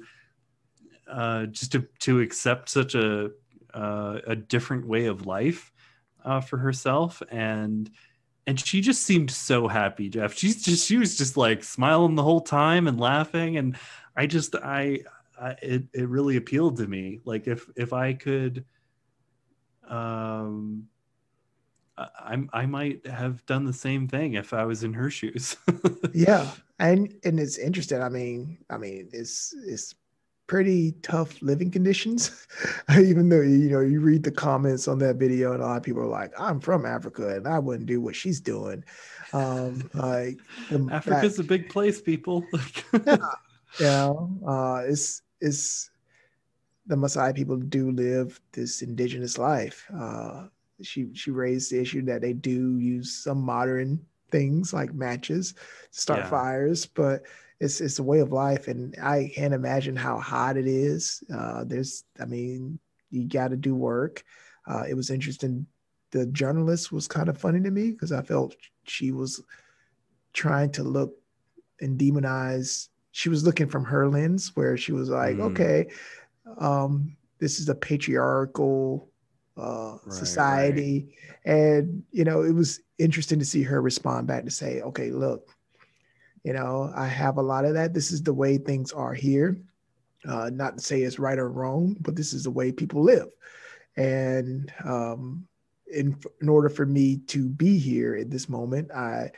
uh, 1.07 1.45
just 1.45 1.71
to 1.71 1.87
to 1.99 2.19
accept 2.21 2.69
such 2.69 2.95
a 2.95 3.31
uh, 3.73 4.19
a 4.27 4.35
different 4.35 4.87
way 4.87 5.05
of 5.05 5.25
life 5.25 5.71
uh, 6.25 6.41
for 6.41 6.57
herself. 6.57 7.21
And 7.31 7.89
and 8.45 8.59
she 8.59 8.81
just 8.81 9.03
seemed 9.03 9.29
so 9.29 9.67
happy 9.67 10.09
jeff. 10.09 10.33
She's 10.33 10.63
just 10.63 10.85
she 10.85 10.97
was 10.97 11.17
just 11.17 11.37
like 11.37 11.63
smiling 11.63 12.15
the 12.15 12.23
whole 12.23 12.41
time 12.41 12.87
and 12.87 12.99
laughing. 12.99 13.57
And 13.57 13.77
i 14.15 14.25
just 14.25 14.55
i, 14.55 15.01
I 15.39 15.49
it, 15.61 15.83
it 15.93 16.09
really 16.09 16.37
appealed 16.37 16.77
to 16.77 16.87
me. 16.87 17.19
Like 17.25 17.47
if 17.47 17.69
if 17.75 17.93
i 17.93 18.13
could 18.13 18.65
um 19.87 20.87
I 21.97 22.43
I 22.53 22.65
might 22.65 23.05
have 23.07 23.45
done 23.45 23.65
the 23.65 23.73
same 23.73 24.07
thing 24.07 24.35
if 24.35 24.53
I 24.53 24.65
was 24.65 24.83
in 24.83 24.93
her 24.93 25.09
shoes. 25.09 25.57
yeah, 26.13 26.49
and 26.79 27.13
and 27.23 27.39
it's 27.39 27.57
interesting. 27.57 28.01
I 28.01 28.09
mean, 28.09 28.57
I 28.69 28.77
mean, 28.77 29.09
it's 29.13 29.55
it's 29.65 29.95
pretty 30.47 30.93
tough 31.01 31.41
living 31.41 31.71
conditions. 31.71 32.47
Even 32.91 33.29
though 33.29 33.41
you 33.41 33.69
know 33.69 33.81
you 33.81 33.99
read 33.99 34.23
the 34.23 34.31
comments 34.31 34.87
on 34.87 34.99
that 34.99 35.17
video, 35.17 35.53
and 35.53 35.61
a 35.61 35.65
lot 35.65 35.77
of 35.77 35.83
people 35.83 36.01
are 36.03 36.07
like, 36.07 36.33
"I'm 36.39 36.59
from 36.59 36.85
Africa, 36.85 37.35
and 37.35 37.47
I 37.47 37.59
wouldn't 37.59 37.87
do 37.87 38.01
what 38.01 38.15
she's 38.15 38.39
doing." 38.39 38.83
Um, 39.33 39.89
like 39.93 40.37
Africa's 40.91 41.39
a 41.39 41.43
big 41.43 41.69
place, 41.69 42.01
people. 42.01 42.45
yeah, 43.05 43.17
yeah. 43.79 44.13
Uh, 44.45 44.83
it's 44.87 45.21
it's 45.41 45.89
the 46.85 46.95
Maasai 46.95 47.35
people 47.35 47.57
do 47.57 47.91
live 47.91 48.39
this 48.53 48.81
indigenous 48.81 49.37
life. 49.37 49.85
Uh, 49.93 50.47
she 50.81 51.07
she 51.13 51.31
raised 51.31 51.71
the 51.71 51.79
issue 51.79 52.03
that 52.03 52.21
they 52.21 52.33
do 52.33 52.77
use 52.77 53.23
some 53.23 53.41
modern 53.41 53.99
things 54.29 54.73
like 54.73 54.93
matches 54.93 55.53
to 55.53 55.99
start 55.99 56.19
yeah. 56.19 56.29
fires, 56.29 56.85
but 56.85 57.23
it's 57.59 57.81
it's 57.81 57.99
a 57.99 58.03
way 58.03 58.19
of 58.19 58.31
life, 58.31 58.67
and 58.67 58.95
I 59.01 59.31
can't 59.33 59.53
imagine 59.53 59.95
how 59.95 60.19
hot 60.19 60.57
it 60.57 60.67
is. 60.67 61.23
Uh, 61.33 61.63
there's, 61.63 62.03
I 62.19 62.25
mean, 62.25 62.79
you 63.09 63.27
got 63.27 63.49
to 63.49 63.57
do 63.57 63.73
work. 63.73 64.23
Uh, 64.67 64.83
it 64.87 64.93
was 64.93 65.09
interesting. 65.09 65.65
The 66.11 66.27
journalist 66.27 66.91
was 66.91 67.07
kind 67.07 67.29
of 67.29 67.37
funny 67.37 67.61
to 67.61 67.71
me 67.71 67.91
because 67.91 68.11
I 68.11 68.21
felt 68.21 68.55
she 68.83 69.11
was 69.11 69.41
trying 70.33 70.71
to 70.73 70.83
look 70.83 71.13
and 71.81 71.99
demonize. 71.99 72.89
She 73.11 73.29
was 73.29 73.43
looking 73.43 73.67
from 73.67 73.85
her 73.85 74.07
lens, 74.07 74.55
where 74.55 74.77
she 74.77 74.91
was 74.91 75.09
like, 75.09 75.37
mm. 75.37 75.51
"Okay, 75.51 75.87
um, 76.59 77.17
this 77.39 77.59
is 77.59 77.69
a 77.69 77.75
patriarchal 77.75 79.09
uh, 79.57 79.97
right, 80.03 80.13
society. 80.13 81.07
Right. 81.45 81.53
And, 81.53 82.03
you 82.11 82.23
know, 82.23 82.41
it 82.43 82.53
was 82.53 82.81
interesting 82.97 83.39
to 83.39 83.45
see 83.45 83.63
her 83.63 83.81
respond 83.81 84.27
back 84.27 84.45
to 84.45 84.51
say, 84.51 84.81
okay, 84.81 85.11
look, 85.11 85.49
you 86.43 86.53
know, 86.53 86.91
I 86.95 87.07
have 87.07 87.37
a 87.37 87.41
lot 87.41 87.65
of 87.65 87.73
that. 87.73 87.93
This 87.93 88.11
is 88.11 88.23
the 88.23 88.33
way 88.33 88.57
things 88.57 88.91
are 88.91 89.13
here. 89.13 89.57
Uh, 90.27 90.49
not 90.51 90.77
to 90.77 90.83
say 90.83 91.01
it's 91.01 91.19
right 91.19 91.37
or 91.37 91.49
wrong, 91.49 91.95
but 92.01 92.15
this 92.15 92.33
is 92.33 92.43
the 92.43 92.51
way 92.51 92.71
people 92.71 93.01
live. 93.01 93.27
And 93.95 94.71
um, 94.83 95.47
in, 95.91 96.17
in 96.41 96.49
order 96.49 96.69
for 96.69 96.85
me 96.85 97.17
to 97.27 97.47
be 97.47 97.77
here 97.77 98.15
at 98.15 98.29
this 98.29 98.49
moment, 98.49 98.91
I 98.91 99.31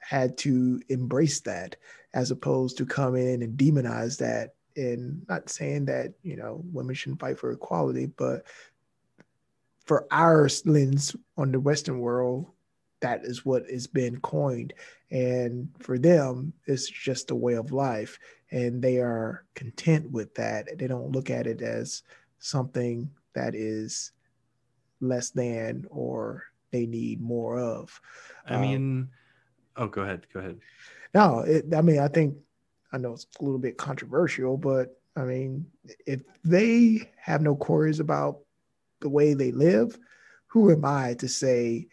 had 0.00 0.36
to 0.38 0.80
embrace 0.88 1.40
that 1.40 1.76
as 2.12 2.30
opposed 2.30 2.76
to 2.78 2.86
come 2.86 3.16
in 3.16 3.42
and 3.42 3.58
demonize 3.58 4.18
that 4.18 4.54
and 4.76 5.24
not 5.28 5.48
saying 5.48 5.84
that 5.86 6.12
you 6.22 6.36
know 6.36 6.62
women 6.72 6.94
shouldn't 6.94 7.20
fight 7.20 7.38
for 7.38 7.52
equality, 7.52 8.06
but 8.06 8.44
for 9.84 10.06
our 10.10 10.48
lens 10.64 11.14
on 11.36 11.52
the 11.52 11.60
Western 11.60 11.98
world, 11.98 12.46
that 13.00 13.24
is 13.24 13.44
what 13.44 13.68
has 13.70 13.86
been 13.86 14.18
coined, 14.20 14.72
and 15.10 15.68
for 15.78 15.98
them, 15.98 16.52
it's 16.66 16.88
just 16.88 17.30
a 17.30 17.34
way 17.34 17.54
of 17.54 17.70
life, 17.70 18.18
and 18.50 18.80
they 18.80 18.98
are 18.98 19.44
content 19.54 20.10
with 20.10 20.34
that. 20.36 20.78
They 20.78 20.86
don't 20.86 21.12
look 21.12 21.28
at 21.28 21.46
it 21.46 21.60
as 21.60 22.02
something 22.38 23.10
that 23.34 23.54
is 23.54 24.12
less 25.00 25.30
than 25.30 25.84
or 25.90 26.44
they 26.70 26.86
need 26.86 27.20
more 27.20 27.58
of. 27.58 28.00
I 28.48 28.54
um, 28.54 28.60
mean, 28.62 29.08
oh, 29.76 29.86
go 29.86 30.02
ahead, 30.02 30.26
go 30.32 30.40
ahead. 30.40 30.58
No, 31.14 31.40
it, 31.40 31.66
I 31.74 31.82
mean, 31.82 32.00
I 32.00 32.08
think 32.08 32.36
I 32.92 32.98
know 32.98 33.12
it's 33.12 33.26
a 33.38 33.44
little 33.44 33.58
bit 33.58 33.76
controversial, 33.76 34.56
but 34.56 34.98
I 35.16 35.24
mean, 35.24 35.66
if 36.06 36.22
they 36.42 37.10
have 37.16 37.42
no 37.42 37.54
queries 37.54 38.00
about 38.00 38.40
the 39.04 39.10
way 39.10 39.34
they 39.34 39.52
live, 39.52 39.96
who 40.46 40.72
am 40.72 40.84
I 40.84 41.14
to 41.18 41.28
say 41.28 41.88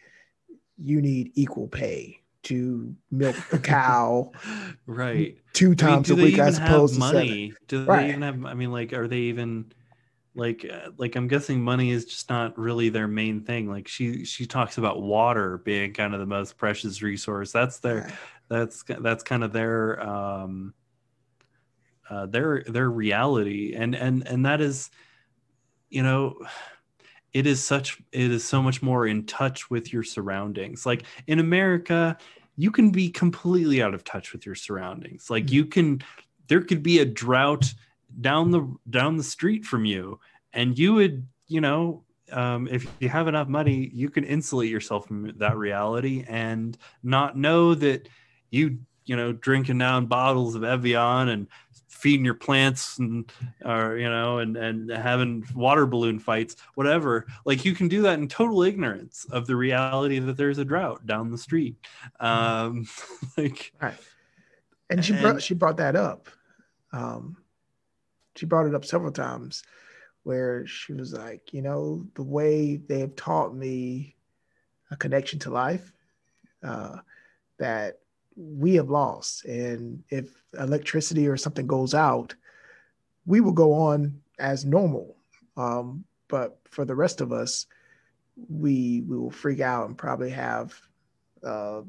you 0.78 1.02
need 1.02 1.34
equal 1.36 1.68
pay 1.68 2.22
to 2.44 2.96
milk 3.12 3.36
a 3.52 3.60
cow 3.60 4.32
right. 4.88 5.38
two 5.54 5.76
times 5.76 6.10
I 6.10 6.16
mean, 6.16 6.22
a 6.22 6.24
week 6.24 6.40
as 6.40 6.58
opposed 6.58 6.98
money? 6.98 7.54
Do 7.68 7.84
right. 7.84 8.04
they 8.04 8.10
even 8.10 8.22
have 8.22 8.46
I 8.46 8.54
mean 8.56 8.72
like 8.72 8.94
are 8.94 9.10
they 9.10 9.18
even 9.18 9.74
like 10.34 10.66
uh, 10.66 10.92
like 10.98 11.18
i'm 11.18 11.28
guessing 11.28 11.62
money 11.62 11.92
is 11.92 12.06
just 12.06 12.30
not 12.30 12.58
really 12.58 12.88
their 12.88 13.10
main 13.10 13.44
thing. 13.44 13.70
Like 13.70 13.90
she 13.90 14.24
she 14.24 14.46
talks 14.46 14.78
about 14.78 15.02
water 15.02 15.58
being 15.58 15.94
kind 15.94 16.14
of 16.14 16.22
the 16.22 16.26
most 16.26 16.58
precious 16.58 17.02
resource. 17.02 17.52
That's 17.52 17.80
their 17.80 18.12
that's 18.48 18.84
that's 19.02 19.24
kind 19.24 19.44
of 19.44 19.52
their 19.52 20.02
um 20.02 20.74
uh, 22.10 22.26
their 22.26 22.64
their 22.68 22.90
reality. 22.90 23.76
And 23.76 23.96
and 23.96 24.26
and 24.26 24.46
that 24.46 24.62
is 24.62 24.90
you 25.90 26.04
know 26.04 26.38
it 27.34 27.48
is 27.48 27.64
such 27.64 28.02
it 28.12 28.32
is 28.32 28.44
so 28.44 28.62
much 28.62 28.82
more 28.82 29.08
in 29.08 29.26
touch 29.26 29.70
with 29.70 29.94
your 29.94 30.04
surroundings 30.04 30.86
like 30.86 31.04
in 31.28 31.40
america 31.40 32.18
you 32.58 32.72
can 32.72 32.92
be 32.92 33.10
completely 33.10 33.82
out 33.82 33.94
of 33.94 34.04
touch 34.04 34.34
with 34.34 34.46
your 34.46 34.56
surroundings 34.56 35.30
like 35.30 35.46
mm-hmm. 35.46 35.56
you 35.56 35.66
can 35.66 36.02
there 36.48 36.62
could 36.62 36.84
be 36.84 37.00
a 37.00 37.06
drought 37.06 37.74
down 38.20 38.52
the 38.52 38.76
down 38.90 39.16
the 39.16 39.24
street 39.24 39.64
from 39.64 39.86
you 39.86 40.20
and 40.54 40.78
you 40.78 40.94
would 40.94 41.26
you 41.48 41.62
know 41.62 42.04
um, 42.32 42.68
if 42.70 42.88
you 43.00 43.10
have 43.10 43.28
enough 43.28 43.48
money 43.48 43.90
you 43.94 44.10
can 44.10 44.24
insulate 44.24 44.70
yourself 44.70 45.08
from 45.08 45.34
that 45.38 45.58
reality 45.58 46.24
and 46.28 46.78
not 47.04 47.38
know 47.38 47.74
that 47.76 48.08
you 48.50 48.78
you 49.06 49.16
know 49.16 49.32
drinking 49.32 49.78
down 49.78 50.06
bottles 50.06 50.56
of 50.56 50.64
evian 50.64 51.30
and 51.30 51.48
feeding 51.92 52.26
your 52.26 52.34
plants 52.34 52.98
and 52.98 53.32
or 53.64 53.98
you 53.98 54.10
know 54.10 54.40
and 54.40 54.58
and 54.58 54.90
having 54.90 55.46
water 55.54 55.86
balloon 55.86 56.18
fights 56.18 56.56
whatever 56.76 57.28
like 57.46 57.64
you 57.64 57.76
can 57.76 57.88
do 57.88 58.02
that 58.02 58.18
in 58.18 58.28
total 58.28 58.64
ignorance 58.64 59.26
of 59.32 59.46
the 59.46 59.56
reality 59.56 60.18
that 60.18 60.38
there's 60.38 60.58
a 60.58 60.66
drought 60.66 61.06
down 61.06 61.30
the 61.30 61.38
street 61.38 61.76
um 62.20 62.88
like 63.38 63.74
right. 63.82 63.94
and 64.90 65.06
she 65.06 65.14
and, 65.14 65.22
brought 65.22 65.42
she 65.42 65.54
brought 65.54 65.78
that 65.78 65.96
up 65.96 66.28
um 66.94 67.38
she 68.36 68.46
brought 68.46 68.66
it 68.66 68.76
up 68.76 68.86
several 68.86 69.12
times 69.12 69.64
where 70.24 70.66
she 70.68 70.94
was 70.94 71.14
like, 71.14 71.54
you 71.54 71.62
know, 71.62 72.06
the 72.16 72.24
way 72.24 72.78
they 72.78 73.00
have 73.00 73.16
taught 73.16 73.56
me 73.56 74.16
a 74.92 74.96
connection 74.96 75.40
to 75.40 75.50
life 75.50 75.92
uh, 76.64 76.98
that 77.58 78.00
we 78.36 78.76
have 78.76 78.90
lost. 78.90 79.46
And 79.46 80.04
if 80.10 80.30
electricity 80.58 81.28
or 81.28 81.38
something 81.38 81.68
goes 81.68 81.94
out, 81.94 82.36
we 83.26 83.42
will 83.42 83.52
go 83.52 83.74
on 83.74 84.22
as 84.40 84.66
normal. 84.66 85.16
Um, 85.58 86.06
but 86.28 86.60
for 86.66 86.86
the 86.86 86.96
rest 86.96 87.22
of 87.22 87.32
us, 87.32 87.68
we 88.50 89.02
we 89.08 89.18
will 89.18 89.32
freak 89.32 89.60
out 89.60 89.88
and 89.88 89.98
probably 89.98 90.32
have 90.32 90.74
uh, 91.44 91.82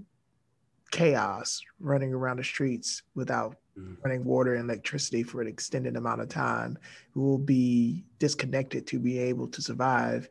chaos 0.91 1.63
running 1.81 2.13
around 2.13 2.39
the 2.39 2.45
streets 2.45 3.03
without 3.15 3.57
mm. 3.79 3.97
running 4.05 4.25
water 4.25 4.55
and 4.55 4.69
electricity 4.69 5.23
for 5.23 5.41
an 5.41 5.49
extended 5.49 5.97
amount 5.97 6.21
of 6.21 6.29
time. 6.29 6.77
We 7.15 7.23
will 7.23 7.39
be 7.39 8.05
disconnected 8.19 8.87
to 8.89 8.99
be 8.99 9.19
able 9.19 9.49
to 9.49 9.63
survive 9.63 10.29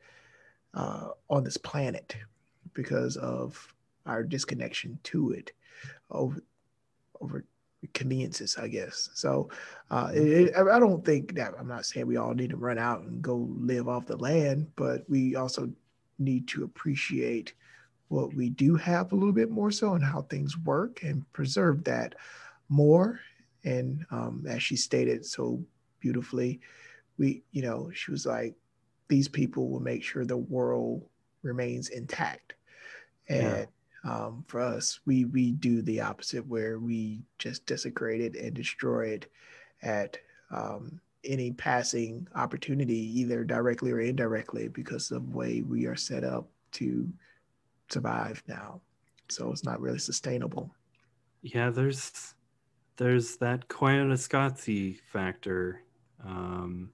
uh, 0.73 1.09
on 1.29 1.43
this 1.43 1.57
planet 1.57 2.15
because 2.73 3.17
of 3.17 3.73
our 4.05 4.23
disconnection 4.23 4.99
to 5.03 5.31
it 5.31 5.51
over 6.11 6.43
over 7.19 7.45
conveniences, 7.93 8.57
I 8.57 8.67
guess. 8.67 9.09
So 9.15 9.49
uh, 9.89 10.07
mm-hmm. 10.07 10.47
it, 10.47 10.53
I 10.55 10.79
don't 10.79 11.03
think 11.03 11.35
that 11.35 11.53
I'm 11.59 11.67
not 11.67 11.85
saying 11.85 12.07
we 12.07 12.17
all 12.17 12.33
need 12.33 12.51
to 12.51 12.57
run 12.57 12.77
out 12.77 13.01
and 13.01 13.21
go 13.21 13.49
live 13.57 13.87
off 13.87 14.05
the 14.05 14.17
land, 14.17 14.67
but 14.75 15.09
we 15.09 15.35
also 15.35 15.71
need 16.19 16.47
to 16.49 16.63
appreciate 16.63 17.53
what 18.09 18.33
we 18.33 18.49
do 18.49 18.75
have 18.75 19.11
a 19.11 19.15
little 19.15 19.33
bit 19.33 19.49
more 19.49 19.71
so 19.71 19.93
and 19.93 20.03
how 20.03 20.21
things 20.23 20.57
work 20.57 21.01
and 21.03 21.31
preserve 21.33 21.83
that 21.85 22.15
more. 22.69 23.19
And 23.63 24.05
um, 24.11 24.45
as 24.47 24.61
she 24.61 24.75
stated 24.75 25.25
so 25.25 25.63
beautifully, 25.99 26.59
we, 27.17 27.43
you 27.51 27.61
know, 27.61 27.89
she 27.93 28.11
was 28.11 28.25
like, 28.25 28.55
these 29.07 29.27
people 29.27 29.69
will 29.69 29.79
make 29.79 30.03
sure 30.03 30.25
the 30.25 30.37
world 30.37 31.03
remains 31.41 31.89
intact. 31.89 32.53
And 33.27 33.41
yeah. 33.41 33.65
Um, 34.03 34.43
for 34.47 34.59
us, 34.59 34.99
we 35.05 35.25
we 35.25 35.51
do 35.51 35.81
the 35.81 36.01
opposite, 36.01 36.45
where 36.47 36.79
we 36.79 37.21
just 37.37 37.65
desecrate 37.65 38.21
it 38.21 38.35
and 38.35 38.53
destroy 38.53 39.09
it 39.09 39.31
at 39.83 40.17
um, 40.49 40.99
any 41.23 41.51
passing 41.51 42.27
opportunity, 42.35 43.19
either 43.19 43.43
directly 43.43 43.91
or 43.91 43.99
indirectly, 43.99 44.67
because 44.67 45.11
of 45.11 45.29
the 45.29 45.37
way 45.37 45.61
we 45.61 45.85
are 45.85 45.95
set 45.95 46.23
up 46.23 46.47
to 46.73 47.07
survive 47.89 48.41
now. 48.47 48.81
So 49.29 49.51
it's 49.51 49.63
not 49.63 49.79
really 49.79 49.99
sustainable. 49.99 50.73
Yeah, 51.41 51.69
there's 51.69 52.33
there's 52.97 53.37
that 53.37 53.67
Koyaanisqatsi 53.67 54.99
factor. 55.11 55.81
Um, 56.23 56.91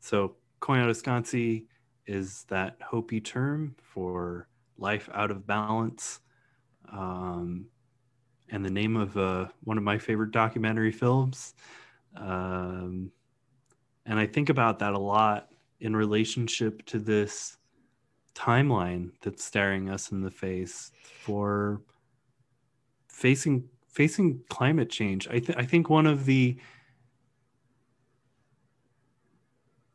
so 0.00 0.36
Koyaanisqatsi 0.60 1.64
is 2.06 2.44
that 2.48 2.76
Hopi 2.82 3.20
term 3.20 3.76
for 3.82 4.48
life 4.78 5.08
out 5.12 5.30
of 5.30 5.46
balance. 5.46 6.20
Um, 6.92 7.66
and 8.50 8.64
the 8.64 8.70
name 8.70 8.96
of 8.96 9.16
uh, 9.16 9.48
one 9.64 9.76
of 9.76 9.84
my 9.84 9.98
favorite 9.98 10.30
documentary 10.30 10.92
films. 10.92 11.54
Um, 12.16 13.10
and 14.06 14.18
I 14.18 14.26
think 14.26 14.48
about 14.48 14.78
that 14.78 14.94
a 14.94 14.98
lot 14.98 15.48
in 15.80 15.94
relationship 15.94 16.84
to 16.86 16.98
this 16.98 17.58
timeline 18.34 19.10
that's 19.20 19.44
staring 19.44 19.90
us 19.90 20.12
in 20.12 20.22
the 20.22 20.30
face 20.30 20.92
for 21.02 21.82
facing 23.08 23.68
facing 23.88 24.40
climate 24.48 24.90
change. 24.90 25.26
I, 25.28 25.40
th- 25.40 25.58
I 25.58 25.64
think 25.64 25.90
one 25.90 26.06
of 26.06 26.24
the 26.24 26.56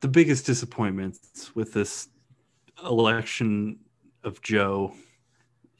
the 0.02 0.08
biggest 0.10 0.46
disappointments 0.46 1.56
with 1.56 1.72
this 1.72 2.10
election 2.84 3.80
of 4.24 4.41
Joe 4.41 4.94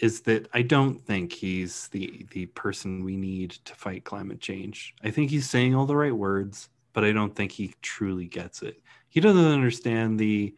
is 0.04 0.20
that 0.20 0.50
I 0.54 0.64
don't 0.64 1.00
think 1.02 1.32
he's 1.32 1.88
the 1.88 2.26
the 2.32 2.48
person 2.48 3.06
we 3.06 3.16
need 3.16 3.52
to 3.64 3.74
fight 3.74 4.04
climate 4.04 4.42
change. 4.42 4.94
I 5.02 5.12
think 5.12 5.32
he's 5.32 5.50
saying 5.50 5.74
all 5.74 5.86
the 5.86 5.96
right 5.96 6.14
words, 6.14 6.68
but 6.92 7.06
I 7.06 7.14
don't 7.14 7.34
think 7.34 7.54
he 7.54 7.74
truly 7.82 8.26
gets 8.26 8.62
it. 8.62 8.82
He 9.08 9.22
doesn't 9.22 9.46
understand 9.46 10.20
the 10.20 10.54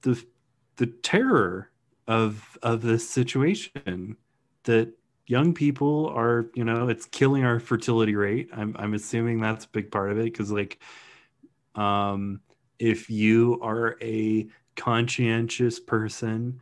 the 0.00 0.24
the 0.76 0.86
terror 0.86 1.70
of 2.08 2.56
of 2.62 2.80
this 2.80 3.06
situation 3.06 4.16
that 4.64 4.94
young 5.26 5.52
people 5.52 6.08
are 6.16 6.46
you 6.54 6.64
know 6.64 6.88
it's 6.88 7.04
killing 7.04 7.44
our 7.44 7.58
fertility 7.58 8.14
rate 8.14 8.48
i'm 8.52 8.76
i'm 8.78 8.94
assuming 8.94 9.40
that's 9.40 9.64
a 9.64 9.68
big 9.70 9.90
part 9.90 10.12
of 10.12 10.18
it 10.18 10.24
because 10.24 10.52
like 10.52 10.78
um 11.74 12.40
if 12.78 13.10
you 13.10 13.58
are 13.60 13.96
a 14.00 14.46
conscientious 14.76 15.80
person 15.80 16.60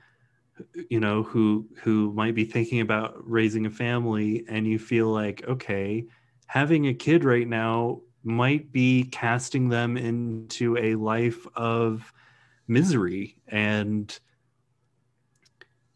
you 0.88 1.00
know 1.00 1.22
who 1.22 1.66
who 1.82 2.12
might 2.12 2.34
be 2.34 2.44
thinking 2.44 2.80
about 2.80 3.14
raising 3.18 3.66
a 3.66 3.70
family 3.70 4.44
and 4.48 4.66
you 4.66 4.78
feel 4.78 5.08
like 5.08 5.42
okay 5.48 6.04
having 6.46 6.86
a 6.86 6.94
kid 6.94 7.24
right 7.24 7.48
now 7.48 8.00
might 8.22 8.72
be 8.72 9.04
casting 9.04 9.68
them 9.68 9.96
into 9.96 10.76
a 10.78 10.94
life 10.94 11.46
of 11.56 12.12
misery 12.66 13.36
and 13.48 14.18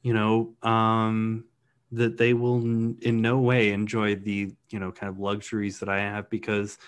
you 0.02 0.12
know 0.12 0.54
um 0.62 1.44
that 1.90 2.18
they 2.18 2.34
will 2.34 2.58
in 2.58 3.22
no 3.22 3.38
way 3.38 3.70
enjoy 3.70 4.14
the 4.14 4.52
you 4.70 4.78
know 4.78 4.92
kind 4.92 5.10
of 5.10 5.18
luxuries 5.18 5.78
that 5.78 5.88
i 5.88 5.98
have 5.98 6.28
because 6.28 6.78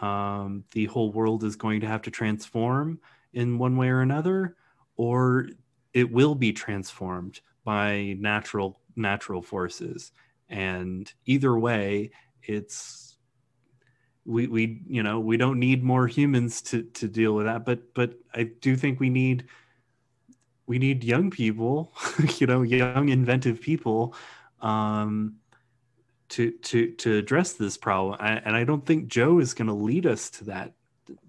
um 0.00 0.64
the 0.72 0.84
whole 0.86 1.12
world 1.12 1.44
is 1.44 1.56
going 1.56 1.80
to 1.80 1.86
have 1.86 2.02
to 2.02 2.10
transform 2.10 2.98
in 3.32 3.58
one 3.58 3.76
way 3.76 3.88
or 3.88 4.00
another 4.00 4.56
or 4.96 5.48
it 5.94 6.10
will 6.10 6.34
be 6.34 6.52
transformed 6.52 7.40
by 7.64 8.16
natural 8.18 8.80
natural 8.96 9.40
forces. 9.40 10.12
And 10.50 11.10
either 11.24 11.56
way 11.58 12.10
it's 12.42 13.16
we 14.26 14.46
we 14.46 14.82
you 14.86 15.02
know 15.02 15.20
we 15.20 15.36
don't 15.36 15.58
need 15.58 15.82
more 15.82 16.06
humans 16.06 16.60
to 16.62 16.82
to 16.82 17.08
deal 17.08 17.34
with 17.34 17.46
that. 17.46 17.64
But 17.64 17.94
but 17.94 18.14
i 18.34 18.44
do 18.44 18.76
think 18.76 19.00
we 19.00 19.08
need 19.08 19.46
we 20.66 20.78
need 20.78 21.04
young 21.04 21.30
people 21.30 21.92
you 22.38 22.46
know 22.46 22.62
young 22.62 23.08
inventive 23.08 23.60
people 23.60 24.14
um 24.60 25.36
to 26.30 26.50
to 26.50 26.92
to 26.92 27.16
address 27.16 27.52
this 27.52 27.76
problem. 27.76 28.16
I, 28.18 28.32
and 28.32 28.56
i 28.56 28.64
don't 28.64 28.84
think 28.84 29.08
joe 29.08 29.38
is 29.38 29.54
going 29.54 29.68
to 29.68 29.74
lead 29.74 30.06
us 30.06 30.30
to 30.30 30.44
that 30.44 30.72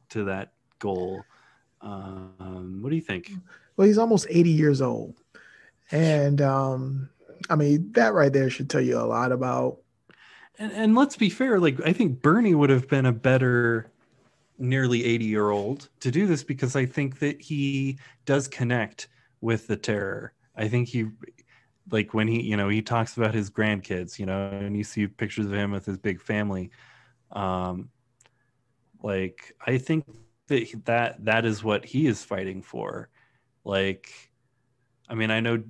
to 0.09 0.25
that 0.25 0.53
goal. 0.79 1.23
Um 1.81 2.79
what 2.81 2.89
do 2.89 2.95
you 2.95 3.01
think 3.01 3.31
well 3.75 3.87
he's 3.87 3.97
almost 3.97 4.27
80 4.29 4.49
years 4.49 4.81
old. 4.81 5.15
And 5.91 6.41
um 6.41 7.09
i 7.49 7.55
mean 7.55 7.91
that 7.91 8.13
right 8.13 8.31
there 8.33 8.49
should 8.49 8.69
tell 8.69 8.81
you 8.81 8.97
a 8.97 9.05
lot 9.05 9.31
about 9.31 9.77
and, 10.57 10.71
and 10.71 10.95
let's 10.95 11.17
be 11.17 11.29
fair 11.29 11.59
like 11.59 11.79
i 11.85 11.91
think 11.91 12.21
bernie 12.21 12.55
would 12.55 12.69
have 12.69 12.87
been 12.87 13.05
a 13.05 13.11
better 13.11 13.91
nearly 14.57 15.03
80 15.03 15.25
year 15.25 15.49
old 15.49 15.89
to 15.99 16.09
do 16.09 16.25
this 16.25 16.43
because 16.43 16.75
i 16.75 16.85
think 16.85 17.19
that 17.19 17.39
he 17.41 17.99
does 18.25 18.47
connect 18.47 19.09
with 19.45 19.67
the 19.67 19.77
terror. 19.77 20.33
I 20.55 20.67
think 20.67 20.87
he 20.87 21.05
like 21.91 22.15
when 22.15 22.27
he 22.27 22.41
you 22.41 22.57
know 22.57 22.67
he 22.67 22.81
talks 22.81 23.15
about 23.15 23.35
his 23.35 23.51
grandkids 23.51 24.17
you 24.17 24.25
know 24.25 24.49
and 24.49 24.75
you 24.75 24.83
see 24.83 25.05
pictures 25.05 25.45
of 25.45 25.53
him 25.53 25.71
with 25.71 25.85
his 25.85 25.99
big 25.99 26.19
family 26.19 26.71
um 27.31 27.89
like 29.03 29.55
i 29.67 29.77
think 29.77 30.03
that 30.47 30.67
that 30.85 31.23
that 31.23 31.45
is 31.45 31.63
what 31.63 31.85
he 31.85 32.07
is 32.07 32.23
fighting 32.23 32.63
for 32.63 33.09
like 33.65 34.31
i 35.09 35.15
mean 35.15 35.31
i 35.31 35.39
know 35.39 35.61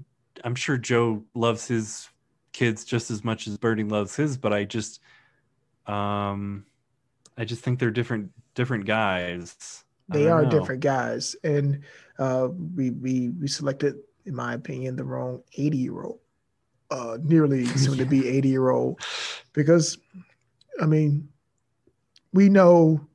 i'm 0.43 0.55
sure 0.55 0.77
joe 0.77 1.23
loves 1.33 1.67
his 1.67 2.09
kids 2.55 2.85
just 2.85 3.11
as 3.11 3.23
much 3.23 3.47
as 3.47 3.57
Bernie 3.57 3.83
loves 3.83 4.15
his, 4.15 4.37
but 4.37 4.53
I 4.53 4.63
just 4.63 5.01
um 5.85 6.65
I 7.37 7.43
just 7.45 7.61
think 7.61 7.79
they're 7.79 7.91
different 7.91 8.31
different 8.55 8.85
guys. 8.85 9.83
They 10.07 10.29
are 10.29 10.43
know. 10.43 10.49
different 10.49 10.81
guys. 10.81 11.35
And 11.43 11.83
uh 12.17 12.47
we 12.75 12.91
we 12.91 13.29
we 13.29 13.47
selected, 13.47 13.95
in 14.25 14.33
my 14.33 14.53
opinion, 14.53 14.95
the 14.95 15.03
wrong 15.03 15.43
80 15.57 15.77
year 15.77 16.01
old. 16.01 16.19
Uh 16.89 17.17
nearly 17.21 17.65
soon 17.83 17.97
to 17.97 18.05
be 18.05 18.27
80 18.27 18.49
year 18.49 18.69
old. 18.69 19.01
Because 19.53 19.97
I 20.81 20.85
mean, 20.85 21.27
we 22.33 22.47
know 22.47 23.05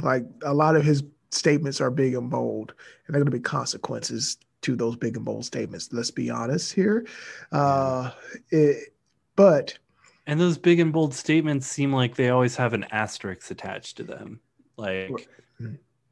like 0.00 0.26
a 0.42 0.52
lot 0.52 0.76
of 0.76 0.84
his 0.84 1.02
statements 1.30 1.80
are 1.80 1.90
big 1.90 2.14
and 2.14 2.30
bold, 2.30 2.74
and 3.06 3.14
there 3.14 3.20
are 3.20 3.24
going 3.24 3.32
to 3.32 3.38
be 3.38 3.42
consequences 3.42 4.38
to 4.62 4.76
those 4.76 4.96
big 4.96 5.16
and 5.16 5.24
bold 5.24 5.44
statements. 5.44 5.92
Let's 5.92 6.10
be 6.10 6.30
honest 6.30 6.72
here. 6.72 7.06
Uh, 7.52 8.10
it, 8.50 8.94
but 9.36 9.78
and 10.26 10.40
those 10.40 10.58
big 10.58 10.80
and 10.80 10.92
bold 10.92 11.14
statements 11.14 11.66
seem 11.66 11.92
like 11.92 12.16
they 12.16 12.30
always 12.30 12.56
have 12.56 12.72
an 12.72 12.84
asterisk 12.90 13.50
attached 13.50 13.96
to 13.98 14.02
them, 14.02 14.40
like 14.76 15.28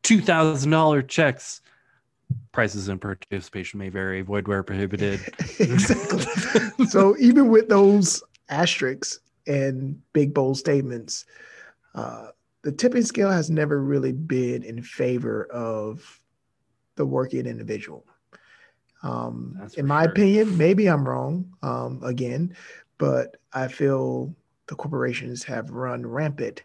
two 0.03 0.21
thousand 0.21 0.71
dollar 0.71 1.03
checks. 1.03 1.61
Prices 2.53 2.89
and 2.89 3.01
participation 3.01 3.79
may 3.79 3.89
vary. 3.91 4.23
Void 4.23 4.49
where 4.49 4.62
prohibited. 4.62 5.21
exactly. 5.59 6.87
so 6.87 7.17
even 7.19 7.49
with 7.49 7.69
those 7.69 8.23
asterisks 8.49 9.21
and 9.47 10.01
big 10.12 10.33
bold 10.33 10.57
statements, 10.57 11.27
uh, 11.95 12.29
the 12.65 12.73
tipping 12.73 13.05
scale 13.05 13.31
has 13.31 13.51
never 13.51 13.81
really 13.81 14.12
been 14.12 14.62
in 14.65 14.83
favor 14.83 15.45
of 15.53 16.21
the 16.97 17.05
working 17.05 17.47
individual. 17.47 18.07
Um, 19.03 19.69
in 19.77 19.87
my 19.87 20.05
sure. 20.05 20.12
opinion, 20.12 20.57
maybe 20.57 20.89
I'm 20.89 21.07
wrong 21.07 21.55
um, 21.62 22.01
again, 22.03 22.57
but 22.97 23.37
I 23.53 23.69
feel 23.69 24.35
the 24.67 24.75
corporations 24.75 25.45
have 25.45 25.71
run 25.71 26.07
rampant, 26.07 26.62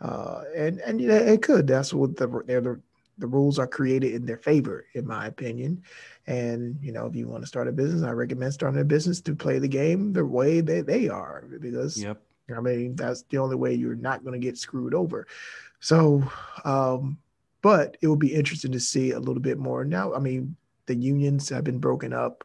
uh, 0.00 0.44
and 0.56 0.80
and 0.80 1.00
yeah, 1.02 1.18
it 1.18 1.42
could. 1.42 1.66
That's 1.66 1.92
what 1.92 2.16
the 2.16 2.26
the 2.26 2.80
the 3.18 3.26
rules 3.26 3.58
are 3.58 3.66
created 3.66 4.14
in 4.14 4.24
their 4.24 4.38
favor, 4.38 4.86
in 4.94 5.06
my 5.06 5.26
opinion. 5.26 5.82
And 6.26 6.78
you 6.80 6.92
know, 6.92 7.04
if 7.04 7.14
you 7.14 7.28
want 7.28 7.42
to 7.42 7.46
start 7.46 7.68
a 7.68 7.72
business, 7.72 8.02
I 8.02 8.12
recommend 8.12 8.54
starting 8.54 8.80
a 8.80 8.84
business 8.84 9.20
to 9.22 9.36
play 9.36 9.58
the 9.58 9.68
game 9.68 10.14
the 10.14 10.24
way 10.24 10.62
that 10.62 10.86
they 10.86 11.10
are, 11.10 11.44
because 11.60 12.02
yep. 12.02 12.22
I 12.54 12.60
mean 12.60 12.96
that's 12.96 13.22
the 13.22 13.38
only 13.38 13.56
way 13.56 13.74
you're 13.74 13.94
not 13.94 14.24
going 14.24 14.40
to 14.40 14.46
get 14.46 14.58
screwed 14.58 14.94
over. 14.94 15.26
So, 15.80 16.30
um, 16.64 17.18
but 17.62 17.96
it 18.00 18.06
will 18.06 18.16
be 18.16 18.34
interesting 18.34 18.72
to 18.72 18.80
see 18.80 19.10
a 19.10 19.18
little 19.18 19.42
bit 19.42 19.58
more 19.58 19.84
now. 19.84 20.14
I 20.14 20.18
mean, 20.18 20.56
the 20.86 20.94
unions 20.94 21.48
have 21.48 21.64
been 21.64 21.78
broken 21.78 22.12
up. 22.12 22.44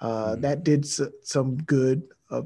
Uh, 0.00 0.32
mm-hmm. 0.32 0.42
That 0.42 0.62
did 0.62 0.84
s- 0.84 1.00
some 1.22 1.56
good, 1.56 2.02
uh, 2.30 2.42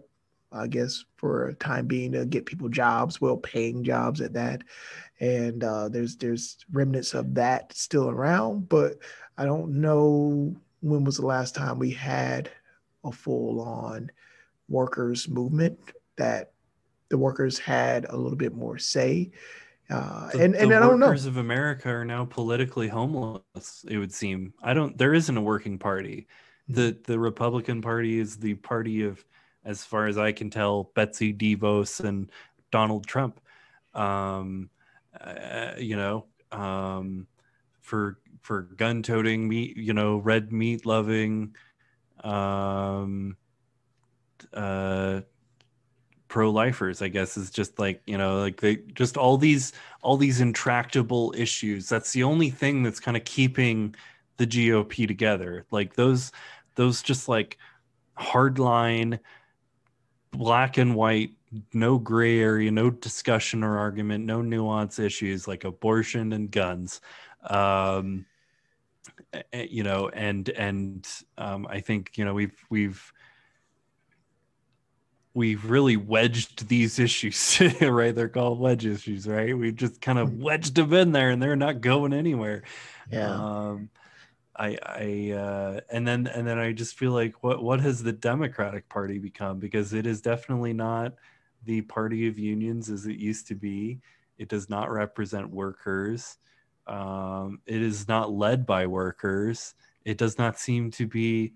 I 0.53 0.68
guess, 0.68 1.05
for 1.16 1.48
a 1.48 1.55
time 1.55 1.86
being 1.86 2.12
to 2.12 2.24
get 2.24 2.46
people 2.46 2.68
jobs, 2.68 3.20
well-paying 3.20 3.84
jobs 3.84 4.20
at 4.20 4.32
that. 4.34 4.62
And 5.20 5.62
uh, 5.62 5.88
there's 5.88 6.16
there's 6.16 6.59
remnants 6.72 7.14
of 7.14 7.34
that 7.34 7.72
still 7.74 8.09
around, 8.09 8.68
but 8.68 8.98
I 9.36 9.44
don't 9.44 9.80
know 9.80 10.55
when 10.80 11.05
was 11.05 11.16
the 11.16 11.26
last 11.26 11.55
time 11.55 11.78
we 11.78 11.90
had 11.90 12.50
a 13.05 13.12
full-on 13.12 14.11
workers 14.68 15.28
movement 15.28 15.78
that 16.16 16.51
the 17.12 17.18
workers 17.18 17.58
had 17.58 18.06
a 18.08 18.16
little 18.16 18.38
bit 18.38 18.54
more 18.54 18.78
say 18.78 19.30
uh, 19.90 20.30
the, 20.30 20.44
and 20.44 20.56
and 20.56 20.70
the 20.70 20.76
I 20.76 20.80
don't 20.80 20.98
know. 20.98 21.06
Workers 21.08 21.26
of 21.26 21.36
America 21.36 21.90
are 21.90 22.06
now 22.06 22.24
politically 22.24 22.88
homeless. 22.88 23.84
It 23.86 23.98
would 23.98 24.12
seem. 24.12 24.54
I 24.62 24.72
don't. 24.72 24.96
There 24.96 25.12
isn't 25.12 25.36
a 25.36 25.42
working 25.42 25.78
party. 25.78 26.26
Hmm. 26.68 26.74
The 26.74 26.98
the 27.04 27.18
Republican 27.18 27.82
Party 27.82 28.18
is 28.18 28.38
the 28.38 28.54
party 28.54 29.02
of, 29.02 29.22
as 29.66 29.84
far 29.84 30.06
as 30.06 30.16
I 30.16 30.32
can 30.32 30.48
tell, 30.48 30.90
Betsy 30.94 31.34
DeVos 31.34 32.00
and 32.00 32.30
Donald 32.70 33.06
Trump. 33.06 33.38
Um, 33.92 34.70
uh, 35.20 35.72
you 35.76 35.96
know, 35.96 36.24
um, 36.52 37.26
for 37.82 38.18
for 38.40 38.62
gun 38.62 39.02
toting 39.02 39.46
meat, 39.46 39.76
you 39.76 39.92
know, 39.92 40.16
red 40.16 40.52
meat 40.52 40.86
loving, 40.86 41.54
um, 42.24 43.36
uh, 44.54 45.20
pro-lifers 46.33 47.03
i 47.03 47.09
guess 47.09 47.37
is 47.37 47.51
just 47.51 47.78
like 47.78 48.01
you 48.07 48.16
know 48.16 48.41
like 48.41 48.59
they 48.59 48.76
just 48.95 49.18
all 49.18 49.37
these 49.37 49.74
all 50.03 50.16
these 50.16 50.41
intractable 50.41 51.33
issues. 51.37 51.89
That's 51.89 52.12
the 52.12 52.24
only 52.24 52.51
thing 52.51 52.83
that's 52.83 53.01
kind 53.01 53.16
of 53.16 53.24
keeping 53.24 53.95
the 54.37 54.47
gop 54.47 55.07
together. 55.07 55.64
Like 55.70 55.95
those 55.95 56.33
those 56.74 57.03
just 57.03 57.28
like 57.28 57.57
hardline 58.18 59.20
black 60.33 60.76
and 60.76 60.95
white 60.95 61.30
no 61.72 61.99
gray 61.99 62.41
area 62.41 62.70
no 62.70 62.91
discussion 62.91 63.62
or 63.62 63.78
argument 63.78 64.24
no 64.24 64.41
nuance 64.41 64.99
issues 64.99 65.47
like 65.47 65.64
abortion 65.64 66.33
and 66.33 66.51
guns. 66.51 67.01
Um 67.45 68.26
you 69.53 69.83
know 69.83 70.09
and 70.09 70.49
and 70.51 71.09
um 71.39 71.66
i 71.70 71.80
think 71.80 72.12
you 72.16 72.24
know 72.24 72.35
we've 72.35 72.64
we've 72.68 73.12
we've 75.35 75.64
really 75.68 75.97
wedged 75.97 76.68
these 76.68 76.99
issues, 76.99 77.61
right? 77.80 78.14
They're 78.14 78.28
called 78.28 78.61
wedge 78.61 78.85
issues, 78.85 79.26
right? 79.26 79.57
We've 79.57 79.76
just 79.76 80.01
kind 80.01 80.18
of 80.18 80.28
mm-hmm. 80.28 80.43
wedged 80.43 80.74
them 80.74 80.93
in 80.93 81.12
there, 81.12 81.30
and 81.30 81.43
they're 81.43 81.57
not 81.57 81.80
going 81.80 82.12
anywhere. 82.12 82.62
Yeah. 83.11 83.33
Um, 83.33 83.91
I, 84.55 84.78
I, 84.85 85.30
uh, 85.33 85.80
and 85.91 86.07
then, 86.07 86.26
and 86.26 86.47
then 86.47 86.59
I 86.59 86.72
just 86.72 86.99
feel 86.99 87.12
like 87.12 87.43
what, 87.43 87.62
what 87.62 87.80
has 87.80 88.03
the 88.03 88.12
Democratic 88.12 88.89
Party 88.89 89.18
become? 89.18 89.59
Because 89.59 89.95
it 89.95 90.07
is 90.07 90.20
definitely 90.20 90.74
not 90.74 91.14
the 91.64 91.80
party 91.83 92.28
of 92.28 92.39
unions 92.39 92.91
as 92.91 93.07
it 93.07 93.16
used 93.16 93.47
to 93.49 93.55
be. 93.55 94.01
It 94.39 94.49
does 94.49 94.68
not 94.68 94.91
represent 94.91 95.49
workers. 95.49 96.37
Um, 96.87 97.61
it 97.66 97.80
is 97.80 98.09
not 98.09 98.33
led 98.33 98.66
by 98.66 98.87
workers. 98.87 99.74
It 100.05 100.18
does 100.18 100.37
not 100.37 100.59
seem 100.59 100.91
to 100.93 101.07
be. 101.07 101.55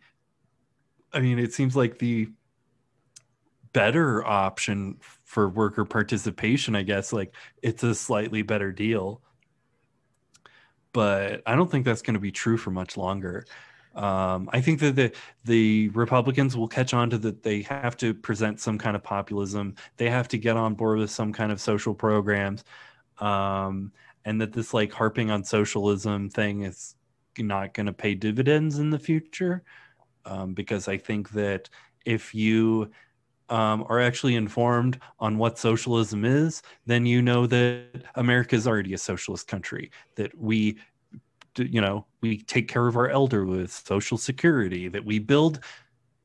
I 1.12 1.20
mean, 1.20 1.38
it 1.38 1.52
seems 1.52 1.76
like 1.76 1.98
the 1.98 2.28
better 3.76 4.26
option 4.26 4.96
for 5.24 5.50
worker 5.50 5.84
participation, 5.84 6.74
I 6.74 6.82
guess. 6.82 7.12
Like 7.12 7.34
it's 7.60 7.82
a 7.82 7.94
slightly 7.94 8.40
better 8.40 8.72
deal. 8.72 9.20
But 10.94 11.42
I 11.44 11.54
don't 11.54 11.70
think 11.70 11.84
that's 11.84 12.00
going 12.00 12.14
to 12.14 12.20
be 12.20 12.32
true 12.32 12.56
for 12.56 12.70
much 12.70 12.96
longer. 12.96 13.44
Um, 13.94 14.48
I 14.50 14.62
think 14.62 14.80
that 14.80 14.96
the 14.96 15.12
the 15.44 15.90
Republicans 15.90 16.56
will 16.56 16.68
catch 16.68 16.94
on 16.94 17.10
to 17.10 17.18
that 17.18 17.42
they 17.42 17.60
have 17.62 17.98
to 17.98 18.14
present 18.14 18.60
some 18.60 18.78
kind 18.78 18.96
of 18.96 19.02
populism. 19.02 19.74
They 19.98 20.08
have 20.08 20.28
to 20.28 20.38
get 20.38 20.56
on 20.56 20.72
board 20.72 20.98
with 20.98 21.10
some 21.10 21.34
kind 21.34 21.52
of 21.52 21.60
social 21.60 21.94
programs, 21.94 22.64
um, 23.18 23.92
and 24.24 24.40
that 24.40 24.54
this 24.54 24.72
like 24.72 24.90
harping 24.90 25.30
on 25.30 25.44
socialism 25.44 26.30
thing 26.30 26.62
is 26.62 26.94
not 27.38 27.74
going 27.74 27.86
to 27.86 27.92
pay 27.92 28.14
dividends 28.14 28.78
in 28.78 28.88
the 28.88 28.98
future. 28.98 29.64
Um, 30.24 30.54
because 30.54 30.88
I 30.88 30.96
think 30.96 31.30
that 31.32 31.68
if 32.06 32.34
you 32.34 32.90
um, 33.48 33.84
are 33.88 34.00
actually 34.00 34.34
informed 34.34 34.98
on 35.20 35.38
what 35.38 35.58
socialism 35.58 36.24
is, 36.24 36.62
then 36.86 37.06
you 37.06 37.22
know 37.22 37.46
that 37.46 38.04
America 38.14 38.56
is 38.56 38.66
already 38.66 38.94
a 38.94 38.98
socialist 38.98 39.48
country. 39.48 39.90
That 40.16 40.36
we, 40.38 40.78
you 41.56 41.80
know, 41.80 42.06
we 42.20 42.38
take 42.38 42.68
care 42.68 42.86
of 42.86 42.96
our 42.96 43.08
elder 43.08 43.44
with 43.44 43.70
social 43.70 44.18
security. 44.18 44.88
That 44.88 45.04
we 45.04 45.18
build 45.18 45.60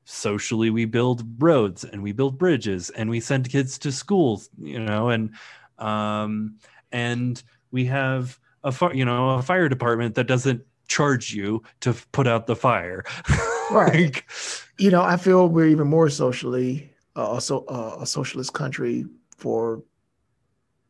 socially, 0.05 0.69
we 0.69 0.86
build 0.86 1.24
roads 1.41 1.84
and 1.84 2.01
we 2.01 2.11
build 2.11 2.38
bridges 2.38 2.89
and 2.89 3.09
we 3.09 3.19
send 3.19 3.49
kids 3.49 3.78
to 3.80 3.91
schools. 3.91 4.49
You 4.57 4.80
know, 4.80 5.09
and 5.09 5.32
um, 5.78 6.57
and 6.91 7.41
we 7.72 7.86
have 7.86 8.39
a 8.63 8.72
fire, 8.72 8.93
you 8.93 9.05
know, 9.05 9.32
a 9.32 9.41
fire 9.41 9.69
department 9.69 10.15
that 10.15 10.28
doesn't 10.28 10.63
charge 10.88 11.34
you 11.34 11.63
to 11.80 11.93
put 12.11 12.28
out 12.28 12.47
the 12.47 12.55
fire. 12.55 13.03
right. 13.72 13.93
like, 13.93 14.30
you 14.78 14.91
know, 14.91 15.01
I 15.01 15.17
feel 15.17 15.47
we're 15.47 15.67
even 15.67 15.88
more 15.88 16.09
socially 16.09 16.90
uh, 17.16 17.39
so, 17.39 17.66
uh, 17.66 17.97
a 18.01 18.05
socialist 18.05 18.53
country 18.53 19.05
for 19.36 19.84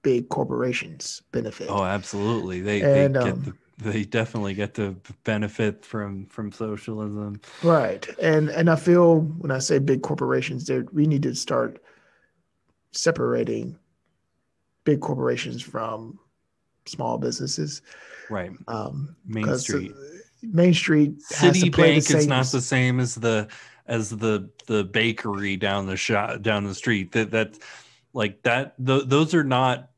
big 0.03 0.29
corporations 0.29 1.21
benefit. 1.31 1.67
Oh, 1.69 1.83
absolutely. 1.83 2.61
They, 2.61 2.81
and, 2.81 3.15
they 3.15 3.19
get 3.23 3.33
um, 3.33 3.43
the 3.43 3.53
they 3.81 4.03
definitely 4.03 4.53
get 4.53 4.75
to 4.75 4.95
benefit 5.23 5.83
from 5.83 6.25
from 6.27 6.51
socialism. 6.51 7.41
Right. 7.63 8.07
And 8.19 8.49
and 8.49 8.69
i 8.69 8.75
feel 8.75 9.21
when 9.21 9.51
i 9.51 9.59
say 9.59 9.79
big 9.79 10.03
corporations 10.03 10.67
there 10.67 10.85
we 10.93 11.07
need 11.07 11.23
to 11.23 11.33
start 11.33 11.81
separating 12.91 13.77
big 14.83 15.01
corporations 15.01 15.61
from 15.61 16.19
small 16.85 17.17
businesses. 17.17 17.81
Right. 18.29 18.51
Um 18.67 19.15
main 19.25 19.57
street. 19.57 19.93
Main 20.43 20.73
street 20.73 21.21
City 21.21 21.69
citibank 21.69 22.15
is 22.15 22.27
not 22.27 22.47
the 22.47 22.61
same 22.61 22.99
as 22.99 23.15
the 23.15 23.47
as 23.91 24.09
the 24.09 24.49
the 24.67 24.85
bakery 24.85 25.57
down 25.57 25.85
the 25.85 25.97
shop 25.97 26.41
down 26.41 26.63
the 26.63 26.73
street 26.73 27.11
that 27.11 27.29
that 27.31 27.59
like 28.13 28.41
that 28.43 28.73
th- 28.83 29.03
those 29.07 29.35
are 29.35 29.43
not 29.43 29.89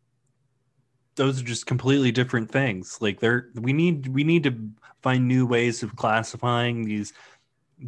those 1.16 1.40
are 1.40 1.46
just 1.46 1.68
completely 1.68 2.12
different 2.12 2.50
things. 2.50 2.98
Like 3.00 3.20
they're 3.20 3.50
we 3.54 3.72
need 3.72 4.08
we 4.08 4.24
need 4.24 4.44
to 4.44 4.56
find 5.04 5.28
new 5.28 5.46
ways 5.46 5.84
of 5.84 5.96
classifying 5.96 6.86
these 6.86 7.14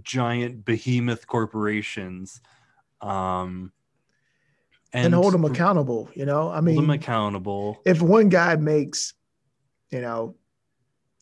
giant 0.03 0.63
behemoth 0.63 1.25
corporations 1.25 2.41
um 3.01 3.71
and, 4.93 5.05
and 5.05 5.15
hold 5.15 5.33
them 5.33 5.45
accountable 5.45 6.09
you 6.13 6.25
know? 6.25 6.49
I 6.49 6.61
mean 6.61 6.75
hold 6.75 6.83
them 6.85 6.91
accountable. 6.91 7.81
if 7.83 8.01
one 8.01 8.29
guy 8.29 8.55
makes 8.57 9.13
you 9.89 10.01
know 10.01 10.35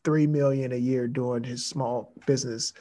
three 0.03 0.27
million 0.27 0.73
a 0.73 0.77
year 0.77 1.07
doing 1.07 1.43
his 1.43 1.65
small 1.65 2.13
business 2.25 2.73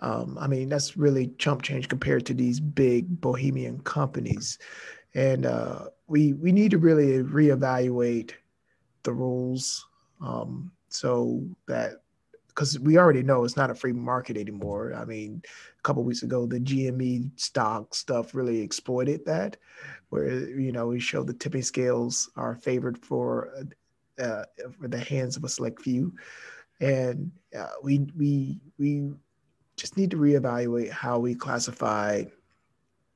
um, 0.00 0.36
i 0.40 0.46
mean 0.46 0.68
that's 0.68 0.96
really 0.96 1.32
chump 1.38 1.62
change 1.62 1.88
compared 1.88 2.26
to 2.26 2.34
these 2.34 2.60
big 2.60 3.20
bohemian 3.20 3.80
companies. 3.80 4.58
And 5.14 5.44
uh, 5.44 5.86
we 6.06 6.34
we 6.34 6.52
need 6.52 6.70
to 6.70 6.78
really 6.78 7.22
reevaluate 7.22 8.32
the 9.02 9.12
rules. 9.12 9.86
Um, 10.20 10.70
so 10.88 11.42
that 11.66 12.02
because 12.48 12.78
we 12.78 12.98
already 12.98 13.22
know 13.22 13.44
it's 13.44 13.56
not 13.56 13.70
a 13.70 13.74
free 13.74 13.92
market 13.92 14.36
anymore. 14.36 14.92
I 14.94 15.04
mean, 15.04 15.42
a 15.78 15.82
couple 15.82 16.04
weeks 16.04 16.22
ago, 16.22 16.46
the 16.46 16.60
GME 16.60 17.30
stock 17.40 17.94
stuff 17.94 18.34
really 18.34 18.60
exploited 18.60 19.24
that, 19.26 19.56
where 20.10 20.28
you 20.28 20.72
know 20.72 20.88
we 20.88 21.00
showed 21.00 21.26
the 21.26 21.34
tipping 21.34 21.62
scales 21.62 22.30
are 22.36 22.54
favored 22.54 22.98
for 22.98 23.52
uh, 24.18 24.44
for 24.78 24.88
the 24.88 24.98
hands 24.98 25.36
of 25.36 25.44
a 25.44 25.48
select 25.48 25.80
few, 25.80 26.14
and 26.80 27.32
uh, 27.58 27.74
we 27.82 28.06
we 28.16 28.60
we 28.78 29.10
just 29.80 29.96
need 29.96 30.10
to 30.10 30.16
reevaluate 30.16 30.90
how 30.90 31.18
we 31.18 31.34
classify 31.34 32.24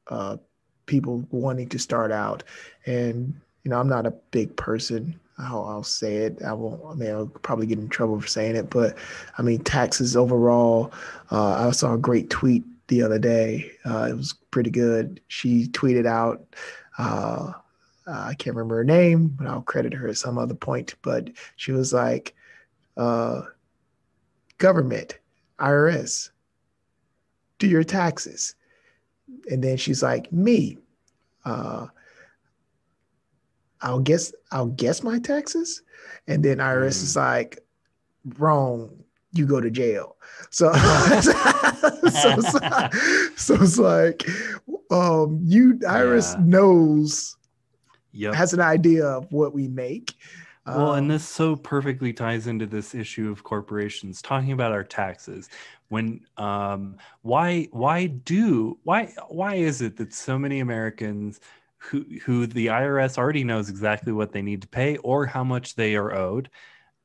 uh, 0.09 0.39
people 0.87 1.27
wanting 1.31 1.69
to 1.69 1.79
start 1.79 2.11
out. 2.11 2.43
And 2.87 3.39
you 3.63 3.71
know, 3.71 3.79
I'm 3.79 3.89
not 3.89 4.07
a 4.07 4.11
big 4.31 4.57
person 4.57 5.19
I'll, 5.39 5.65
I'll, 5.65 5.83
say 5.83 6.17
it. 6.17 6.43
I 6.43 6.53
won't. 6.53 6.81
I 6.89 6.95
mean, 6.95 7.11
I'll 7.11 7.27
probably 7.27 7.67
get 7.67 7.79
in 7.79 7.89
trouble 7.89 8.21
for 8.21 8.27
saying 8.27 8.57
it, 8.57 8.71
but 8.71 8.97
I 9.37 9.43
mean, 9.43 9.65
taxes 9.65 10.17
overall. 10.17 10.93
Uh, 11.31 11.67
I 11.69 11.71
saw 11.73 11.95
a 11.95 11.99
great 11.99 12.31
tweet 12.31 12.63
the 12.87 13.03
other 13.03 13.19
day. 13.19 13.73
Uh, 13.85 14.09
it 14.11 14.17
was 14.17 14.35
pretty 14.51 14.71
good. 14.71 15.21
She 15.29 15.67
tweeted 15.69 16.07
out. 16.07 16.45
Uh, 16.99 17.53
I 18.07 18.35
can't 18.35 18.55
remember 18.55 18.77
her 18.77 18.85
name, 18.85 19.29
but 19.29 19.47
I'll 19.47 19.63
credit 19.63 19.93
her 19.95 20.07
at 20.09 20.19
some 20.19 20.39
other 20.39 20.55
point. 20.55 20.95
But 21.03 21.31
she 21.57 21.73
was 21.73 21.93
like, 21.93 22.35
uh, 22.97 23.43
"Government, 24.59 25.19
IRS, 25.59 26.31
do 27.59 27.67
your 27.67 27.85
taxes," 27.85 28.55
and 29.51 29.63
then 29.63 29.77
she's 29.77 30.03
like, 30.03 30.33
"Me." 30.33 30.79
Uh, 31.45 31.87
I'll 33.81 34.01
guess 34.01 34.33
I'll 34.51 34.69
guess 34.69 35.03
my 35.03 35.19
taxes, 35.19 35.83
and 36.27 36.43
then 36.43 36.59
IRS 36.59 36.87
mm. 36.87 37.03
is 37.03 37.17
like, 37.17 37.65
wrong, 38.39 39.05
you 39.33 39.47
go 39.47 39.61
to 39.61 39.71
jail. 39.71 40.17
So, 40.51 40.73
so, 41.21 42.41
so, 42.41 42.59
so, 43.37 43.55
it's 43.55 43.79
like, 43.79 44.27
um, 44.91 45.41
you 45.43 45.75
IRS 45.75 46.35
yeah. 46.35 46.45
knows, 46.45 47.37
yep. 48.13 48.35
has 48.35 48.55
an 48.55 48.61
idea 48.61 49.05
of 49.07 49.31
what 49.33 49.55
we 49.55 49.69
make. 49.69 50.15
Well, 50.73 50.93
um, 50.93 50.95
and 50.95 51.11
this 51.11 51.27
so 51.29 51.57
perfectly 51.57 52.13
ties 52.13 52.47
into 52.47 52.67
this 52.67 52.95
issue 52.95 53.31
of 53.31 53.45
corporations 53.45 54.23
talking 54.23 54.53
about 54.53 54.73
our 54.73 54.85
taxes. 54.85 55.49
When 55.89 56.27
um, 56.37 56.97
why 57.23 57.69
why 57.71 58.07
do 58.09 58.79
why 58.83 59.15
why 59.29 59.55
is 59.57 59.83
it 59.83 59.97
that 59.99 60.13
so 60.15 60.39
many 60.39 60.61
Americans 60.61 61.41
who 61.79 62.05
who 62.25 62.47
the 62.47 62.67
IRS 62.69 63.19
already 63.19 63.45
knows 63.45 63.69
exactly 63.69 64.13
what 64.13 64.33
they 64.33 64.43
need 64.43 64.63
to 64.63 64.69
pay 64.69 64.97
or 64.99 65.27
how 65.27 65.45
much 65.45 65.75
they 65.77 65.95
are 65.97 66.15
owed. 66.15 66.51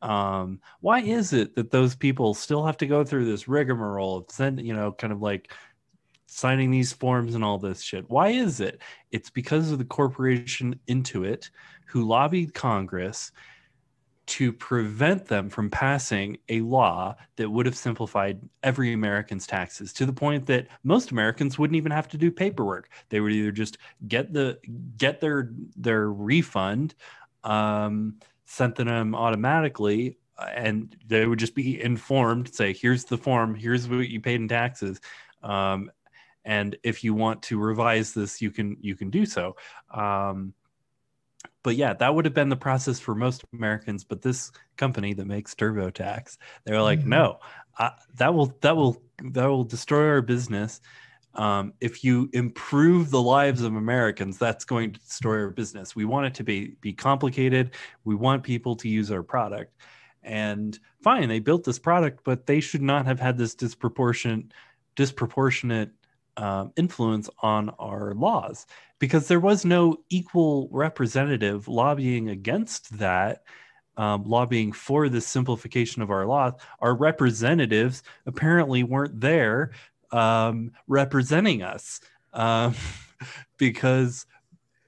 Um, 0.01 0.61
why 0.81 1.01
is 1.01 1.33
it 1.33 1.55
that 1.55 1.71
those 1.71 1.95
people 1.95 2.33
still 2.33 2.65
have 2.65 2.77
to 2.77 2.87
go 2.87 3.03
through 3.03 3.25
this 3.25 3.47
rigmarole 3.49 4.17
of 4.19 4.31
send, 4.31 4.61
you 4.65 4.73
know, 4.73 4.93
kind 4.93 5.13
of 5.13 5.21
like 5.21 5.51
signing 6.29 6.71
these 6.71 6.93
forms 6.93 7.35
and 7.35 7.43
all 7.43 7.57
this 7.57 7.81
shit? 7.81 8.09
Why 8.09 8.29
is 8.29 8.59
it? 8.59 8.81
It's 9.11 9.29
because 9.29 9.71
of 9.71 9.79
the 9.79 9.85
corporation 9.85 10.79
Intuit 10.87 11.49
who 11.87 12.05
lobbied 12.05 12.53
Congress 12.53 13.31
to 14.29 14.53
prevent 14.53 15.25
them 15.25 15.49
from 15.49 15.71
passing 15.71 16.37
a 16.49 16.61
law 16.61 17.15
that 17.37 17.49
would 17.49 17.65
have 17.65 17.75
simplified 17.75 18.39
every 18.61 18.93
American's 18.93 19.47
taxes 19.47 19.91
to 19.91 20.05
the 20.05 20.13
point 20.13 20.45
that 20.45 20.67
most 20.83 21.09
Americans 21.09 21.57
wouldn't 21.57 21.77
even 21.77 21.91
have 21.91 22.07
to 22.07 22.15
do 22.17 22.29
paperwork. 22.29 22.89
They 23.09 23.21
would 23.21 23.31
either 23.31 23.51
just 23.51 23.79
get 24.07 24.31
the 24.31 24.59
get 24.97 25.19
their 25.19 25.51
their 25.75 26.11
refund 26.11 26.93
um, 27.43 28.19
sent 28.45 28.75
to 28.75 28.83
them 28.83 29.15
automatically, 29.15 30.19
and 30.55 30.95
they 31.07 31.25
would 31.25 31.39
just 31.39 31.55
be 31.55 31.81
informed. 31.81 32.53
Say, 32.53 32.73
here's 32.73 33.05
the 33.05 33.17
form. 33.17 33.55
Here's 33.55 33.87
what 33.87 34.09
you 34.09 34.21
paid 34.21 34.41
in 34.41 34.47
taxes. 34.47 35.01
Um, 35.41 35.89
and 36.45 36.75
if 36.83 37.03
you 37.03 37.13
want 37.13 37.43
to 37.43 37.59
revise 37.59 38.13
this, 38.13 38.41
you 38.41 38.51
can 38.51 38.77
you 38.81 38.95
can 38.95 39.09
do 39.09 39.25
so. 39.25 39.55
Um, 39.93 40.53
but 41.63 41.75
yeah, 41.75 41.93
that 41.93 42.13
would 42.13 42.25
have 42.25 42.33
been 42.33 42.49
the 42.49 42.55
process 42.55 42.99
for 42.99 43.15
most 43.15 43.43
Americans. 43.53 44.03
But 44.03 44.21
this 44.21 44.51
company 44.77 45.13
that 45.13 45.25
makes 45.25 45.53
TurboTax, 45.55 46.37
they're 46.63 46.81
like, 46.81 46.99
mm-hmm. 46.99 47.09
no, 47.09 47.39
I, 47.77 47.91
that 48.15 48.33
will 48.33 48.57
that 48.61 48.75
will 48.75 49.01
that 49.23 49.45
will 49.45 49.63
destroy 49.63 50.07
our 50.07 50.21
business. 50.21 50.81
Um, 51.35 51.73
if 51.79 52.03
you 52.03 52.29
improve 52.33 53.11
the 53.11 53.21
lives 53.21 53.61
of 53.61 53.75
Americans, 53.75 54.37
that's 54.37 54.65
going 54.65 54.93
to 54.93 54.99
destroy 54.99 55.43
our 55.43 55.51
business. 55.51 55.95
We 55.95 56.05
want 56.05 56.25
it 56.27 56.33
to 56.35 56.43
be 56.43 56.75
be 56.81 56.93
complicated. 56.93 57.71
We 58.03 58.15
want 58.15 58.43
people 58.43 58.75
to 58.77 58.89
use 58.89 59.11
our 59.11 59.23
product. 59.23 59.75
And 60.23 60.77
fine, 61.01 61.29
they 61.29 61.39
built 61.39 61.63
this 61.63 61.79
product, 61.79 62.23
but 62.25 62.45
they 62.45 62.59
should 62.59 62.81
not 62.81 63.05
have 63.05 63.19
had 63.19 63.37
this 63.37 63.55
disproportionate 63.55 64.53
disproportionate 64.95 65.91
um, 66.39 66.71
influence 66.75 67.29
on 67.41 67.69
our 67.79 68.13
laws. 68.13 68.65
Because 68.97 69.27
there 69.27 69.39
was 69.39 69.63
no 69.63 69.97
equal 70.09 70.67
representative 70.71 71.67
lobbying 71.67 72.29
against 72.29 72.97
that 72.97 73.43
um, 73.97 74.23
lobbying 74.23 74.71
for 74.71 75.09
the 75.09 75.19
simplification 75.19 76.01
of 76.01 76.09
our 76.09 76.25
laws 76.25 76.53
our 76.79 76.95
representatives 76.95 78.01
apparently 78.25 78.81
weren't 78.81 79.19
there 79.19 79.71
um, 80.11 80.71
representing 80.87 81.61
us 81.63 81.99
um, 82.31 82.73
because 83.57 84.25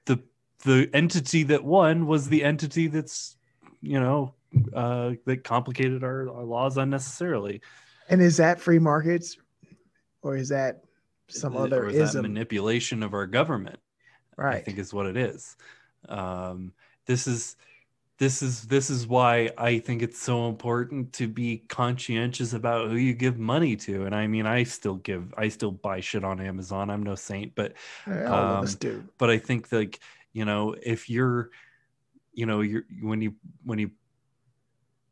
the 0.06 0.18
the 0.64 0.88
entity 0.94 1.42
that 1.42 1.62
won 1.62 2.06
was 2.06 2.30
the 2.30 2.42
entity 2.42 2.86
that's 2.86 3.36
you 3.82 4.00
know 4.00 4.34
uh, 4.74 5.12
that 5.26 5.44
complicated 5.44 6.04
our, 6.04 6.28
our 6.30 6.44
laws 6.44 6.76
unnecessarily. 6.76 7.60
And 8.08 8.20
is 8.20 8.36
that 8.36 8.60
free 8.60 8.78
markets? 8.78 9.36
Or 10.22 10.36
is 10.36 10.48
that 10.50 10.84
some 11.32 11.56
other 11.56 11.88
is 11.88 12.14
manipulation 12.14 13.02
of 13.02 13.14
our 13.14 13.26
government 13.26 13.78
right. 14.36 14.56
i 14.56 14.60
think 14.60 14.78
is 14.78 14.92
what 14.92 15.06
it 15.06 15.16
is. 15.16 15.56
Um, 16.08 16.72
this 17.06 17.26
is 17.26 17.56
this 18.18 18.42
is 18.42 18.62
this 18.62 18.90
is 18.90 19.06
why 19.06 19.50
i 19.58 19.78
think 19.78 20.02
it's 20.02 20.20
so 20.20 20.48
important 20.48 21.12
to 21.14 21.26
be 21.26 21.64
conscientious 21.68 22.52
about 22.52 22.90
who 22.90 22.96
you 22.96 23.14
give 23.14 23.38
money 23.38 23.76
to. 23.76 24.04
And 24.04 24.14
i 24.14 24.26
mean 24.26 24.46
i 24.46 24.62
still 24.62 24.96
give 24.96 25.32
i 25.36 25.48
still 25.48 25.72
buy 25.72 26.00
shit 26.00 26.24
on 26.24 26.40
amazon. 26.40 26.90
I'm 26.90 27.02
no 27.02 27.14
saint 27.14 27.54
but 27.54 27.74
um, 28.06 28.66
but 29.18 29.30
i 29.30 29.38
think 29.38 29.70
like 29.72 30.00
you 30.32 30.44
know 30.44 30.74
if 30.82 31.08
you're 31.08 31.50
you 32.32 32.46
know 32.46 32.60
you're 32.60 32.84
when 33.00 33.20
you 33.20 33.34
when 33.64 33.78
you 33.78 33.90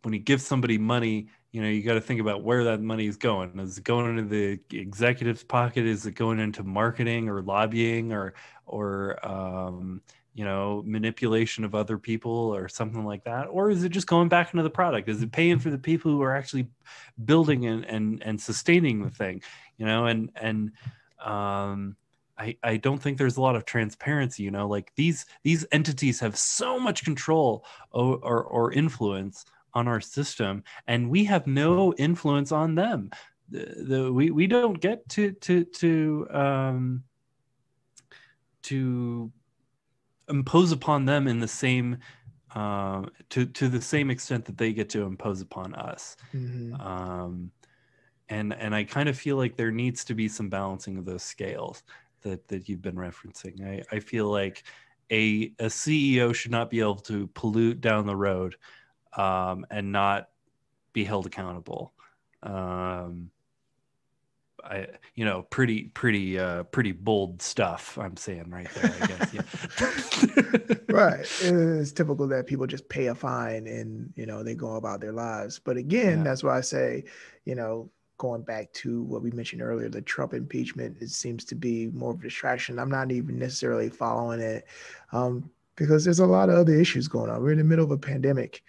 when 0.02 0.14
you 0.14 0.20
give 0.20 0.40
somebody 0.40 0.78
money 0.78 1.28
you 1.52 1.60
know 1.60 1.68
you 1.68 1.82
got 1.82 1.94
to 1.94 2.00
think 2.00 2.20
about 2.20 2.42
where 2.42 2.64
that 2.64 2.80
money 2.80 3.06
is 3.06 3.16
going. 3.16 3.58
Is 3.58 3.78
it 3.78 3.84
going 3.84 4.18
into 4.18 4.24
the 4.24 4.60
executive's 4.76 5.42
pocket? 5.42 5.84
Is 5.84 6.06
it 6.06 6.12
going 6.12 6.38
into 6.38 6.62
marketing 6.62 7.28
or 7.28 7.42
lobbying 7.42 8.12
or 8.12 8.34
or 8.66 9.18
um, 9.26 10.00
you 10.34 10.44
know 10.44 10.82
manipulation 10.86 11.64
of 11.64 11.74
other 11.74 11.98
people 11.98 12.54
or 12.54 12.68
something 12.68 13.04
like 13.04 13.24
that? 13.24 13.46
Or 13.46 13.70
is 13.70 13.82
it 13.82 13.88
just 13.88 14.06
going 14.06 14.28
back 14.28 14.54
into 14.54 14.62
the 14.62 14.70
product? 14.70 15.08
Is 15.08 15.22
it 15.22 15.32
paying 15.32 15.58
for 15.58 15.70
the 15.70 15.78
people 15.78 16.12
who 16.12 16.22
are 16.22 16.36
actually 16.36 16.68
building 17.24 17.66
and 17.66 17.84
and, 17.84 18.22
and 18.22 18.40
sustaining 18.40 19.02
the 19.02 19.10
thing 19.10 19.42
you 19.76 19.86
know? 19.86 20.06
And 20.06 20.30
and 20.36 20.72
um 21.24 21.96
I, 22.38 22.56
I 22.62 22.78
don't 22.78 22.96
think 22.96 23.18
there's 23.18 23.36
a 23.36 23.42
lot 23.42 23.56
of 23.56 23.64
transparency 23.64 24.44
you 24.44 24.52
know? 24.52 24.68
Like 24.68 24.92
these 24.94 25.26
these 25.42 25.66
entities 25.72 26.20
have 26.20 26.38
so 26.38 26.78
much 26.78 27.04
control 27.04 27.64
or, 27.90 28.18
or, 28.22 28.44
or 28.44 28.72
influence 28.72 29.44
on 29.74 29.88
our 29.88 30.00
system 30.00 30.62
and 30.86 31.10
we 31.10 31.24
have 31.24 31.46
no 31.46 31.92
influence 31.94 32.52
on 32.52 32.74
them 32.74 33.10
the, 33.50 33.84
the 33.86 34.12
we, 34.12 34.30
we 34.30 34.46
don't 34.46 34.80
get 34.80 35.08
to 35.08 35.32
to 35.32 35.64
to 35.64 36.26
um 36.30 37.02
to 38.62 39.32
impose 40.28 40.72
upon 40.72 41.04
them 41.04 41.26
in 41.26 41.40
the 41.40 41.48
same 41.48 41.98
uh, 42.54 43.02
to 43.28 43.46
to 43.46 43.68
the 43.68 43.80
same 43.80 44.10
extent 44.10 44.44
that 44.44 44.58
they 44.58 44.72
get 44.72 44.88
to 44.90 45.02
impose 45.02 45.40
upon 45.40 45.74
us. 45.74 46.16
Mm-hmm. 46.34 46.80
Um, 46.80 47.50
and 48.28 48.52
and 48.54 48.74
I 48.74 48.84
kind 48.84 49.08
of 49.08 49.18
feel 49.18 49.36
like 49.36 49.56
there 49.56 49.70
needs 49.70 50.04
to 50.06 50.14
be 50.14 50.28
some 50.28 50.48
balancing 50.48 50.96
of 50.96 51.04
those 51.04 51.22
scales 51.22 51.82
that 52.22 52.46
that 52.48 52.68
you've 52.68 52.82
been 52.82 52.96
referencing. 52.96 53.64
I, 53.64 53.96
I 53.96 54.00
feel 54.00 54.26
like 54.26 54.64
a 55.10 55.52
a 55.58 55.66
CEO 55.66 56.34
should 56.34 56.50
not 56.50 56.70
be 56.70 56.80
able 56.80 56.96
to 56.96 57.28
pollute 57.28 57.80
down 57.80 58.06
the 58.06 58.16
road 58.16 58.56
um, 59.16 59.66
and 59.70 59.92
not 59.92 60.28
be 60.92 61.04
held 61.04 61.26
accountable. 61.26 61.92
Um, 62.42 63.30
I, 64.64 64.88
you 65.14 65.24
know, 65.24 65.42
pretty, 65.42 65.84
pretty, 65.84 66.38
uh, 66.38 66.64
pretty 66.64 66.92
bold 66.92 67.40
stuff. 67.40 67.96
I'm 67.98 68.16
saying 68.16 68.50
right 68.50 68.68
there, 68.74 68.94
I 69.00 69.06
guess. 69.06 69.34
Yeah. 69.34 70.76
right. 70.90 71.20
It's 71.20 71.92
typical 71.92 72.26
that 72.28 72.46
people 72.46 72.66
just 72.66 72.88
pay 72.88 73.06
a 73.06 73.14
fine 73.14 73.66
and 73.66 74.12
you 74.16 74.26
know 74.26 74.42
they 74.42 74.54
go 74.54 74.76
about 74.76 75.00
their 75.00 75.12
lives. 75.12 75.58
But 75.58 75.76
again, 75.76 76.18
yeah. 76.18 76.24
that's 76.24 76.42
why 76.42 76.58
I 76.58 76.60
say, 76.60 77.04
you 77.44 77.54
know, 77.54 77.90
going 78.20 78.42
back 78.42 78.70
to 78.74 79.02
what 79.04 79.22
we 79.22 79.30
mentioned 79.30 79.62
earlier, 79.62 79.88
the 79.88 80.02
Trump 80.02 80.34
impeachment, 80.34 80.98
it 81.00 81.08
seems 81.08 81.42
to 81.46 81.54
be 81.54 81.86
more 81.88 82.12
of 82.12 82.20
a 82.20 82.22
distraction. 82.22 82.78
I'm 82.78 82.90
not 82.90 83.10
even 83.10 83.38
necessarily 83.38 83.88
following 83.88 84.40
it 84.40 84.66
um, 85.12 85.50
because 85.74 86.04
there's 86.04 86.18
a 86.18 86.26
lot 86.26 86.50
of 86.50 86.56
other 86.56 86.74
issues 86.74 87.08
going 87.08 87.30
on. 87.30 87.42
We're 87.42 87.52
in 87.52 87.58
the 87.58 87.64
middle 87.64 87.84
of 87.84 87.90
a 87.90 87.98
pandemic. 87.98 88.62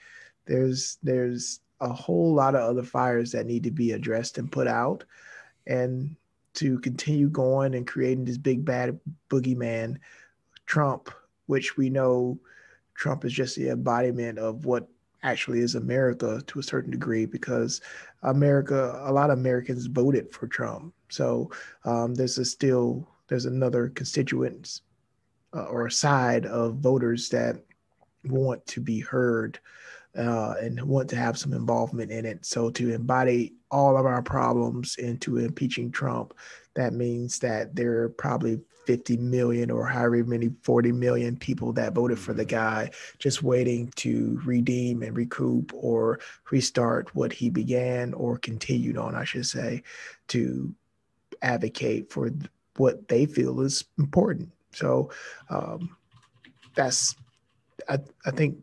There's 0.51 0.97
there's 1.01 1.61
a 1.79 1.93
whole 1.93 2.33
lot 2.33 2.55
of 2.55 2.61
other 2.61 2.83
fires 2.83 3.31
that 3.31 3.45
need 3.45 3.63
to 3.63 3.71
be 3.71 3.93
addressed 3.93 4.37
and 4.37 4.51
put 4.51 4.67
out 4.67 5.05
and 5.65 6.13
to 6.55 6.77
continue 6.79 7.29
going 7.29 7.73
and 7.73 7.87
creating 7.87 8.25
this 8.25 8.37
big 8.37 8.65
bad 8.65 8.99
boogeyman, 9.29 9.97
Trump, 10.65 11.09
which 11.45 11.77
we 11.77 11.89
know 11.89 12.37
Trump 12.95 13.23
is 13.23 13.31
just 13.31 13.55
the 13.55 13.69
embodiment 13.69 14.39
of 14.39 14.65
what 14.65 14.89
actually 15.23 15.61
is 15.61 15.75
America 15.75 16.41
to 16.47 16.59
a 16.59 16.63
certain 16.63 16.91
degree 16.91 17.25
because 17.25 17.79
America, 18.23 19.01
a 19.05 19.13
lot 19.13 19.29
of 19.29 19.39
Americans 19.39 19.85
voted 19.85 20.33
for 20.33 20.47
Trump. 20.47 20.93
So 21.07 21.49
um, 21.85 22.13
there's 22.13 22.37
a 22.37 22.43
still 22.43 23.07
there's 23.29 23.45
another 23.45 23.87
constituents 23.87 24.81
uh, 25.55 25.63
or 25.63 25.89
side 25.89 26.45
of 26.45 26.75
voters 26.75 27.29
that 27.29 27.63
want 28.25 28.65
to 28.67 28.81
be 28.81 28.99
heard 28.99 29.57
uh, 30.17 30.55
and 30.61 30.81
want 30.81 31.09
to 31.09 31.15
have 31.15 31.37
some 31.37 31.53
involvement 31.53 32.11
in 32.11 32.25
it. 32.25 32.45
So 32.45 32.69
to 32.71 32.93
embody 32.93 33.53
all 33.69 33.97
of 33.97 34.05
our 34.05 34.21
problems 34.21 34.95
into 34.97 35.37
impeaching 35.37 35.91
Trump, 35.91 36.33
that 36.73 36.93
means 36.93 37.39
that 37.39 37.75
there 37.75 38.03
are 38.03 38.09
probably 38.09 38.59
50 38.85 39.17
million 39.17 39.69
or 39.69 39.85
however 39.85 40.23
many 40.23 40.49
40 40.63 40.91
million 40.91 41.37
people 41.37 41.71
that 41.73 41.93
voted 41.93 42.19
for 42.19 42.33
the 42.33 42.45
guy 42.45 42.89
just 43.19 43.43
waiting 43.43 43.91
to 43.97 44.41
redeem 44.43 45.03
and 45.03 45.15
recoup 45.15 45.71
or 45.73 46.19
restart 46.49 47.13
what 47.15 47.31
he 47.31 47.49
began 47.49 48.13
or 48.13 48.37
continued 48.37 48.97
on, 48.97 49.15
I 49.15 49.23
should 49.23 49.45
say, 49.45 49.83
to 50.29 50.73
advocate 51.41 52.11
for 52.11 52.31
what 52.77 53.07
they 53.07 53.25
feel 53.25 53.61
is 53.61 53.83
important. 53.97 54.49
So 54.73 55.11
um, 55.49 55.95
that's, 56.75 57.15
I, 57.87 57.99
I 58.25 58.31
think 58.31 58.57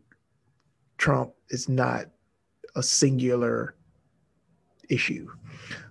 Trump 0.97 1.31
is 1.49 1.69
not 1.69 2.05
a 2.75 2.83
singular 2.83 3.75
issue. 4.89 5.29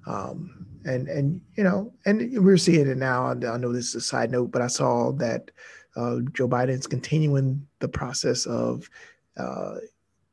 Um, 0.06 0.66
and 0.84 1.08
and 1.08 1.40
you 1.56 1.64
know, 1.64 1.92
and 2.06 2.44
we're 2.44 2.56
seeing 2.56 2.88
it 2.88 2.96
now. 2.96 3.26
I 3.26 3.34
know 3.34 3.72
this 3.72 3.88
is 3.88 3.94
a 3.96 4.00
side 4.00 4.30
note, 4.30 4.50
but 4.50 4.62
I 4.62 4.68
saw 4.68 5.12
that 5.12 5.50
uh, 5.96 6.18
Joe 6.32 6.48
Biden's 6.48 6.86
continuing 6.86 7.66
the 7.80 7.88
process 7.88 8.46
of 8.46 8.88
uh, 9.36 9.76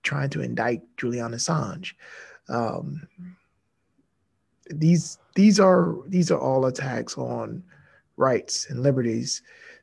trying 0.04 0.30
to 0.30 0.42
indict 0.42 0.82
Julian 0.98 1.32
Assange. 1.32 1.94
Um, 2.48 3.08
these 4.70 5.18
these 5.36 5.60
are 5.60 5.96
these 6.08 6.32
are 6.32 6.40
all 6.40 6.68
attacks 6.68 7.18
on 7.18 7.64
rights 8.18 8.70
and 8.70 8.82
liberties 8.82 9.42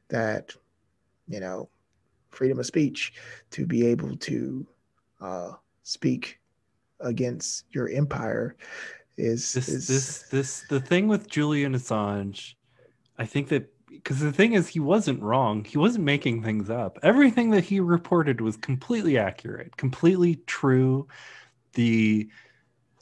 that 0.09 0.55
you 1.29 1.41
know 1.41 1.69
freedom 2.31 2.59
of 2.59 2.67
speech 2.67 3.13
to 3.51 3.67
be 3.67 3.87
able 3.87 4.17
to 4.17 4.67
uh, 5.23 5.53
speak 5.83 6.41
against 7.01 7.65
your 7.71 7.89
empire 7.89 8.57
is 9.17 9.53
this 9.53 9.69
is... 9.69 9.89
this 9.89 10.23
this 10.31 10.65
the 10.69 10.81
thing 10.81 11.09
with 11.09 11.29
Julian 11.29 11.75
Assange. 11.75 12.55
I 13.19 13.27
think 13.27 13.49
that 13.49 13.73
because 13.89 14.21
the 14.21 14.33
thing 14.33 14.55
is 14.55 14.69
he 14.69 14.81
wasn't 14.81 15.23
wrong. 15.23 15.65
He 15.65 15.79
wasn't 15.79 16.05
making 16.05 16.43
things 16.43 16.71
up. 16.71 16.99
Everything 17.03 17.51
that 17.51 17.65
he 17.65 17.81
reported 17.81 18.41
was 18.41 18.57
completely 18.57 19.19
accurate 19.19 19.77
completely 19.77 20.37
true. 20.47 21.07
The 21.75 22.29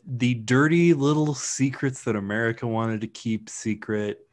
the 0.07 0.35
dirty 0.35 0.95
little 0.95 1.35
secrets 1.35 2.03
that 2.05 2.17
america 2.17 2.67
wanted 2.67 3.03
to 3.03 3.07
keep 3.07 3.49
secret 3.49 4.27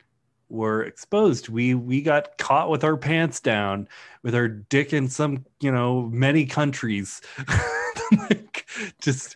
were 0.49 0.83
exposed. 0.83 1.49
We 1.49 1.75
we 1.75 2.01
got 2.01 2.37
caught 2.37 2.69
with 2.69 2.83
our 2.83 2.97
pants 2.97 3.39
down 3.39 3.87
with 4.23 4.33
our 4.33 4.47
dick 4.47 4.93
in 4.93 5.09
some 5.09 5.45
you 5.59 5.71
know 5.71 6.03
many 6.03 6.45
countries 6.45 7.21
like, 8.29 8.67
just 9.01 9.35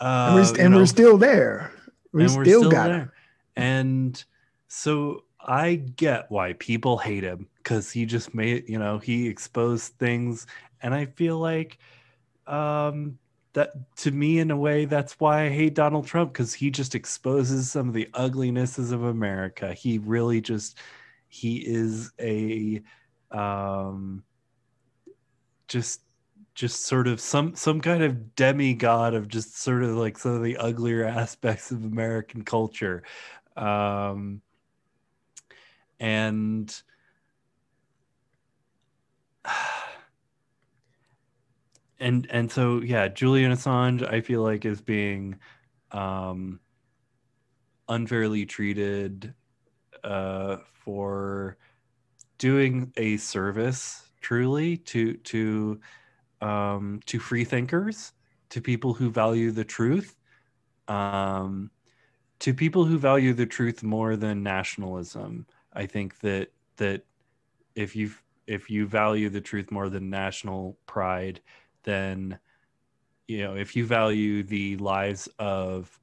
uh, 0.00 0.26
and, 0.28 0.34
we're, 0.34 0.64
and 0.64 0.74
we're, 0.76 0.86
still 0.86 1.16
there. 1.16 1.72
We 2.12 2.28
still, 2.28 2.44
still, 2.44 2.70
got 2.70 2.88
there. 2.88 3.00
Him. 3.00 3.12
And 3.56 4.24
so 4.68 5.24
I 5.40 5.74
get 5.74 6.30
why 6.30 6.54
people 6.54 6.98
hate 6.98 7.24
him 7.24 7.48
because 7.58 7.90
he 7.90 8.06
just 8.06 8.34
made 8.34 8.68
you 8.68 8.78
know 8.78 8.98
he 8.98 9.28
exposed 9.28 9.92
things, 9.98 10.46
and 10.82 10.94
I 10.94 11.06
feel 11.06 11.38
like 11.38 11.78
um 12.46 13.18
that 13.52 13.70
to 13.96 14.10
me 14.10 14.38
in 14.38 14.50
a 14.50 14.56
way 14.56 14.86
that's 14.86 15.20
why 15.20 15.44
I 15.44 15.48
hate 15.50 15.74
Donald 15.74 16.06
Trump 16.06 16.32
because 16.32 16.54
he 16.54 16.70
just 16.70 16.94
exposes 16.94 17.70
some 17.70 17.88
of 17.88 17.94
the 17.94 18.08
uglinesses 18.14 18.92
of 18.92 19.04
America. 19.04 19.74
He 19.74 19.98
really 19.98 20.40
just 20.40 20.78
he 21.28 21.58
is 21.58 22.12
a 22.20 22.82
um 23.30 24.22
just 25.68 26.00
just 26.62 26.86
sort 26.86 27.08
of 27.08 27.20
some 27.20 27.56
some 27.56 27.80
kind 27.80 28.04
of 28.04 28.36
demigod 28.36 29.14
of 29.14 29.26
just 29.26 29.60
sort 29.60 29.82
of 29.82 29.96
like 29.96 30.16
some 30.16 30.36
of 30.36 30.44
the 30.44 30.56
uglier 30.58 31.04
aspects 31.08 31.72
of 31.72 31.82
American 31.84 32.44
culture. 32.44 33.02
Um, 33.56 34.42
and 35.98 36.72
and 41.98 42.28
and 42.30 42.52
so 42.52 42.80
yeah, 42.80 43.08
Julian 43.08 43.50
Assange 43.50 44.08
I 44.08 44.20
feel 44.20 44.42
like 44.42 44.64
is 44.64 44.80
being 44.80 45.40
um, 45.90 46.60
unfairly 47.88 48.46
treated 48.46 49.34
uh, 50.04 50.58
for 50.84 51.56
doing 52.38 52.92
a 52.96 53.16
service 53.16 54.12
truly 54.20 54.76
to 54.76 55.14
to 55.14 55.80
um, 56.42 57.00
to 57.06 57.18
free 57.18 57.44
thinkers, 57.44 58.12
to 58.50 58.60
people 58.60 58.92
who 58.92 59.10
value 59.10 59.50
the 59.50 59.64
truth, 59.64 60.16
um, 60.88 61.70
to 62.40 62.52
people 62.52 62.84
who 62.84 62.98
value 62.98 63.32
the 63.32 63.46
truth 63.46 63.82
more 63.82 64.16
than 64.16 64.42
nationalism. 64.42 65.46
I 65.72 65.86
think 65.86 66.18
that 66.20 66.52
that 66.76 67.04
if 67.74 67.96
you 67.96 68.10
if 68.46 68.68
you 68.68 68.86
value 68.86 69.30
the 69.30 69.40
truth 69.40 69.70
more 69.70 69.88
than 69.88 70.10
national 70.10 70.76
pride, 70.86 71.40
then 71.84 72.38
you 73.28 73.42
know 73.42 73.54
if 73.54 73.76
you 73.76 73.86
value 73.86 74.42
the 74.42 74.76
lives 74.78 75.28
of 75.38 75.98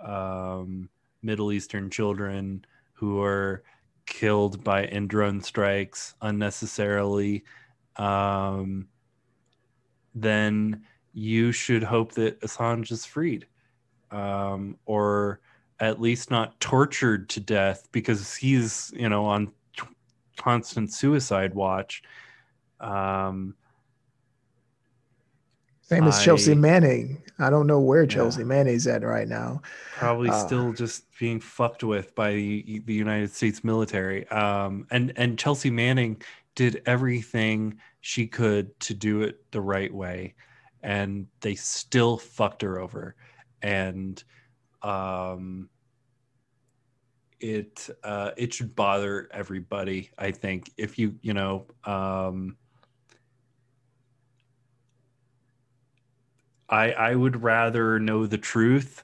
um, 0.00 0.88
Middle 1.22 1.52
Eastern 1.52 1.88
children 1.88 2.64
who 2.92 3.22
are 3.22 3.62
killed 4.06 4.62
by 4.62 4.84
in 4.84 5.06
drone 5.06 5.40
strikes 5.40 6.14
unnecessarily, 6.20 7.44
um, 7.96 8.88
then 10.14 10.82
you 11.12 11.52
should 11.52 11.82
hope 11.82 12.12
that 12.12 12.40
Assange 12.40 12.90
is 12.90 13.04
freed, 13.04 13.46
um, 14.10 14.76
or 14.86 15.40
at 15.80 16.00
least 16.00 16.30
not 16.30 16.58
tortured 16.60 17.28
to 17.30 17.40
death 17.40 17.88
because 17.92 18.34
he's 18.34 18.92
you 18.96 19.08
know 19.08 19.24
on 19.24 19.48
t- 19.76 19.86
constant 20.36 20.92
suicide 20.92 21.54
watch. 21.54 22.02
Um, 22.80 23.54
Same 25.82 26.04
as 26.04 26.18
I, 26.18 26.24
Chelsea 26.24 26.54
Manning. 26.54 27.22
I 27.38 27.50
don't 27.50 27.66
know 27.66 27.80
where 27.80 28.06
Chelsea 28.06 28.40
yeah, 28.40 28.46
Manning's 28.46 28.86
at 28.86 29.02
right 29.02 29.26
now. 29.26 29.62
Probably 29.96 30.30
uh, 30.30 30.46
still 30.46 30.72
just 30.72 31.04
being 31.18 31.40
fucked 31.40 31.82
with 31.82 32.14
by 32.14 32.32
the, 32.32 32.82
the 32.86 32.94
United 32.94 33.32
States 33.32 33.64
military. 33.64 34.28
Um, 34.28 34.86
and 34.90 35.12
and 35.16 35.38
Chelsea 35.38 35.70
Manning 35.70 36.22
did 36.54 36.82
everything 36.86 37.80
she 38.04 38.26
could 38.26 38.78
to 38.80 38.92
do 38.92 39.22
it 39.22 39.50
the 39.50 39.62
right 39.62 39.92
way, 39.92 40.34
and 40.82 41.26
they 41.40 41.54
still 41.54 42.18
fucked 42.18 42.60
her 42.60 42.78
over. 42.78 43.16
And 43.62 44.22
um, 44.82 45.70
it 47.40 47.88
uh, 48.02 48.32
it 48.36 48.52
should 48.52 48.76
bother 48.76 49.30
everybody. 49.32 50.10
I 50.18 50.32
think 50.32 50.70
if 50.76 50.98
you 50.98 51.16
you 51.22 51.32
know. 51.32 51.66
Um, 51.84 52.58
I 56.68 56.92
I 56.92 57.14
would 57.14 57.42
rather 57.42 57.98
know 57.98 58.26
the 58.26 58.36
truth 58.36 59.02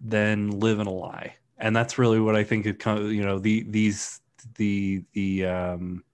than 0.00 0.60
live 0.60 0.78
in 0.78 0.86
a 0.86 0.92
lie, 0.92 1.34
and 1.58 1.74
that's 1.74 1.98
really 1.98 2.20
what 2.20 2.36
I 2.36 2.44
think 2.44 2.64
it 2.64 2.78
comes. 2.78 3.12
You 3.12 3.24
know, 3.24 3.40
the 3.40 3.64
these 3.68 4.20
the 4.54 5.02
the 5.14 5.46
um, 5.46 6.04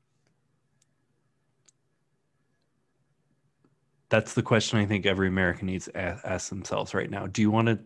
that's 4.10 4.34
the 4.34 4.42
question 4.42 4.78
I 4.78 4.86
think 4.86 5.06
every 5.06 5.28
American 5.28 5.66
needs 5.66 5.86
to 5.86 5.96
ask, 5.96 6.50
themselves 6.50 6.92
right 6.92 7.08
now. 7.08 7.26
Do 7.26 7.40
you 7.40 7.50
want 7.50 7.68
to 7.68 7.78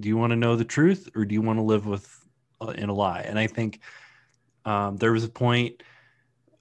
do 0.00 0.08
you 0.08 0.16
want 0.16 0.30
to 0.30 0.36
know 0.36 0.56
the 0.56 0.64
truth 0.64 1.10
or 1.14 1.26
do 1.26 1.34
you 1.34 1.42
want 1.42 1.58
to 1.58 1.62
live 1.62 1.86
with 1.86 2.26
uh, 2.60 2.68
in 2.70 2.88
a 2.88 2.94
lie? 2.94 3.20
And 3.20 3.38
I 3.38 3.46
think 3.46 3.80
um, 4.64 4.96
there 4.96 5.12
was 5.12 5.24
a 5.24 5.28
point 5.28 5.82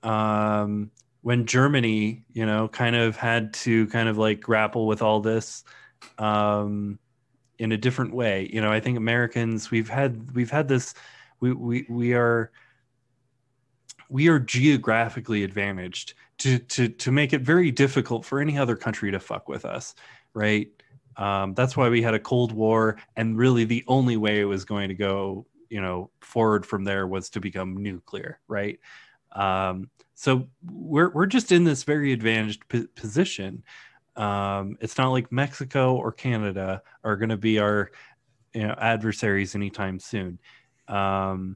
um, 0.03 0.91
when 1.21 1.45
Germany, 1.45 2.25
you 2.33 2.45
know, 2.45 2.67
kind 2.67 2.97
of 2.97 3.15
had 3.15 3.53
to 3.53 3.87
kind 3.87 4.09
of 4.09 4.17
like 4.17 4.41
grapple 4.41 4.87
with 4.87 5.01
all 5.01 5.21
this 5.21 5.63
um, 6.17 6.99
in 7.59 7.71
a 7.71 7.77
different 7.77 8.13
way. 8.13 8.49
You 8.51 8.59
know, 8.59 8.71
I 8.71 8.81
think 8.81 8.97
Americans 8.97 9.71
we've 9.71 9.89
had 9.89 10.35
we've 10.35 10.51
had 10.51 10.67
this 10.67 10.93
we 11.39 11.53
we 11.53 11.85
we 11.89 12.13
are 12.13 12.51
we 14.09 14.27
are 14.27 14.39
geographically 14.39 15.45
advantaged 15.45 16.13
to 16.41 16.57
to 16.59 16.89
to 16.89 17.11
make 17.11 17.33
it 17.33 17.41
very 17.41 17.71
difficult 17.71 18.25
for 18.25 18.39
any 18.39 18.57
other 18.57 18.75
country 18.75 19.11
to 19.11 19.19
fuck 19.19 19.47
with 19.47 19.63
us, 19.65 19.93
right? 20.33 20.67
Um, 21.17 21.53
that's 21.53 21.77
why 21.77 21.89
we 21.89 22.01
had 22.01 22.13
a 22.13 22.19
Cold 22.19 22.51
War, 22.51 22.97
and 23.15 23.37
really 23.37 23.63
the 23.63 23.83
only 23.87 24.17
way 24.17 24.39
it 24.39 24.45
was 24.45 24.65
going 24.65 24.89
to 24.89 24.95
go, 24.95 25.45
you 25.69 25.81
know, 25.81 26.09
forward 26.21 26.65
from 26.65 26.83
there 26.83 27.05
was 27.05 27.29
to 27.31 27.39
become 27.39 27.77
nuclear, 27.77 28.39
right? 28.47 28.79
Um, 29.33 29.89
so 30.15 30.47
we're 30.63 31.09
we're 31.09 31.27
just 31.27 31.51
in 31.51 31.63
this 31.63 31.83
very 31.83 32.11
advantaged 32.11 32.67
p- 32.69 32.87
position. 32.95 33.63
Um, 34.15 34.77
it's 34.81 34.97
not 34.97 35.09
like 35.09 35.31
Mexico 35.31 35.95
or 35.95 36.11
Canada 36.11 36.81
are 37.03 37.17
going 37.17 37.29
to 37.29 37.37
be 37.37 37.59
our 37.59 37.91
you 38.53 38.67
know 38.67 38.75
adversaries 38.79 39.53
anytime 39.53 39.99
soon. 39.99 40.39
Um, 40.87 41.55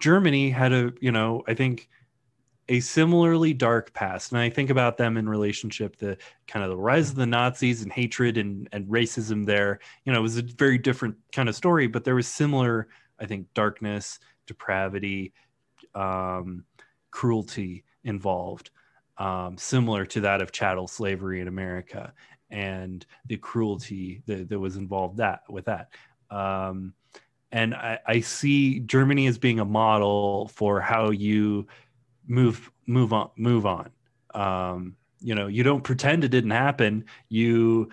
Germany 0.00 0.50
had 0.50 0.72
a 0.72 0.92
you 1.00 1.12
know 1.12 1.42
I 1.46 1.54
think 1.54 1.88
a 2.68 2.80
similarly 2.80 3.52
dark 3.52 3.92
past, 3.92 4.32
and 4.32 4.40
I 4.40 4.50
think 4.50 4.70
about 4.70 4.96
them 4.96 5.16
in 5.16 5.28
relationship 5.28 5.96
to 5.96 6.16
kind 6.46 6.64
of 6.64 6.70
the 6.70 6.76
rise 6.76 7.10
of 7.10 7.16
the 7.16 7.26
Nazis 7.26 7.82
and 7.82 7.92
hatred 7.92 8.36
and 8.36 8.68
and 8.72 8.86
racism. 8.86 9.46
There, 9.46 9.80
you 10.04 10.12
know, 10.12 10.18
it 10.18 10.22
was 10.22 10.38
a 10.38 10.42
very 10.42 10.78
different 10.78 11.16
kind 11.32 11.48
of 11.48 11.54
story, 11.54 11.86
but 11.86 12.04
there 12.04 12.14
was 12.14 12.28
similar 12.28 12.88
I 13.18 13.26
think 13.26 13.46
darkness, 13.54 14.18
depravity. 14.46 15.32
Um, 15.94 16.64
cruelty 17.16 17.82
involved, 18.04 18.70
um, 19.16 19.56
similar 19.56 20.04
to 20.04 20.20
that 20.20 20.42
of 20.42 20.52
chattel 20.52 20.86
slavery 20.86 21.40
in 21.40 21.48
America 21.48 22.12
and 22.50 23.06
the 23.24 23.38
cruelty 23.38 24.22
that, 24.26 24.50
that 24.50 24.58
was 24.58 24.76
involved 24.76 25.16
that 25.16 25.40
with 25.48 25.64
that. 25.64 25.88
Um, 26.30 26.92
and 27.52 27.74
I, 27.74 27.98
I, 28.06 28.20
see 28.20 28.80
Germany 28.80 29.28
as 29.28 29.38
being 29.38 29.60
a 29.60 29.64
model 29.64 30.48
for 30.48 30.80
how 30.80 31.10
you 31.10 31.66
move 32.26 32.70
move 32.86 33.12
on 33.12 33.30
move 33.36 33.66
on. 33.66 33.90
Um, 34.34 34.96
you 35.20 35.34
know, 35.34 35.46
you 35.46 35.62
don't 35.62 35.82
pretend 35.82 36.24
it 36.24 36.28
didn't 36.28 36.50
happen. 36.50 37.06
You 37.28 37.90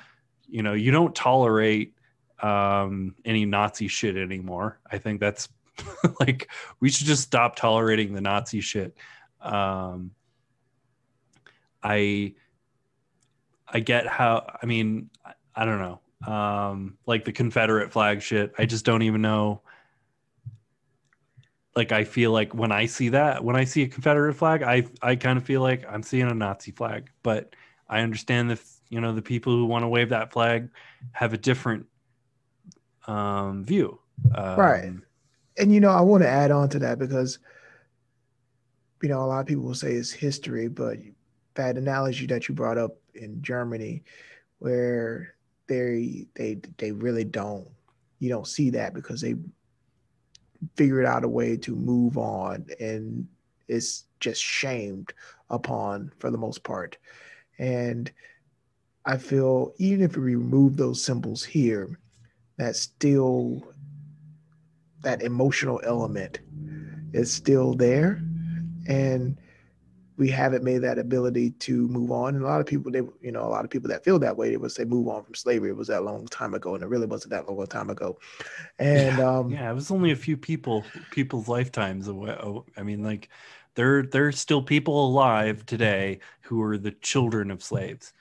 you 0.47 0.63
know 0.63 0.73
you 0.73 0.91
don't 0.91 1.15
tolerate 1.15 1.95
um, 2.41 3.15
any 3.25 3.45
Nazi 3.45 3.87
shit 3.87 4.17
anymore. 4.17 4.79
I 4.91 4.97
think 4.97 5.19
that's 5.19 5.49
like 6.19 6.49
we 6.79 6.89
should 6.89 7.07
just 7.07 7.23
stop 7.23 7.55
tolerating 7.55 8.13
the 8.13 8.21
Nazi 8.21 8.61
shit. 8.61 8.95
Um, 9.41 10.11
I 11.81 12.35
I 13.67 13.79
get 13.79 14.07
how 14.07 14.57
I 14.61 14.65
mean 14.65 15.09
I, 15.25 15.33
I 15.55 15.65
don't 15.65 15.79
know 15.79 15.99
um, 16.25 16.97
like 17.05 17.25
the 17.25 17.31
Confederate 17.31 17.91
flag 17.91 18.21
shit. 18.21 18.53
I 18.57 18.65
just 18.65 18.85
don't 18.85 19.01
even 19.01 19.21
know. 19.21 19.61
Like 21.75 21.91
I 21.91 22.03
feel 22.03 22.31
like 22.31 22.53
when 22.53 22.71
I 22.71 22.85
see 22.85 23.09
that, 23.09 23.43
when 23.43 23.55
I 23.55 23.63
see 23.63 23.83
a 23.83 23.87
Confederate 23.87 24.35
flag, 24.35 24.61
I 24.63 24.85
I 25.01 25.15
kind 25.15 25.37
of 25.37 25.43
feel 25.43 25.61
like 25.61 25.85
I'm 25.89 26.03
seeing 26.03 26.29
a 26.29 26.33
Nazi 26.33 26.71
flag. 26.71 27.09
But 27.23 27.55
I 27.89 28.01
understand 28.01 28.51
if 28.51 28.65
you 28.89 29.01
know 29.01 29.13
the 29.13 29.21
people 29.21 29.53
who 29.53 29.65
want 29.65 29.83
to 29.83 29.87
wave 29.87 30.09
that 30.09 30.31
flag 30.31 30.69
have 31.13 31.33
a 31.33 31.37
different 31.37 31.87
um, 33.07 33.63
view. 33.63 33.99
Um, 34.35 34.59
right. 34.59 34.91
And 35.57 35.73
you 35.73 35.79
know, 35.79 35.89
I 35.89 36.01
want 36.01 36.23
to 36.23 36.29
add 36.29 36.51
on 36.51 36.69
to 36.69 36.79
that 36.79 36.99
because 36.99 37.39
you 39.03 39.09
know, 39.09 39.21
a 39.21 39.27
lot 39.27 39.41
of 39.41 39.45
people 39.45 39.63
will 39.63 39.75
say 39.75 39.91
it's 39.91 40.11
history, 40.11 40.69
but 40.69 40.97
that 41.55 41.77
analogy 41.77 42.25
that 42.27 42.47
you 42.47 42.55
brought 42.55 42.77
up 42.77 42.95
in 43.13 43.41
Germany, 43.41 44.01
where 44.59 45.35
they 45.67 46.25
they 46.35 46.61
they 46.77 46.93
really 46.93 47.25
don't, 47.25 47.67
you 48.19 48.29
don't 48.29 48.47
see 48.47 48.69
that 48.69 48.93
because 48.93 49.19
they 49.19 49.35
figured 50.75 51.05
out 51.05 51.23
a 51.23 51.29
way 51.29 51.57
to 51.57 51.75
move 51.75 52.17
on, 52.17 52.65
and 52.79 53.27
it's 53.67 54.05
just 54.19 54.41
shamed 54.41 55.13
upon 55.49 56.11
for 56.19 56.31
the 56.31 56.37
most 56.37 56.63
part. 56.63 56.97
And 57.59 58.11
I 59.05 59.17
feel 59.17 59.73
even 59.77 60.03
if 60.03 60.15
we 60.15 60.35
remove 60.35 60.77
those 60.77 61.03
symbols 61.03 61.43
here, 61.43 61.99
that 62.57 62.75
still 62.75 63.73
that 65.01 65.21
emotional 65.21 65.81
element 65.83 66.39
is 67.11 67.31
still 67.31 67.73
there 67.73 68.21
and 68.87 69.37
we 70.17 70.29
haven't 70.29 70.63
made 70.63 70.79
that 70.79 70.99
ability 70.99 71.51
to 71.51 71.87
move 71.87 72.11
on. 72.11 72.35
And 72.35 72.43
a 72.43 72.47
lot 72.47 72.61
of 72.61 72.67
people, 72.67 72.91
they, 72.91 73.01
you 73.21 73.31
know, 73.31 73.43
a 73.43 73.49
lot 73.49 73.65
of 73.65 73.71
people 73.71 73.89
that 73.89 74.03
feel 74.03 74.19
that 74.19 74.37
way, 74.37 74.49
they 74.49 74.57
would 74.57 74.71
say 74.71 74.83
move 74.83 75.07
on 75.07 75.23
from 75.23 75.33
slavery. 75.33 75.69
It 75.69 75.77
was 75.77 75.87
that 75.87 76.03
long 76.03 76.27
time 76.27 76.53
ago, 76.53 76.75
and 76.75 76.83
it 76.83 76.87
really 76.87 77.07
wasn't 77.07 77.31
that 77.31 77.49
long 77.49 77.61
a 77.61 77.65
time 77.65 77.89
ago. 77.89 78.19
And 78.79 79.17
yeah, 79.17 79.29
um, 79.29 79.49
yeah 79.49 79.71
it 79.71 79.73
was 79.73 79.91
only 79.91 80.11
a 80.11 80.15
few 80.15 80.37
people, 80.37 80.83
people's 81.11 81.47
lifetimes 81.47 82.07
away. 82.07 82.31
Oh, 82.31 82.65
I 82.77 82.83
mean, 82.83 83.03
like 83.03 83.29
there, 83.75 84.03
there's 84.03 84.39
still 84.39 84.61
people 84.61 85.07
alive 85.07 85.65
today 85.65 86.19
who 86.41 86.61
are 86.61 86.77
the 86.77 86.91
children 86.91 87.49
of 87.49 87.63
slaves, 87.63 88.13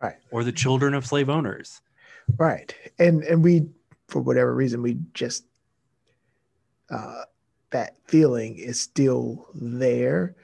right, 0.00 0.16
or 0.30 0.44
the 0.44 0.52
children 0.52 0.94
of 0.94 1.06
slave 1.06 1.28
owners, 1.28 1.80
right. 2.36 2.74
And 2.98 3.24
and 3.24 3.42
we, 3.42 3.66
for 4.08 4.20
whatever 4.20 4.54
reason, 4.54 4.80
we 4.82 4.98
just 5.12 5.44
uh, 6.90 7.22
that 7.70 7.96
feeling 8.06 8.58
is 8.58 8.80
still 8.80 9.48
there. 9.54 10.36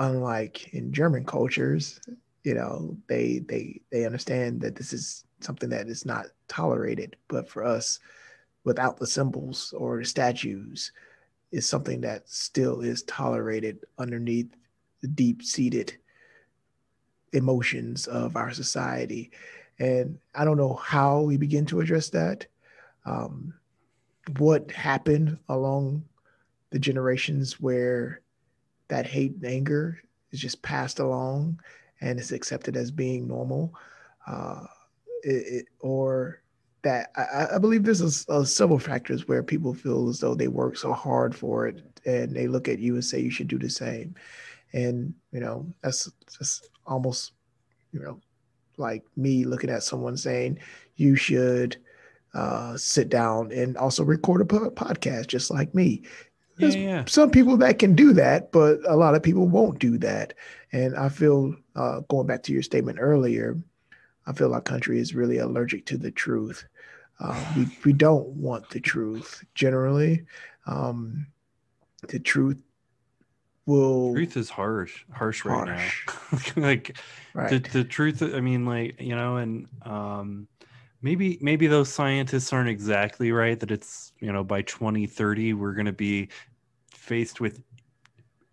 Unlike 0.00 0.72
in 0.74 0.92
German 0.92 1.24
cultures, 1.24 2.00
you 2.42 2.54
know, 2.54 2.96
they 3.06 3.40
they 3.40 3.82
they 3.92 4.06
understand 4.06 4.60
that 4.62 4.74
this 4.74 4.92
is 4.92 5.24
something 5.40 5.68
that 5.68 5.88
is 5.88 6.06
not 6.06 6.26
tolerated. 6.48 7.16
But 7.28 7.48
for 7.48 7.64
us, 7.64 8.00
without 8.64 8.96
the 8.96 9.06
symbols 9.06 9.74
or 9.76 9.98
the 9.98 10.04
statues, 10.06 10.90
is 11.52 11.68
something 11.68 12.00
that 12.00 12.28
still 12.28 12.80
is 12.80 13.02
tolerated 13.02 13.84
underneath 13.98 14.48
the 15.02 15.08
deep-seated 15.08 15.96
emotions 17.32 18.06
of 18.06 18.36
our 18.36 18.52
society. 18.52 19.30
And 19.78 20.18
I 20.34 20.44
don't 20.44 20.56
know 20.56 20.74
how 20.74 21.20
we 21.20 21.36
begin 21.36 21.66
to 21.66 21.80
address 21.80 22.08
that. 22.10 22.46
Um, 23.04 23.54
what 24.38 24.70
happened 24.70 25.38
along 25.48 26.04
the 26.70 26.78
generations 26.78 27.60
where 27.60 28.19
that 28.90 29.06
hate 29.06 29.34
and 29.36 29.46
anger 29.46 29.98
is 30.30 30.40
just 30.40 30.62
passed 30.62 30.98
along 30.98 31.58
and 32.00 32.18
it's 32.18 32.32
accepted 32.32 32.76
as 32.76 32.90
being 32.90 33.26
normal, 33.26 33.74
uh, 34.26 34.64
it, 35.22 35.28
it, 35.30 35.66
or 35.80 36.42
that 36.82 37.10
I, 37.16 37.56
I, 37.56 37.58
believe 37.58 37.84
there's 37.84 38.26
a, 38.28 38.46
several 38.46 38.78
factors 38.78 39.28
where 39.28 39.42
people 39.42 39.74
feel 39.74 40.08
as 40.08 40.18
though 40.18 40.34
they 40.34 40.48
work 40.48 40.76
so 40.76 40.92
hard 40.92 41.34
for 41.34 41.66
it 41.66 41.82
and 42.06 42.34
they 42.34 42.48
look 42.48 42.68
at 42.68 42.78
you 42.78 42.94
and 42.94 43.04
say 43.04 43.20
you 43.20 43.30
should 43.30 43.48
do 43.48 43.58
the 43.58 43.68
same, 43.68 44.14
and 44.72 45.12
you 45.32 45.40
know 45.40 45.66
that's 45.82 46.10
just 46.38 46.70
almost 46.86 47.32
you 47.92 48.00
know 48.00 48.18
like 48.78 49.04
me 49.16 49.44
looking 49.44 49.68
at 49.68 49.82
someone 49.82 50.16
saying 50.16 50.58
you 50.96 51.16
should 51.16 51.76
uh, 52.32 52.76
sit 52.76 53.08
down 53.10 53.52
and 53.52 53.76
also 53.76 54.02
record 54.02 54.40
a 54.40 54.44
podcast 54.44 55.26
just 55.26 55.50
like 55.50 55.74
me. 55.74 56.02
There's 56.60 56.76
yeah, 56.76 56.82
yeah. 56.82 57.04
some 57.06 57.30
people 57.30 57.56
that 57.58 57.78
can 57.78 57.94
do 57.94 58.12
that, 58.14 58.52
but 58.52 58.78
a 58.86 58.96
lot 58.96 59.14
of 59.14 59.22
people 59.22 59.48
won't 59.48 59.78
do 59.78 59.98
that. 59.98 60.34
And 60.72 60.96
I 60.96 61.08
feel, 61.08 61.54
uh, 61.74 62.00
going 62.08 62.26
back 62.26 62.42
to 62.44 62.52
your 62.52 62.62
statement 62.62 62.98
earlier, 63.00 63.58
I 64.26 64.32
feel 64.32 64.54
our 64.54 64.60
country 64.60 64.98
is 65.00 65.14
really 65.14 65.38
allergic 65.38 65.86
to 65.86 65.98
the 65.98 66.10
truth. 66.10 66.64
Uh, 67.18 67.52
we, 67.56 67.66
we 67.84 67.92
don't 67.92 68.28
want 68.28 68.68
the 68.70 68.80
truth 68.80 69.44
generally. 69.54 70.24
Um, 70.66 71.26
the 72.08 72.18
truth 72.18 72.58
will. 73.66 74.14
Truth 74.14 74.36
is 74.36 74.48
harsh, 74.48 75.04
harsh, 75.12 75.42
harsh. 75.42 75.66
right 75.66 75.92
now. 76.26 76.38
like 76.62 76.96
right. 77.34 77.50
The, 77.50 77.58
the 77.70 77.84
truth, 77.84 78.22
I 78.22 78.40
mean, 78.40 78.64
like, 78.64 79.00
you 79.00 79.16
know, 79.16 79.36
and 79.36 79.66
um, 79.82 80.48
maybe 81.02 81.38
maybe 81.40 81.66
those 81.66 81.88
scientists 81.88 82.52
aren't 82.52 82.68
exactly 82.68 83.32
right 83.32 83.58
that 83.60 83.70
it's 83.70 84.12
you 84.20 84.32
know 84.32 84.44
by 84.44 84.62
2030 84.62 85.54
we're 85.54 85.72
going 85.72 85.86
to 85.86 85.92
be 85.92 86.28
faced 87.10 87.40
with 87.40 87.60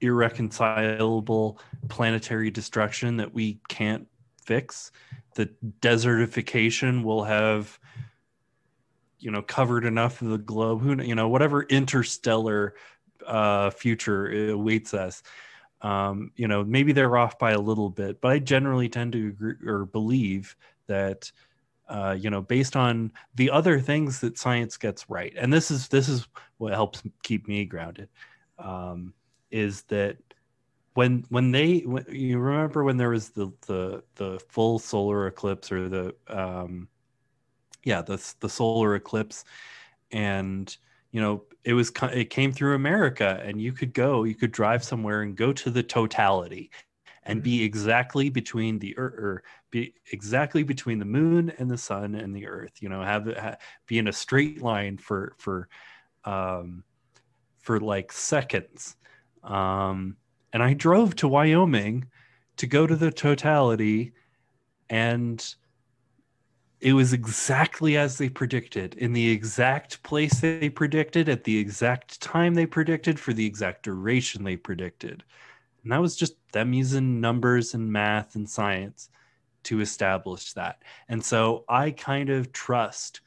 irreconcilable 0.02 1.60
planetary 1.90 2.50
destruction 2.50 3.18
that 3.18 3.32
we 3.32 3.60
can't 3.68 4.08
fix 4.44 4.92
the 5.36 5.48
desertification 5.82 7.04
will 7.04 7.24
have 7.24 7.80
you 9.20 9.30
know 9.30 9.44
covered 9.44 9.86
enough 9.86 10.24
of 10.24 10.30
the 10.30 10.40
globe. 10.40 10.82
Who 10.82 11.00
you 11.02 11.14
know 11.14 11.30
whatever 11.30 11.62
interstellar 11.64 12.74
uh 13.26 13.70
future 13.70 14.50
awaits 14.50 14.96
us. 14.96 15.22
Um 15.84 16.32
you 16.36 16.48
know 16.48 16.64
maybe 16.64 16.92
they're 16.94 17.16
off 17.16 17.38
by 17.38 17.52
a 17.52 17.60
little 17.60 17.92
bit 17.92 18.20
but 18.20 18.32
i 18.32 18.40
generally 18.40 18.90
tend 18.90 19.12
to 19.14 19.28
agree 19.28 19.54
or 19.64 19.86
believe 19.86 20.56
that 20.88 21.32
uh, 21.88 22.18
you 22.20 22.32
know 22.32 22.42
based 22.42 22.76
on 22.76 23.12
the 23.36 23.52
other 23.52 23.80
things 23.80 24.20
that 24.22 24.38
science 24.38 24.76
gets 24.76 25.10
right. 25.10 25.34
And 25.38 25.54
this 25.54 25.70
is 25.70 25.88
this 25.88 26.10
is 26.10 26.28
what 26.58 26.74
helps 26.74 27.04
keep 27.22 27.48
me 27.48 27.64
grounded 27.64 28.10
um, 28.60 29.14
is 29.52 29.84
that 29.84 30.18
when 30.94 31.24
when 31.30 31.52
they 31.52 31.80
when, 31.80 32.06
you 32.10 32.40
remember 32.40 32.84
when 32.84 32.98
there 32.98 33.10
was 33.10 33.30
the 33.30 33.52
the 33.68 34.04
the 34.16 34.40
full 34.50 34.80
solar 34.80 35.28
eclipse 35.28 35.72
or 35.72 35.88
the 35.88 36.16
um, 36.28 36.88
yeah 37.84 38.02
the 38.02 38.18
the 38.40 38.50
solar 38.50 38.96
eclipse 38.96 39.46
and 40.12 40.78
you 41.12 41.22
know 41.22 41.44
it 41.64 41.74
was 41.74 41.92
it 42.14 42.30
came 42.30 42.52
through 42.52 42.76
america 42.76 43.42
and 43.44 43.62
you 43.62 43.72
could 43.72 43.94
go 43.94 44.24
you 44.24 44.36
could 44.36 44.52
drive 44.52 44.84
somewhere 44.84 45.22
and 45.22 45.36
go 45.36 45.54
to 45.54 45.70
the 45.70 45.84
totality 45.84 46.72
and 47.24 47.44
be 47.44 47.62
exactly 47.62 48.30
between 48.30 48.80
the 48.80 48.98
earth 48.98 49.14
or 49.20 49.44
be 49.70 49.94
exactly 50.12 50.64
between 50.64 50.98
the 50.98 51.06
moon 51.06 51.52
and 51.58 51.70
the 51.70 51.78
sun 51.78 52.16
and 52.16 52.36
the 52.36 52.48
earth 52.48 52.82
you 52.82 52.90
know 52.90 53.04
have 53.04 53.28
it 53.28 53.38
be 53.86 53.98
in 53.98 54.08
a 54.08 54.14
straight 54.14 54.62
line 54.62 54.98
for 54.98 55.36
for 55.38 55.68
um 56.26 56.84
for 57.68 57.80
like 57.80 58.12
seconds. 58.12 58.96
Um 59.44 60.16
and 60.54 60.64
i 60.64 60.74
drove 60.74 61.16
to 61.18 61.28
wyoming 61.28 62.06
to 62.56 62.66
go 62.66 62.88
to 62.88 62.96
the 62.96 63.12
totality 63.12 64.14
and 64.90 65.56
it 66.80 66.94
was 66.94 67.12
exactly 67.12 67.98
as 67.98 68.18
they 68.18 68.30
predicted 68.30 68.96
in 68.96 69.12
the 69.14 69.30
exact 69.30 70.02
place 70.04 70.40
they 70.40 70.70
predicted 70.70 71.28
at 71.28 71.44
the 71.44 71.58
exact 71.58 72.22
time 72.22 72.54
they 72.54 72.66
predicted 72.66 73.20
for 73.20 73.34
the 73.34 73.46
exact 73.46 73.84
duration 73.84 74.44
they 74.44 74.56
predicted. 74.56 75.24
And 75.84 75.92
that 75.92 76.02
was 76.02 76.16
just 76.16 76.36
them 76.54 76.74
using 76.74 77.20
numbers 77.20 77.74
and 77.74 77.92
math 77.92 78.36
and 78.36 78.48
science 78.48 79.10
to 79.64 79.82
establish 79.82 80.54
that. 80.54 80.84
And 81.10 81.24
so 81.24 81.66
I 81.68 81.92
kind 81.92 82.30
of 82.30 82.52
trust 82.52 83.22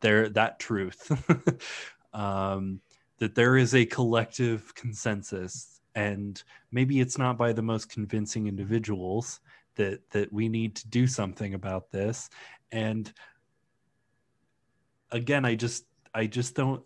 there 0.00 0.28
that 0.30 0.58
truth. 0.58 1.10
Um, 2.16 2.80
that 3.18 3.34
there 3.34 3.56
is 3.56 3.74
a 3.74 3.86
collective 3.86 4.74
consensus, 4.74 5.80
and 5.94 6.42
maybe 6.70 7.00
it's 7.00 7.18
not 7.18 7.38
by 7.38 7.52
the 7.52 7.62
most 7.62 7.88
convincing 7.90 8.46
individuals 8.46 9.40
that 9.76 10.08
that 10.10 10.32
we 10.32 10.48
need 10.48 10.76
to 10.76 10.88
do 10.88 11.06
something 11.06 11.54
about 11.54 11.90
this. 11.90 12.28
And 12.72 13.12
again, 15.10 15.44
I 15.44 15.54
just 15.54 15.84
I 16.14 16.26
just 16.26 16.54
don't 16.54 16.82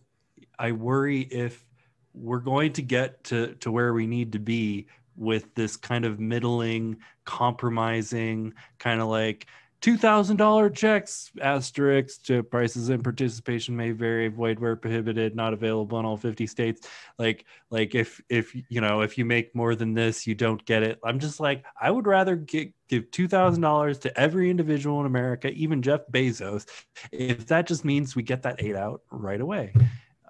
I 0.59 0.73
worry 0.73 1.21
if 1.21 1.65
we're 2.13 2.41
going 2.41 2.73
to 2.75 2.83
get 2.83 3.25
to 3.25 3.55
to 3.57 3.73
where 3.73 3.93
we 3.93 4.07
need 4.07 4.33
to 4.33 4.39
be 4.39 4.87
with 5.17 5.55
this 5.55 5.77
kind 5.77 6.05
of 6.05 6.19
middling, 6.19 6.97
compromising, 7.25 8.55
kind 8.79 9.01
of 9.01 9.09
like 9.09 9.47
$2,000 9.81 10.75
checks, 10.75 11.31
asterisks 11.41 12.19
to 12.19 12.43
prices 12.43 12.91
and 12.91 13.03
participation 13.03 13.77
may 13.77 13.93
vary, 13.93 14.29
void 14.29 14.59
where 14.59 14.77
prohibited, 14.77 15.35
not 15.35 15.53
available 15.55 15.99
in 15.99 16.05
all 16.05 16.17
50 16.17 16.47
states. 16.47 16.87
Like, 17.19 17.47
like 17.71 17.95
if, 17.95 18.21
if, 18.29 18.55
you 18.69 18.81
know, 18.81 19.01
if 19.01 19.17
you 19.17 19.25
make 19.25 19.55
more 19.55 19.75
than 19.75 19.95
this, 19.95 20.27
you 20.27 20.35
don't 20.35 20.63
get 20.67 20.83
it. 20.83 20.99
I'm 21.03 21.19
just 21.19 21.41
like, 21.41 21.65
I 21.81 21.91
would 21.91 22.07
rather 22.07 22.37
get, 22.37 22.73
give 22.89 23.11
$2,000 23.11 24.01
to 24.03 24.21
every 24.21 24.51
individual 24.51 25.01
in 25.01 25.07
America, 25.07 25.51
even 25.53 25.81
Jeff 25.81 26.01
Bezos, 26.13 26.67
if 27.11 27.47
that 27.47 27.67
just 27.67 27.85
means 27.85 28.15
we 28.15 28.23
get 28.23 28.43
that 28.43 28.63
eight 28.63 28.77
out 28.77 29.01
right 29.11 29.41
away. 29.41 29.73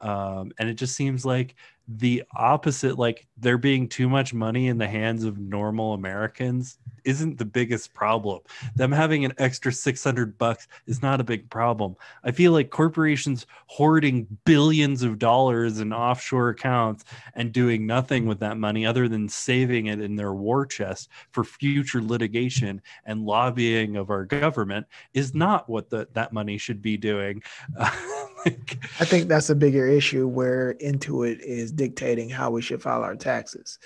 Um, 0.01 0.53
and 0.59 0.69
it 0.69 0.75
just 0.75 0.97
seems 0.97 1.25
like 1.25 1.55
the 1.89 2.23
opposite 2.37 2.99
like 2.99 3.27
there 3.37 3.59
being 3.59 3.89
too 3.89 4.09
much 4.09 4.33
money 4.33 4.69
in 4.69 4.79
the 4.79 4.87
hands 4.87 5.25
of 5.25 5.39
normal 5.39 5.93
americans 5.93 6.79
isn't 7.05 7.39
the 7.39 7.45
biggest 7.45 7.93
problem. 7.95 8.41
Them 8.75 8.93
having 8.93 9.25
an 9.25 9.33
extra 9.39 9.73
600 9.73 10.39
bucks 10.39 10.69
is 10.87 11.03
not 11.03 11.21
a 11.21 11.25
big 11.25 11.49
problem. 11.51 11.97
I 12.25 12.31
feel 12.31 12.53
like 12.53 12.71
corporations 12.71 13.47
hoarding 13.67 14.27
billions 14.45 15.03
of 15.03 15.19
dollars 15.19 15.81
in 15.81 15.93
offshore 15.93 16.51
accounts 16.51 17.05
and 17.35 17.53
doing 17.53 17.87
nothing 17.87 18.27
with 18.27 18.41
that 18.41 18.59
money 18.59 18.87
other 18.87 19.09
than 19.09 19.29
saving 19.29 19.87
it 19.87 20.01
in 20.01 20.17
their 20.17 20.35
war 20.35 20.67
chest 20.67 21.09
for 21.33 21.45
future 21.45 22.03
litigation 22.03 22.81
and 23.05 23.25
lobbying 23.25 23.97
of 23.97 24.11
our 24.11 24.25
government 24.25 24.87
is 25.15 25.35
not 25.35 25.69
what 25.69 25.91
the, 25.91 26.09
that 26.13 26.33
money 26.33 26.59
should 26.59 26.83
be 26.83 26.97
doing 26.97 27.43
i 28.47 29.05
think 29.05 29.29
that's 29.29 29.51
a 29.51 29.55
bigger 29.55 29.87
issue 29.87 30.27
where 30.27 30.75
intuit 30.83 31.41
is 31.41 31.73
dictating 31.73 32.29
how 32.29 32.51
we 32.51 32.63
should 32.63 32.83
file 32.83 33.03
our 33.03 33.17
taxes. 33.17 33.79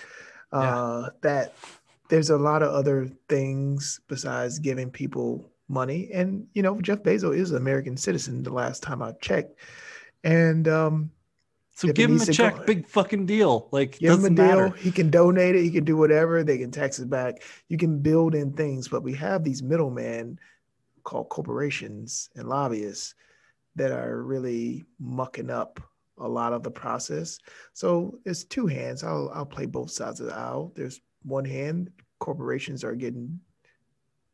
Yeah. 0.52 0.58
Uh, 0.58 1.10
that 1.22 1.54
there's 2.08 2.30
a 2.30 2.36
lot 2.36 2.62
of 2.62 2.72
other 2.72 3.08
things 3.28 4.00
besides 4.08 4.58
giving 4.58 4.90
people 4.90 5.50
money. 5.68 6.10
And, 6.12 6.46
you 6.52 6.62
know, 6.62 6.80
Jeff 6.80 7.02
Bezos 7.02 7.36
is 7.36 7.50
an 7.50 7.56
American 7.56 7.96
citizen 7.96 8.42
the 8.42 8.52
last 8.52 8.82
time 8.82 9.02
I 9.02 9.12
checked. 9.20 9.58
And, 10.22 10.68
um, 10.68 11.10
so 11.76 11.92
give 11.92 12.08
him 12.08 12.20
a 12.20 12.26
check, 12.26 12.56
go, 12.56 12.64
big 12.66 12.86
fucking 12.86 13.26
deal. 13.26 13.68
Like 13.72 13.98
give 13.98 14.12
him 14.12 14.24
a 14.26 14.30
deal. 14.30 14.46
Matter. 14.46 14.68
He 14.76 14.92
can 14.92 15.10
donate 15.10 15.56
it. 15.56 15.64
He 15.64 15.72
can 15.72 15.82
do 15.82 15.96
whatever. 15.96 16.44
They 16.44 16.56
can 16.56 16.70
tax 16.70 17.00
it 17.00 17.10
back. 17.10 17.42
You 17.68 17.76
can 17.76 17.98
build 17.98 18.36
in 18.36 18.52
things, 18.52 18.86
but 18.86 19.02
we 19.02 19.12
have 19.14 19.42
these 19.42 19.60
middlemen 19.60 20.38
called 21.02 21.30
corporations 21.30 22.30
and 22.36 22.48
lobbyists 22.48 23.16
that 23.76 23.92
are 23.92 24.22
really 24.22 24.84
mucking 24.98 25.50
up 25.50 25.80
a 26.18 26.28
lot 26.28 26.52
of 26.52 26.62
the 26.62 26.70
process. 26.70 27.38
So 27.72 28.18
it's 28.24 28.44
two 28.44 28.66
hands. 28.66 29.02
I'll 29.02 29.30
I'll 29.34 29.46
play 29.46 29.66
both 29.66 29.90
sides 29.90 30.20
of 30.20 30.26
the 30.26 30.34
aisle. 30.34 30.72
There's 30.76 31.00
one 31.22 31.44
hand, 31.44 31.90
corporations 32.18 32.84
are 32.84 32.94
getting 32.94 33.40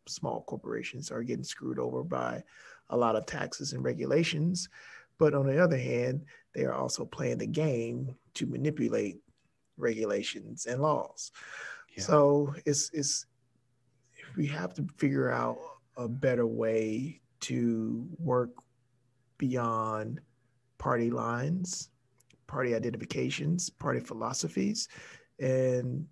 small 0.07 0.43
corporations 0.43 1.11
are 1.11 1.23
getting 1.23 1.45
screwed 1.45 1.79
over 1.79 2.03
by 2.03 2.43
a 2.91 2.97
lot 2.97 3.17
of 3.17 3.27
taxes 3.27 3.73
and 3.73 3.85
regulations. 3.85 4.69
But 5.19 5.35
on 5.35 5.47
the 5.47 5.63
other 5.63 5.79
hand, 5.79 6.25
they 6.55 6.65
are 6.65 6.75
also 6.75 7.05
playing 7.05 7.39
the 7.39 7.47
game 7.47 8.17
to 8.35 8.47
manipulate 8.47 9.19
regulations 9.77 10.67
and 10.67 10.83
laws. 10.83 11.31
Yeah. 11.97 12.03
So 12.03 12.55
it's 12.67 12.91
it's 12.93 13.27
we 14.37 14.47
have 14.47 14.75
to 14.75 14.87
figure 14.97 15.31
out 15.31 15.59
a 15.97 16.09
better 16.09 16.47
way 16.47 17.21
to 17.41 18.07
work 18.19 18.51
beyond 19.41 20.21
party 20.77 21.11
lines, 21.11 21.89
party 22.47 22.75
identifications, 22.75 23.71
party 23.71 23.99
philosophies, 23.99 24.89
and 25.41 26.07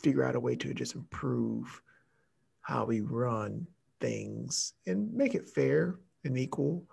figure 0.00 0.22
out 0.22 0.36
a 0.36 0.40
way 0.40 0.54
to 0.54 0.72
just 0.72 0.94
improve 0.94 1.82
how 2.60 2.84
we 2.84 3.00
run 3.00 3.66
things 4.00 4.74
and 4.86 5.12
make 5.12 5.34
it 5.34 5.48
fair 5.48 5.96
and 6.24 6.38
equal 6.38 6.84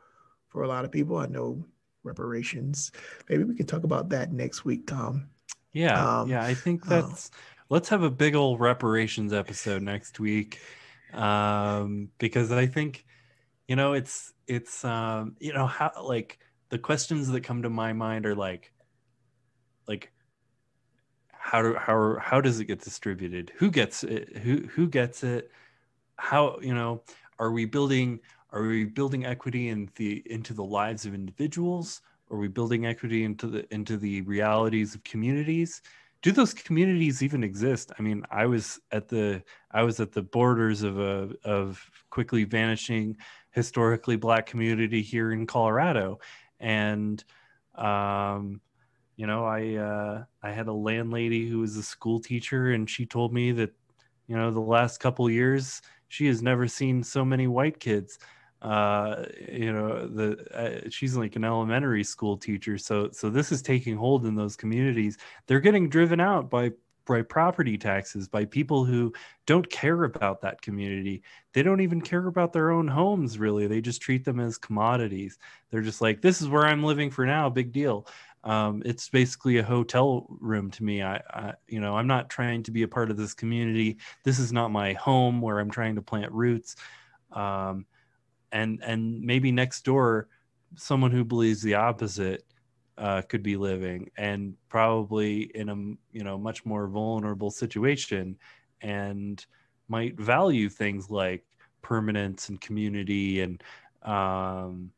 for 0.48 0.64
a 0.64 0.68
lot 0.68 0.84
of 0.84 0.92
people. 0.92 1.18
I 1.18 1.28
know 1.28 1.64
reparations. 2.04 2.92
Maybe 3.30 3.44
we 3.44 3.56
can 3.56 3.68
talk 3.68 3.84
about 3.84 4.10
that 4.10 4.34
next 4.34 4.66
week, 4.66 4.88
Tom. 4.88 5.30
Yeah, 5.74 6.22
um, 6.22 6.28
yeah. 6.28 6.44
I 6.44 6.56
think 6.56 6.88
uh, 6.88 7.02
that's. 7.02 7.30
Uh, 7.30 7.38
let's 7.70 7.90
have 7.90 8.02
a 8.02 8.10
big 8.10 8.34
old 8.34 8.60
reparations 8.60 9.32
episode 9.32 9.84
next 9.84 10.20
week, 10.20 10.60
um, 11.14 12.10
because 12.18 12.52
I 12.52 12.66
think, 12.66 13.06
you 13.68 13.76
know, 13.76 13.94
it's 13.94 14.34
it's 14.48 14.84
um, 14.86 15.36
you 15.40 15.54
know 15.54 15.66
how 15.66 15.92
like 16.04 16.40
the 16.70 16.78
questions 16.78 17.28
that 17.30 17.42
come 17.42 17.64
to 17.64 17.70
my 17.70 17.94
mind 17.94 18.26
are 18.26 18.36
like 18.36 18.72
like 19.88 20.12
how 21.32 21.62
do 21.62 21.76
how 21.76 22.18
how 22.20 22.42
does 22.42 22.60
it 22.60 22.66
get 22.66 22.82
distributed? 22.82 23.52
Who 23.58 23.72
gets 23.72 24.04
it? 24.04 24.38
Who 24.38 24.68
who 24.68 24.88
gets 24.88 25.24
it? 25.24 25.52
How 26.18 26.60
you 26.62 26.74
know 26.74 27.04
are 27.40 27.52
we 27.52 27.66
building 27.66 28.20
are 28.52 28.64
we 28.64 28.86
building 28.86 29.26
equity 29.26 29.70
in 29.70 29.90
the 29.96 30.24
into 30.26 30.54
the 30.54 30.64
lives 30.64 31.06
of 31.06 31.14
individuals? 31.14 32.02
Are 32.32 32.38
we 32.38 32.48
building 32.48 32.86
equity 32.86 33.24
into 33.24 33.48
the 33.48 33.74
into 33.74 33.98
the 33.98 34.22
realities 34.22 34.96
of 34.96 35.04
communities? 35.04 35.82
Do 36.22 36.32
those 36.32 36.56
communities 36.56 37.22
even 37.22 37.44
exist? 37.44 37.92
I 37.98 38.02
mean 38.02 38.24
i 38.32 38.46
was 38.46 38.80
at 38.92 39.08
the 39.08 39.44
i 39.72 39.84
was 39.84 40.00
at 40.00 40.12
the 40.12 40.24
borders 40.24 40.82
of 40.82 41.00
a 41.00 41.30
of 41.44 41.88
quickly 42.10 42.44
vanishing 42.44 43.18
historically 43.56 44.18
black 44.18 44.46
community 44.46 45.02
here 45.02 45.32
in 45.32 45.48
colorado. 45.48 46.20
And 46.60 47.24
um 47.76 48.62
you 49.18 49.28
know 49.28 49.46
i 49.46 49.76
uh 49.76 50.24
i 50.44 50.52
had 50.52 50.68
a 50.68 50.74
landlady 50.74 51.48
who 51.48 51.60
was 51.60 51.76
a 51.76 51.84
school 51.84 52.20
teacher 52.20 52.72
and 52.72 52.90
she 52.90 53.06
told 53.06 53.34
me 53.34 53.52
that 53.52 53.72
you 54.28 54.36
know 54.38 54.52
the 54.52 54.60
last 54.60 55.00
couple 55.00 55.30
years 55.30 55.82
she 56.08 56.28
has 56.28 56.42
never 56.42 56.68
seen 56.68 57.04
so 57.04 57.26
many 57.26 57.48
white 57.48 57.80
kids. 57.80 58.20
Uh, 58.62 59.26
you 59.52 59.72
know 59.72 60.08
the 60.08 60.38
uh, 60.56 60.90
she's 60.90 61.16
like 61.16 61.36
an 61.36 61.44
elementary 61.44 62.04
school 62.04 62.38
teacher. 62.38 62.78
So 62.78 63.10
so 63.12 63.30
this 63.30 63.52
is 63.52 63.62
taking 63.62 63.96
hold 63.96 64.26
in 64.26 64.36
those 64.36 64.56
communities. 64.56 65.18
They're 65.46 65.60
getting 65.60 65.90
driven 65.90 66.20
out 66.20 66.50
by 66.50 66.72
by 67.06 67.22
property 67.22 67.78
taxes 67.78 68.28
by 68.28 68.46
people 68.46 68.86
who 68.86 69.14
don't 69.46 69.70
care 69.70 70.04
about 70.04 70.42
that 70.42 70.62
community. 70.62 71.24
They 71.54 71.64
don't 71.64 71.82
even 71.82 72.02
care 72.02 72.28
about 72.28 72.54
their 72.54 72.72
own 72.72 72.88
homes 72.88 73.38
really. 73.38 73.68
They 73.68 73.82
just 73.82 74.02
treat 74.02 74.26
them 74.26 74.40
as 74.40 74.58
commodities. 74.58 75.38
They're 75.70 75.82
just 75.82 76.02
like 76.02 76.22
this 76.22 76.42
is 76.42 76.48
where 76.48 76.66
i'm 76.66 76.84
living 76.84 77.12
for 77.12 77.26
now 77.26 77.50
big 77.50 77.72
deal. 77.72 78.08
Um, 78.44 78.84
it's 78.86 79.10
basically 79.10 79.58
a 79.58 79.64
hotel 79.64 80.28
room 80.30 80.70
to 80.72 80.84
me. 80.84 81.02
I, 81.02 81.16
I 81.30 81.54
you 81.68 81.80
know 81.80 81.96
i'm 81.96 82.08
not 82.08 82.30
trying 82.30 82.64
to 82.64 82.72
be 82.72 82.84
a 82.84 82.88
part 82.88 83.12
of 83.12 83.18
this 83.18 83.34
community. 83.34 83.98
This 84.24 84.40
is 84.40 84.52
not 84.52 84.72
my 84.72 84.94
home 84.94 85.42
where 85.42 85.60
i'm 85.60 85.72
trying 85.72 85.96
to 85.96 86.02
plant 86.02 86.32
roots. 86.32 86.76
Um, 87.32 87.86
and 88.52 88.82
and 88.84 89.22
maybe 89.22 89.52
next 89.52 89.82
door 89.84 90.28
someone 90.76 91.12
who 91.12 91.24
believes 91.24 91.62
the 91.62 91.76
opposite 91.76 92.44
uh, 92.98 93.22
could 93.24 93.44
be 93.44 93.58
living 93.58 94.10
and 94.18 94.54
probably 94.70 95.44
in 95.56 95.70
a 95.70 95.76
you 96.18 96.24
know 96.24 96.38
much 96.38 96.66
more 96.66 96.88
vulnerable 96.88 97.52
situation 97.52 98.38
and 98.82 99.46
might 99.88 100.18
value 100.20 100.70
things 100.70 101.10
like 101.10 101.44
permanence 101.82 102.50
and 102.50 102.62
community 102.62 103.42
and 103.42 103.64
um, 104.04 104.92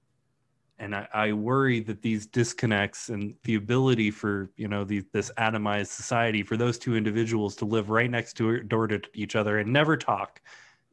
and 0.79 0.95
I, 0.95 1.07
I, 1.11 1.33
worry 1.33 1.79
that 1.79 2.01
these 2.03 2.27
disconnects 2.27 3.09
and 3.09 3.33
the 3.43 3.55
ability 3.55 4.11
for 4.11 4.51
you 4.57 4.67
know 4.67 4.83
the, 4.83 5.03
this 5.11 5.31
atomized 5.37 5.87
society 5.87 6.43
for 6.43 6.55
those 6.55 6.77
two 6.77 6.95
individuals 6.95 7.55
to 7.57 7.65
live 7.65 7.89
right 7.89 8.11
next 8.11 8.33
to 8.33 8.61
door 8.61 8.87
to 8.87 9.01
each 9.13 9.35
other 9.35 9.57
and 9.57 9.73
never 9.73 9.97
talk 9.97 10.41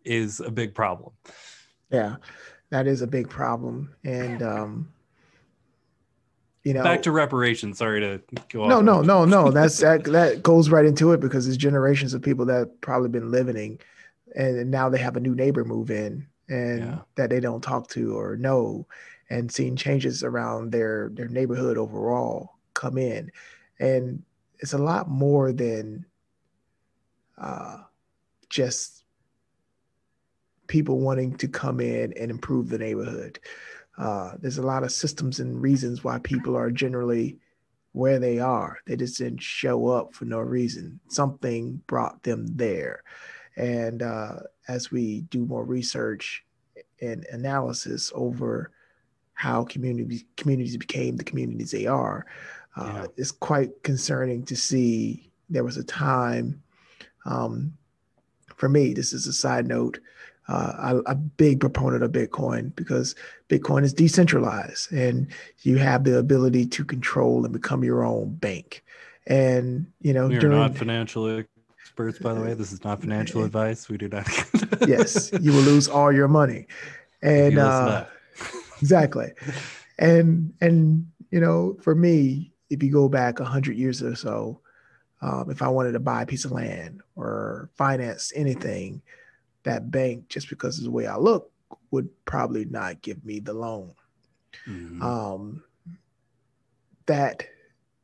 is 0.05 0.41
a 0.41 0.51
big 0.51 0.75
problem 0.75 1.13
yeah 1.91 2.17
that 2.75 2.89
is 2.89 3.03
a 3.03 3.07
big 3.07 3.31
problem. 3.31 3.95
And 4.03 4.43
um, 4.43 4.89
you 6.65 6.73
know, 6.73 6.83
back 6.83 7.03
to 7.03 7.13
reparations. 7.13 7.79
Sorry 7.79 8.01
to 8.01 8.21
go. 8.49 8.67
No, 8.67 8.81
no, 8.81 9.03
no, 9.03 9.25
no. 9.27 9.51
That's 9.51 9.79
that 9.79 10.05
that 10.05 10.43
goes 10.43 10.71
right 10.71 10.87
into 10.87 11.13
it 11.13 11.21
because 11.21 11.45
there's 11.45 11.59
generations 11.59 12.15
of 12.15 12.23
people 12.23 12.47
that 12.47 12.81
probably 12.81 13.11
been 13.11 13.31
living, 13.31 13.79
and 14.35 14.71
now 14.71 14.89
they 14.89 14.99
have 14.99 15.17
a 15.17 15.21
new 15.21 15.35
neighbor 15.35 15.65
move 15.65 15.91
in 15.91 16.27
and 16.49 16.81
yeah. 16.81 16.99
that 17.17 17.31
they 17.31 17.41
don't 17.41 17.63
talk 17.63 17.89
to 17.89 18.19
or 18.19 18.37
know, 18.37 18.87
and 19.31 19.53
seeing 19.53 19.77
changes 19.77 20.23
around 20.25 20.73
their 20.73 21.11
their 21.13 21.29
neighborhood 21.29 21.77
overall 21.77 22.57
come 22.73 22.97
in, 22.97 23.31
and 23.79 24.23
it's 24.59 24.73
a 24.73 24.79
lot 24.79 25.09
more 25.09 25.53
than 25.53 26.07
uh, 27.37 27.79
just 28.49 29.05
people 30.67 30.99
wanting 31.01 31.37
to 31.37 31.47
come 31.47 31.79
in 31.79 32.15
and 32.15 32.31
improve 32.31 32.71
the 32.71 32.79
neighborhood. 32.79 33.39
Uh, 33.97 34.33
there's 34.41 34.59
a 34.59 34.63
lot 34.63 34.83
of 34.83 34.93
systems 34.93 35.41
and 35.41 35.61
reasons 35.61 36.03
why 36.03 36.19
people 36.19 36.57
are 36.57 36.71
generally 36.71 37.39
where 37.93 38.19
they 38.19 38.41
are. 38.41 38.79
They 38.87 38.97
just 38.97 39.19
didn't 39.19 39.43
show 39.43 39.87
up 39.87 40.15
for 40.15 40.25
no 40.25 40.41
reason. 40.41 40.99
Something 41.09 41.81
brought 41.87 42.23
them 42.25 42.47
there. 42.57 43.05
And 43.57 44.03
uh, 44.03 44.41
as 44.67 44.91
we 44.91 45.23
do 45.23 45.47
more 45.47 45.65
research 45.65 46.45
and 47.01 47.25
analysis 47.31 48.11
over 48.15 48.73
how 49.35 49.65
communities 49.65 50.25
communities 50.37 50.77
became 50.77 51.17
the 51.17 51.25
communities 51.25 51.71
they 51.71 51.87
are, 51.87 52.27
uh, 52.77 53.03
yeah. 53.03 53.07
it's 53.17 53.31
quite 53.31 53.83
concerning 53.83 54.45
to 54.47 54.57
see. 54.57 55.31
There 55.51 55.65
was 55.65 55.77
a 55.77 55.85
time, 55.85 56.63
um, 57.27 57.75
for 58.57 58.69
me. 58.69 58.93
This 58.93 59.13
is 59.13 59.27
a 59.27 59.33
side 59.33 59.69
note 59.69 60.01
uh, 60.49 61.01
a, 61.07 61.13
a, 61.13 61.15
big 61.15 61.61
proponent 61.61 62.03
of 62.03 62.13
Bitcoin 62.13 62.75
because 62.77 63.15
Bitcoin 63.49 63.83
is 63.83 63.95
decentralized 63.95 64.93
and 64.93 65.27
you 65.63 65.79
have 65.79 66.05
the 66.05 66.19
ability 66.19 66.67
to 66.67 66.85
control 66.85 67.45
and 67.45 67.53
become 67.53 67.83
your 67.83 68.05
own 68.05 68.35
bank. 68.35 68.85
And 69.27 69.87
you 70.01 70.13
know, 70.13 70.27
we 70.27 70.37
are 70.37 70.41
during, 70.41 70.59
not 70.59 70.77
financial 70.77 71.45
experts, 71.81 72.19
by 72.19 72.35
the 72.35 72.43
way. 72.43 72.53
This 72.53 72.73
is 72.73 72.85
not 72.85 73.01
financial 73.01 73.43
advice. 73.43 73.89
We 73.89 73.97
do 73.97 74.09
not. 74.09 74.29
yes, 74.87 75.31
you 75.41 75.53
will 75.53 75.63
lose 75.63 75.89
all 75.89 76.13
your 76.13 76.29
money, 76.29 76.67
and 77.23 77.59
uh, 77.59 78.05
exactly. 78.83 79.33
And 79.99 80.53
and 80.61 81.07
you 81.31 81.41
know, 81.41 81.79
for 81.81 81.95
me, 81.95 82.53
if 82.69 82.83
you 82.83 82.93
go 82.93 83.09
back 83.09 83.41
a 83.41 83.45
hundred 83.45 83.79
years 83.79 84.03
or 84.03 84.15
so, 84.15 84.61
um, 85.23 85.51
if 85.51 85.63
I 85.63 85.69
wanted 85.69 85.93
to 85.93 86.01
buy 86.01 86.21
a 86.21 86.27
piece 86.27 86.45
of 86.45 86.53
land 86.53 87.01
or 87.17 87.71
finance 87.77 88.31
anything 88.37 89.01
that 89.65 89.91
bank, 89.91 90.29
just 90.29 90.49
because 90.49 90.79
of 90.79 90.85
the 90.85 90.91
way 90.91 91.07
I 91.07 91.17
look, 91.17 91.51
would 91.91 92.09
probably 92.25 92.65
not 92.65 93.03
give 93.03 93.25
me 93.25 93.41
the 93.41 93.55
loan. 93.55 93.95
Mm-hmm. 94.69 95.03
Um, 95.03 95.65
that 97.07 97.45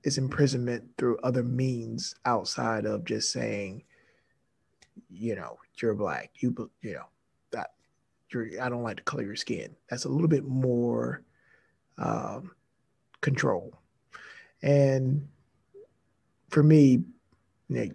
is 0.02 0.18
imprisonment 0.18 0.84
through 0.96 1.18
other 1.22 1.42
means 1.42 2.14
outside 2.24 2.86
of 2.86 3.04
just 3.04 3.30
saying, 3.30 3.84
you 5.10 5.36
know, 5.36 5.58
you're 5.80 5.94
black. 5.94 6.30
You 6.36 6.70
you 6.82 6.94
know 6.94 7.06
that 7.52 7.72
you're. 8.30 8.48
I 8.60 8.68
don't 8.68 8.82
like 8.82 8.96
the 8.96 9.02
color 9.02 9.22
of 9.22 9.28
your 9.28 9.36
skin. 9.36 9.74
That's 9.88 10.04
a 10.04 10.08
little 10.08 10.28
bit 10.28 10.44
more 10.44 11.22
um, 11.98 12.52
control, 13.20 13.72
and 14.62 15.26
for 16.50 16.62
me, 16.62 17.02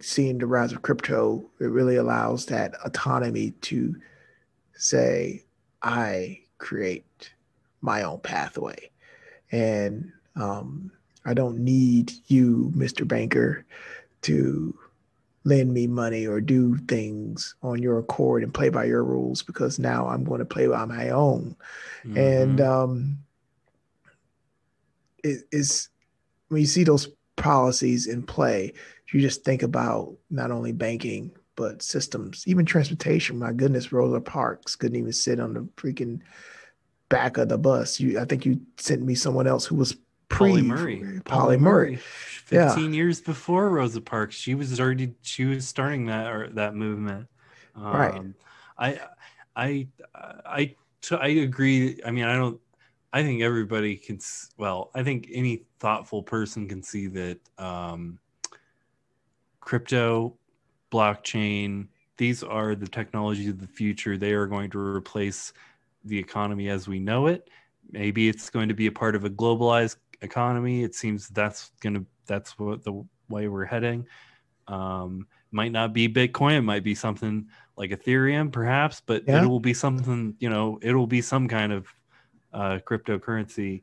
seeing 0.00 0.38
the 0.38 0.46
rise 0.46 0.72
of 0.72 0.82
crypto, 0.82 1.44
it 1.60 1.66
really 1.66 1.96
allows 1.96 2.46
that 2.46 2.74
autonomy 2.84 3.50
to 3.62 3.94
say, 4.74 5.44
I 5.82 6.40
create 6.58 7.32
my 7.80 8.02
own 8.02 8.20
pathway. 8.20 8.90
And 9.52 10.12
um, 10.34 10.90
I 11.24 11.34
don't 11.34 11.58
need 11.58 12.12
you, 12.26 12.72
Mr. 12.74 13.06
Banker, 13.06 13.64
to 14.22 14.76
lend 15.44 15.72
me 15.72 15.86
money 15.86 16.26
or 16.26 16.40
do 16.40 16.76
things 16.88 17.54
on 17.62 17.80
your 17.80 17.98
accord 17.98 18.42
and 18.42 18.52
play 18.52 18.68
by 18.68 18.84
your 18.84 19.04
rules 19.04 19.42
because 19.42 19.78
now 19.78 20.08
I'm 20.08 20.24
going 20.24 20.40
to 20.40 20.44
play 20.44 20.66
by 20.66 20.84
my 20.86 21.10
own. 21.10 21.54
Mm-hmm. 22.04 22.16
And 22.18 22.60
um, 22.60 23.18
it 25.22 25.42
is 25.52 25.88
when 26.48 26.60
you 26.60 26.66
see 26.66 26.84
those 26.84 27.08
policies 27.36 28.06
in 28.06 28.22
play, 28.22 28.72
you 29.12 29.20
just 29.20 29.44
think 29.44 29.62
about 29.62 30.14
not 30.30 30.50
only 30.50 30.72
banking 30.72 31.30
but 31.56 31.82
systems, 31.82 32.44
even 32.46 32.66
transportation. 32.66 33.38
My 33.38 33.52
goodness, 33.52 33.90
Rosa 33.90 34.20
Parks 34.20 34.76
couldn't 34.76 34.98
even 34.98 35.12
sit 35.12 35.40
on 35.40 35.54
the 35.54 35.60
freaking 35.76 36.20
back 37.08 37.38
of 37.38 37.48
the 37.48 37.58
bus. 37.58 37.98
You, 37.98 38.20
I 38.20 38.24
think 38.24 38.44
you 38.44 38.60
sent 38.76 39.02
me 39.02 39.14
someone 39.14 39.46
else 39.46 39.64
who 39.64 39.74
was 39.76 39.94
pre 40.28 40.50
Pauli 40.50 40.62
Murray. 40.62 41.20
Pauli 41.24 41.56
Murray. 41.56 41.96
Fifteen 41.96 42.92
yeah. 42.92 42.96
years 42.96 43.20
before 43.20 43.70
Rosa 43.70 44.00
Parks, 44.00 44.34
she 44.36 44.54
was 44.54 44.78
already 44.78 45.14
she 45.22 45.44
was 45.44 45.66
starting 45.66 46.06
that 46.06 46.26
or 46.26 46.48
that 46.50 46.74
movement. 46.74 47.26
Um, 47.74 47.84
right. 47.84 48.22
I, 48.78 49.00
I, 49.56 49.88
I, 50.44 50.74
I 51.12 51.28
agree. 51.28 52.00
I 52.04 52.10
mean, 52.10 52.24
I 52.24 52.34
don't. 52.34 52.60
I 53.12 53.22
think 53.22 53.42
everybody 53.42 53.96
can. 53.96 54.18
Well, 54.58 54.90
I 54.94 55.02
think 55.02 55.28
any 55.32 55.64
thoughtful 55.80 56.22
person 56.22 56.68
can 56.68 56.82
see 56.82 57.06
that. 57.08 57.38
Um, 57.58 58.18
crypto, 59.66 60.32
blockchain, 60.92 61.88
these 62.16 62.42
are 62.44 62.76
the 62.76 62.86
technologies 62.86 63.48
of 63.48 63.60
the 63.60 63.66
future. 63.66 64.16
They 64.16 64.32
are 64.32 64.46
going 64.46 64.70
to 64.70 64.78
replace 64.78 65.52
the 66.04 66.16
economy 66.16 66.68
as 66.68 66.86
we 66.86 67.00
know 67.00 67.26
it. 67.26 67.50
Maybe 67.90 68.28
it's 68.28 68.48
going 68.48 68.68
to 68.68 68.74
be 68.74 68.86
a 68.86 68.92
part 68.92 69.16
of 69.16 69.24
a 69.24 69.30
globalized 69.30 69.96
economy. 70.22 70.84
It 70.84 70.94
seems 70.94 71.28
that's 71.28 71.72
going 71.80 71.94
to 71.94 72.06
that's 72.26 72.56
what 72.58 72.84
the 72.84 73.04
way 73.28 73.48
we're 73.48 73.64
heading. 73.64 74.06
Um, 74.68 75.26
might 75.50 75.72
not 75.72 75.92
be 75.92 76.08
Bitcoin. 76.08 76.58
It 76.58 76.62
might 76.62 76.84
be 76.84 76.94
something 76.94 77.48
like 77.76 77.90
Ethereum, 77.90 78.52
perhaps, 78.52 79.02
but 79.04 79.24
yeah. 79.26 79.42
it 79.42 79.46
will 79.46 79.60
be 79.60 79.74
something. 79.74 80.36
You 80.38 80.48
know, 80.48 80.78
it 80.80 80.94
will 80.94 81.06
be 81.08 81.22
some 81.22 81.48
kind 81.48 81.72
of 81.72 81.88
uh, 82.52 82.78
cryptocurrency. 82.86 83.82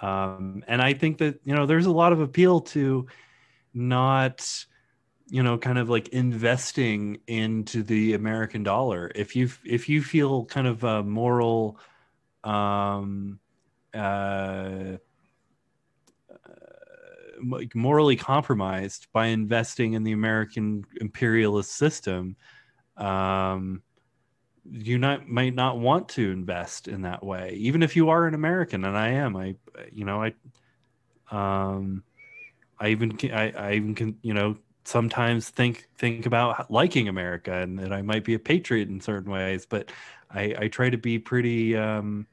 Um, 0.00 0.64
and 0.68 0.80
I 0.80 0.94
think 0.94 1.18
that 1.18 1.38
you 1.44 1.54
know 1.54 1.66
there's 1.66 1.86
a 1.86 1.92
lot 1.92 2.14
of 2.14 2.20
appeal 2.20 2.60
to 2.72 3.06
not 3.74 4.66
you 5.28 5.42
know 5.42 5.58
kind 5.58 5.78
of 5.78 5.88
like 5.88 6.08
investing 6.08 7.18
into 7.26 7.82
the 7.82 8.14
american 8.14 8.62
dollar 8.62 9.10
if 9.14 9.36
you 9.36 9.48
if 9.64 9.88
you 9.88 10.02
feel 10.02 10.44
kind 10.46 10.66
of 10.66 10.84
a 10.84 11.02
moral 11.02 11.78
um 12.44 13.38
uh 13.94 14.96
like 17.46 17.74
morally 17.74 18.16
compromised 18.16 19.06
by 19.12 19.26
investing 19.26 19.94
in 19.94 20.02
the 20.02 20.12
American 20.12 20.84
imperialist 21.00 21.72
system, 21.72 22.36
um, 22.96 23.82
you 24.70 24.98
not 24.98 25.28
might 25.28 25.54
not 25.54 25.78
want 25.78 26.08
to 26.10 26.30
invest 26.30 26.88
in 26.88 27.02
that 27.02 27.24
way, 27.24 27.54
even 27.54 27.82
if 27.82 27.96
you 27.96 28.10
are 28.10 28.26
an 28.26 28.34
American, 28.34 28.84
and 28.84 28.96
I 28.96 29.10
am. 29.10 29.36
I, 29.36 29.56
you 29.92 30.04
know, 30.04 30.22
I, 30.22 30.34
um, 31.30 32.02
I 32.78 32.88
even 32.88 33.18
I, 33.32 33.50
I 33.50 33.72
even 33.74 33.94
can, 33.94 34.18
you 34.22 34.34
know, 34.34 34.58
sometimes 34.88 35.50
think 35.50 35.86
think 35.96 36.24
about 36.24 36.70
liking 36.70 37.08
America 37.08 37.52
and 37.52 37.78
that 37.78 37.92
I 37.92 38.00
might 38.00 38.24
be 38.24 38.34
a 38.34 38.38
patriot 38.38 38.88
in 38.88 39.00
certain 39.00 39.30
ways, 39.30 39.66
but 39.66 39.92
I, 40.30 40.54
I 40.58 40.68
try 40.68 40.88
to 40.90 40.96
be 40.96 41.18
pretty. 41.18 41.76
Um, 41.76 42.26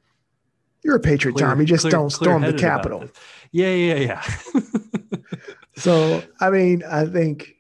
You're 0.84 0.96
a 0.96 1.00
patriot, 1.00 1.34
clear, 1.34 1.48
Tom. 1.48 1.60
You 1.60 1.66
just 1.66 1.82
clear, 1.82 1.92
don't 1.92 2.10
storm 2.10 2.42
the 2.42 2.54
Capitol. 2.54 3.10
Yeah, 3.52 3.74
yeah, 3.74 3.96
yeah. 3.96 4.62
so 5.76 6.24
I 6.40 6.50
mean, 6.50 6.84
I 6.84 7.06
think, 7.06 7.58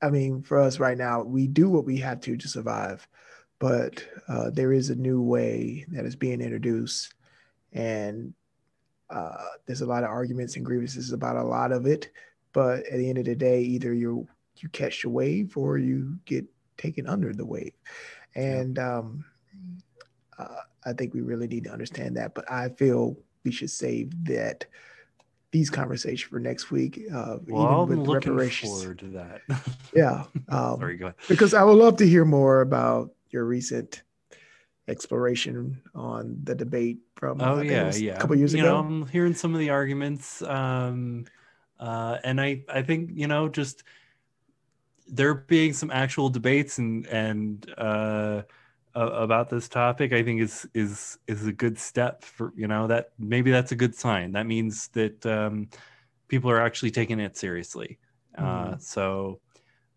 I 0.00 0.10
mean, 0.10 0.42
for 0.42 0.58
us 0.58 0.78
right 0.78 0.96
now, 0.96 1.22
we 1.22 1.48
do 1.48 1.68
what 1.68 1.84
we 1.84 1.98
have 1.98 2.20
to 2.22 2.36
to 2.36 2.48
survive, 2.48 3.06
but 3.58 4.04
uh, 4.28 4.50
there 4.50 4.72
is 4.72 4.90
a 4.90 4.96
new 4.96 5.20
way 5.20 5.84
that 5.90 6.04
is 6.04 6.14
being 6.14 6.40
introduced, 6.40 7.14
and 7.72 8.32
uh, 9.10 9.44
there's 9.66 9.80
a 9.80 9.86
lot 9.86 10.04
of 10.04 10.10
arguments 10.10 10.54
and 10.54 10.64
grievances 10.64 11.12
about 11.12 11.36
a 11.36 11.42
lot 11.42 11.72
of 11.72 11.86
it. 11.86 12.10
But 12.52 12.86
at 12.86 12.98
the 12.98 13.08
end 13.08 13.18
of 13.18 13.24
the 13.24 13.34
day, 13.34 13.62
either 13.62 13.92
you 13.92 14.26
you 14.56 14.68
catch 14.70 15.02
the 15.02 15.08
wave 15.08 15.56
or 15.56 15.78
you 15.78 16.18
get 16.24 16.44
taken 16.76 17.06
under 17.06 17.32
the 17.32 17.44
wave, 17.44 17.74
and 18.34 18.78
um, 18.78 19.24
uh, 20.38 20.62
I 20.84 20.92
think 20.92 21.14
we 21.14 21.20
really 21.20 21.46
need 21.46 21.64
to 21.64 21.72
understand 21.72 22.16
that. 22.16 22.34
But 22.34 22.50
I 22.50 22.70
feel 22.70 23.16
we 23.44 23.52
should 23.52 23.70
save 23.70 24.24
that 24.24 24.64
these 25.50 25.70
conversations 25.70 26.28
for 26.30 26.40
next 26.40 26.70
week. 26.70 27.00
Uh, 27.12 27.38
well, 27.46 27.84
even 27.84 28.00
with 28.00 28.08
looking 28.08 28.32
reparations. 28.32 28.80
forward 28.80 28.98
to 29.00 29.06
that. 29.08 29.40
yeah. 29.94 30.24
Um, 30.48 30.78
Sorry, 30.78 30.96
go 30.96 31.06
ahead. 31.06 31.16
Because 31.28 31.52
I 31.52 31.62
would 31.62 31.76
love 31.76 31.96
to 31.96 32.06
hear 32.06 32.24
more 32.24 32.62
about 32.62 33.10
your 33.30 33.44
recent 33.44 34.02
exploration 34.88 35.80
on 35.94 36.38
the 36.44 36.54
debate 36.54 36.98
from 37.14 37.40
oh 37.42 37.60
yeah 37.60 37.94
yeah 37.94 38.14
a 38.14 38.18
couple 38.18 38.34
years 38.34 38.54
you 38.54 38.60
ago. 38.60 38.72
Know, 38.72 38.78
I'm 38.78 39.06
hearing 39.08 39.34
some 39.34 39.52
of 39.52 39.60
the 39.60 39.70
arguments, 39.70 40.40
um, 40.42 41.26
uh, 41.78 42.18
and 42.24 42.40
I 42.40 42.64
I 42.68 42.82
think 42.82 43.10
you 43.14 43.26
know 43.26 43.48
just 43.48 43.84
there 45.06 45.34
being 45.34 45.72
some 45.72 45.90
actual 45.90 46.28
debates 46.28 46.78
and 46.78 47.06
and 47.06 47.72
uh, 47.78 48.42
about 48.94 49.48
this 49.48 49.68
topic, 49.68 50.12
I 50.12 50.22
think 50.22 50.40
is 50.40 50.66
is 50.74 51.18
is 51.26 51.46
a 51.46 51.52
good 51.52 51.78
step 51.78 52.24
for 52.24 52.52
you 52.56 52.66
know 52.66 52.86
that 52.88 53.10
maybe 53.18 53.50
that's 53.50 53.72
a 53.72 53.76
good 53.76 53.94
sign. 53.94 54.32
That 54.32 54.46
means 54.46 54.88
that 54.88 55.24
um, 55.26 55.68
people 56.28 56.50
are 56.50 56.60
actually 56.60 56.90
taking 56.90 57.20
it 57.20 57.36
seriously. 57.36 57.98
Uh, 58.36 58.42
mm-hmm. 58.42 58.74
Uh, 58.74 58.78
so 58.78 59.40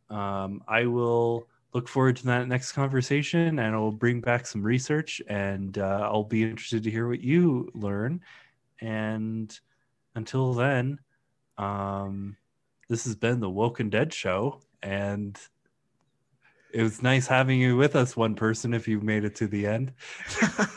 um, 0.10 0.64
I 0.68 0.86
will 0.86 1.48
look 1.74 1.88
forward 1.88 2.18
to 2.18 2.26
that 2.26 2.48
next 2.48 2.74
conversation, 2.74 3.60
and 3.60 3.76
I'll 3.76 3.92
bring 3.92 4.22
back 4.22 4.46
some 4.46 4.62
research, 4.62 5.22
and 5.28 5.78
uh, 5.78 6.10
I'll 6.12 6.24
be 6.24 6.44
interested 6.44 6.84
to 6.84 6.92
hear 6.92 7.08
what 7.08 7.22
you 7.22 7.72
learn. 7.74 8.22
And 8.82 9.58
until 10.16 10.54
then, 10.54 11.00
um, 11.62 12.36
this 12.90 13.06
has 13.06 13.16
been 13.16 13.40
the 13.40 13.50
Woken 13.50 13.90
Dead 13.90 14.14
Show, 14.14 14.62
and 14.82 15.40
it 16.74 16.82
was 16.82 17.02
nice 17.02 17.28
having 17.28 17.60
you 17.60 17.78
with 17.78 17.96
us, 17.96 18.16
one 18.16 18.34
person, 18.34 18.74
if 18.74 18.88
you 18.88 19.00
made 19.02 19.24
it 19.24 19.36
to 19.36 19.48
the 19.48 19.68
end. 19.68 19.94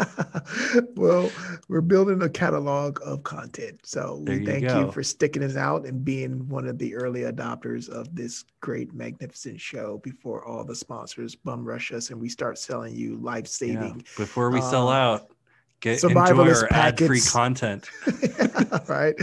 well, 0.97 1.31
we're 1.69 1.81
building 1.81 2.23
a 2.23 2.28
catalog 2.28 2.98
of 3.05 3.23
content. 3.23 3.81
So 3.85 4.20
there 4.24 4.39
we 4.39 4.47
thank 4.47 4.69
go. 4.69 4.81
you 4.81 4.93
for 4.93 5.02
sticking 5.02 5.43
us 5.43 5.56
out 5.56 5.86
and 5.86 6.05
being 6.05 6.48
one 6.48 6.66
of 6.66 6.78
the 6.78 6.94
early 6.94 7.23
adopters 7.23 7.89
of 7.89 8.15
this 8.15 8.44
great, 8.61 8.93
magnificent 8.93 9.61
show 9.61 9.98
before 10.02 10.44
all 10.44 10.65
the 10.65 10.74
sponsors 10.74 11.35
bum 11.35 11.65
rush 11.65 11.93
us 11.93 12.11
and 12.11 12.20
we 12.20 12.28
start 12.28 12.59
selling 12.59 12.94
you 12.94 13.16
life 13.16 13.47
saving. 13.47 13.97
Yeah, 13.97 14.19
before 14.19 14.51
we 14.51 14.59
uh, 14.59 14.70
sell 14.70 14.89
out. 14.89 15.31
Get 15.85 16.02
enjoy 16.02 16.48
our 16.48 16.73
ad-free 16.73 17.20
content. 17.20 17.90
right. 18.89 19.15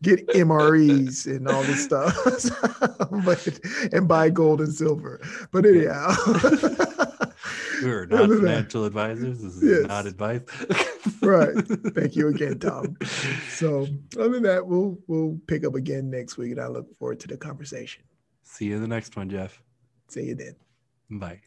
Get 0.00 0.26
MREs 0.28 1.26
and 1.26 1.46
all 1.46 1.62
this 1.64 1.84
stuff. 1.84 2.16
but, 3.26 3.92
and 3.92 4.08
buy 4.08 4.30
gold 4.30 4.62
and 4.62 4.72
silver. 4.72 5.20
But 5.52 5.66
anyhow. 5.66 6.14
We're 7.82 8.06
not 8.06 8.30
financial 8.30 8.86
advisors. 8.86 9.42
This 9.42 9.56
is 9.56 9.62
yes. 9.62 9.88
not 9.88 10.06
advice. 10.06 10.40
right. 11.20 11.54
Thank 11.94 12.16
you 12.16 12.28
again, 12.28 12.60
Tom. 12.60 12.96
So 13.50 13.86
other 14.18 14.30
than 14.30 14.44
that, 14.44 14.66
we'll 14.66 14.96
we'll 15.08 15.38
pick 15.46 15.66
up 15.66 15.74
again 15.74 16.08
next 16.08 16.38
week 16.38 16.52
and 16.52 16.60
I 16.62 16.68
look 16.68 16.98
forward 16.98 17.20
to 17.20 17.28
the 17.28 17.36
conversation. 17.36 18.04
See 18.42 18.64
you 18.64 18.76
in 18.76 18.80
the 18.80 18.88
next 18.88 19.16
one, 19.16 19.28
Jeff. 19.28 19.62
See 20.08 20.22
you 20.22 20.34
then. 20.34 20.56
Bye. 21.10 21.42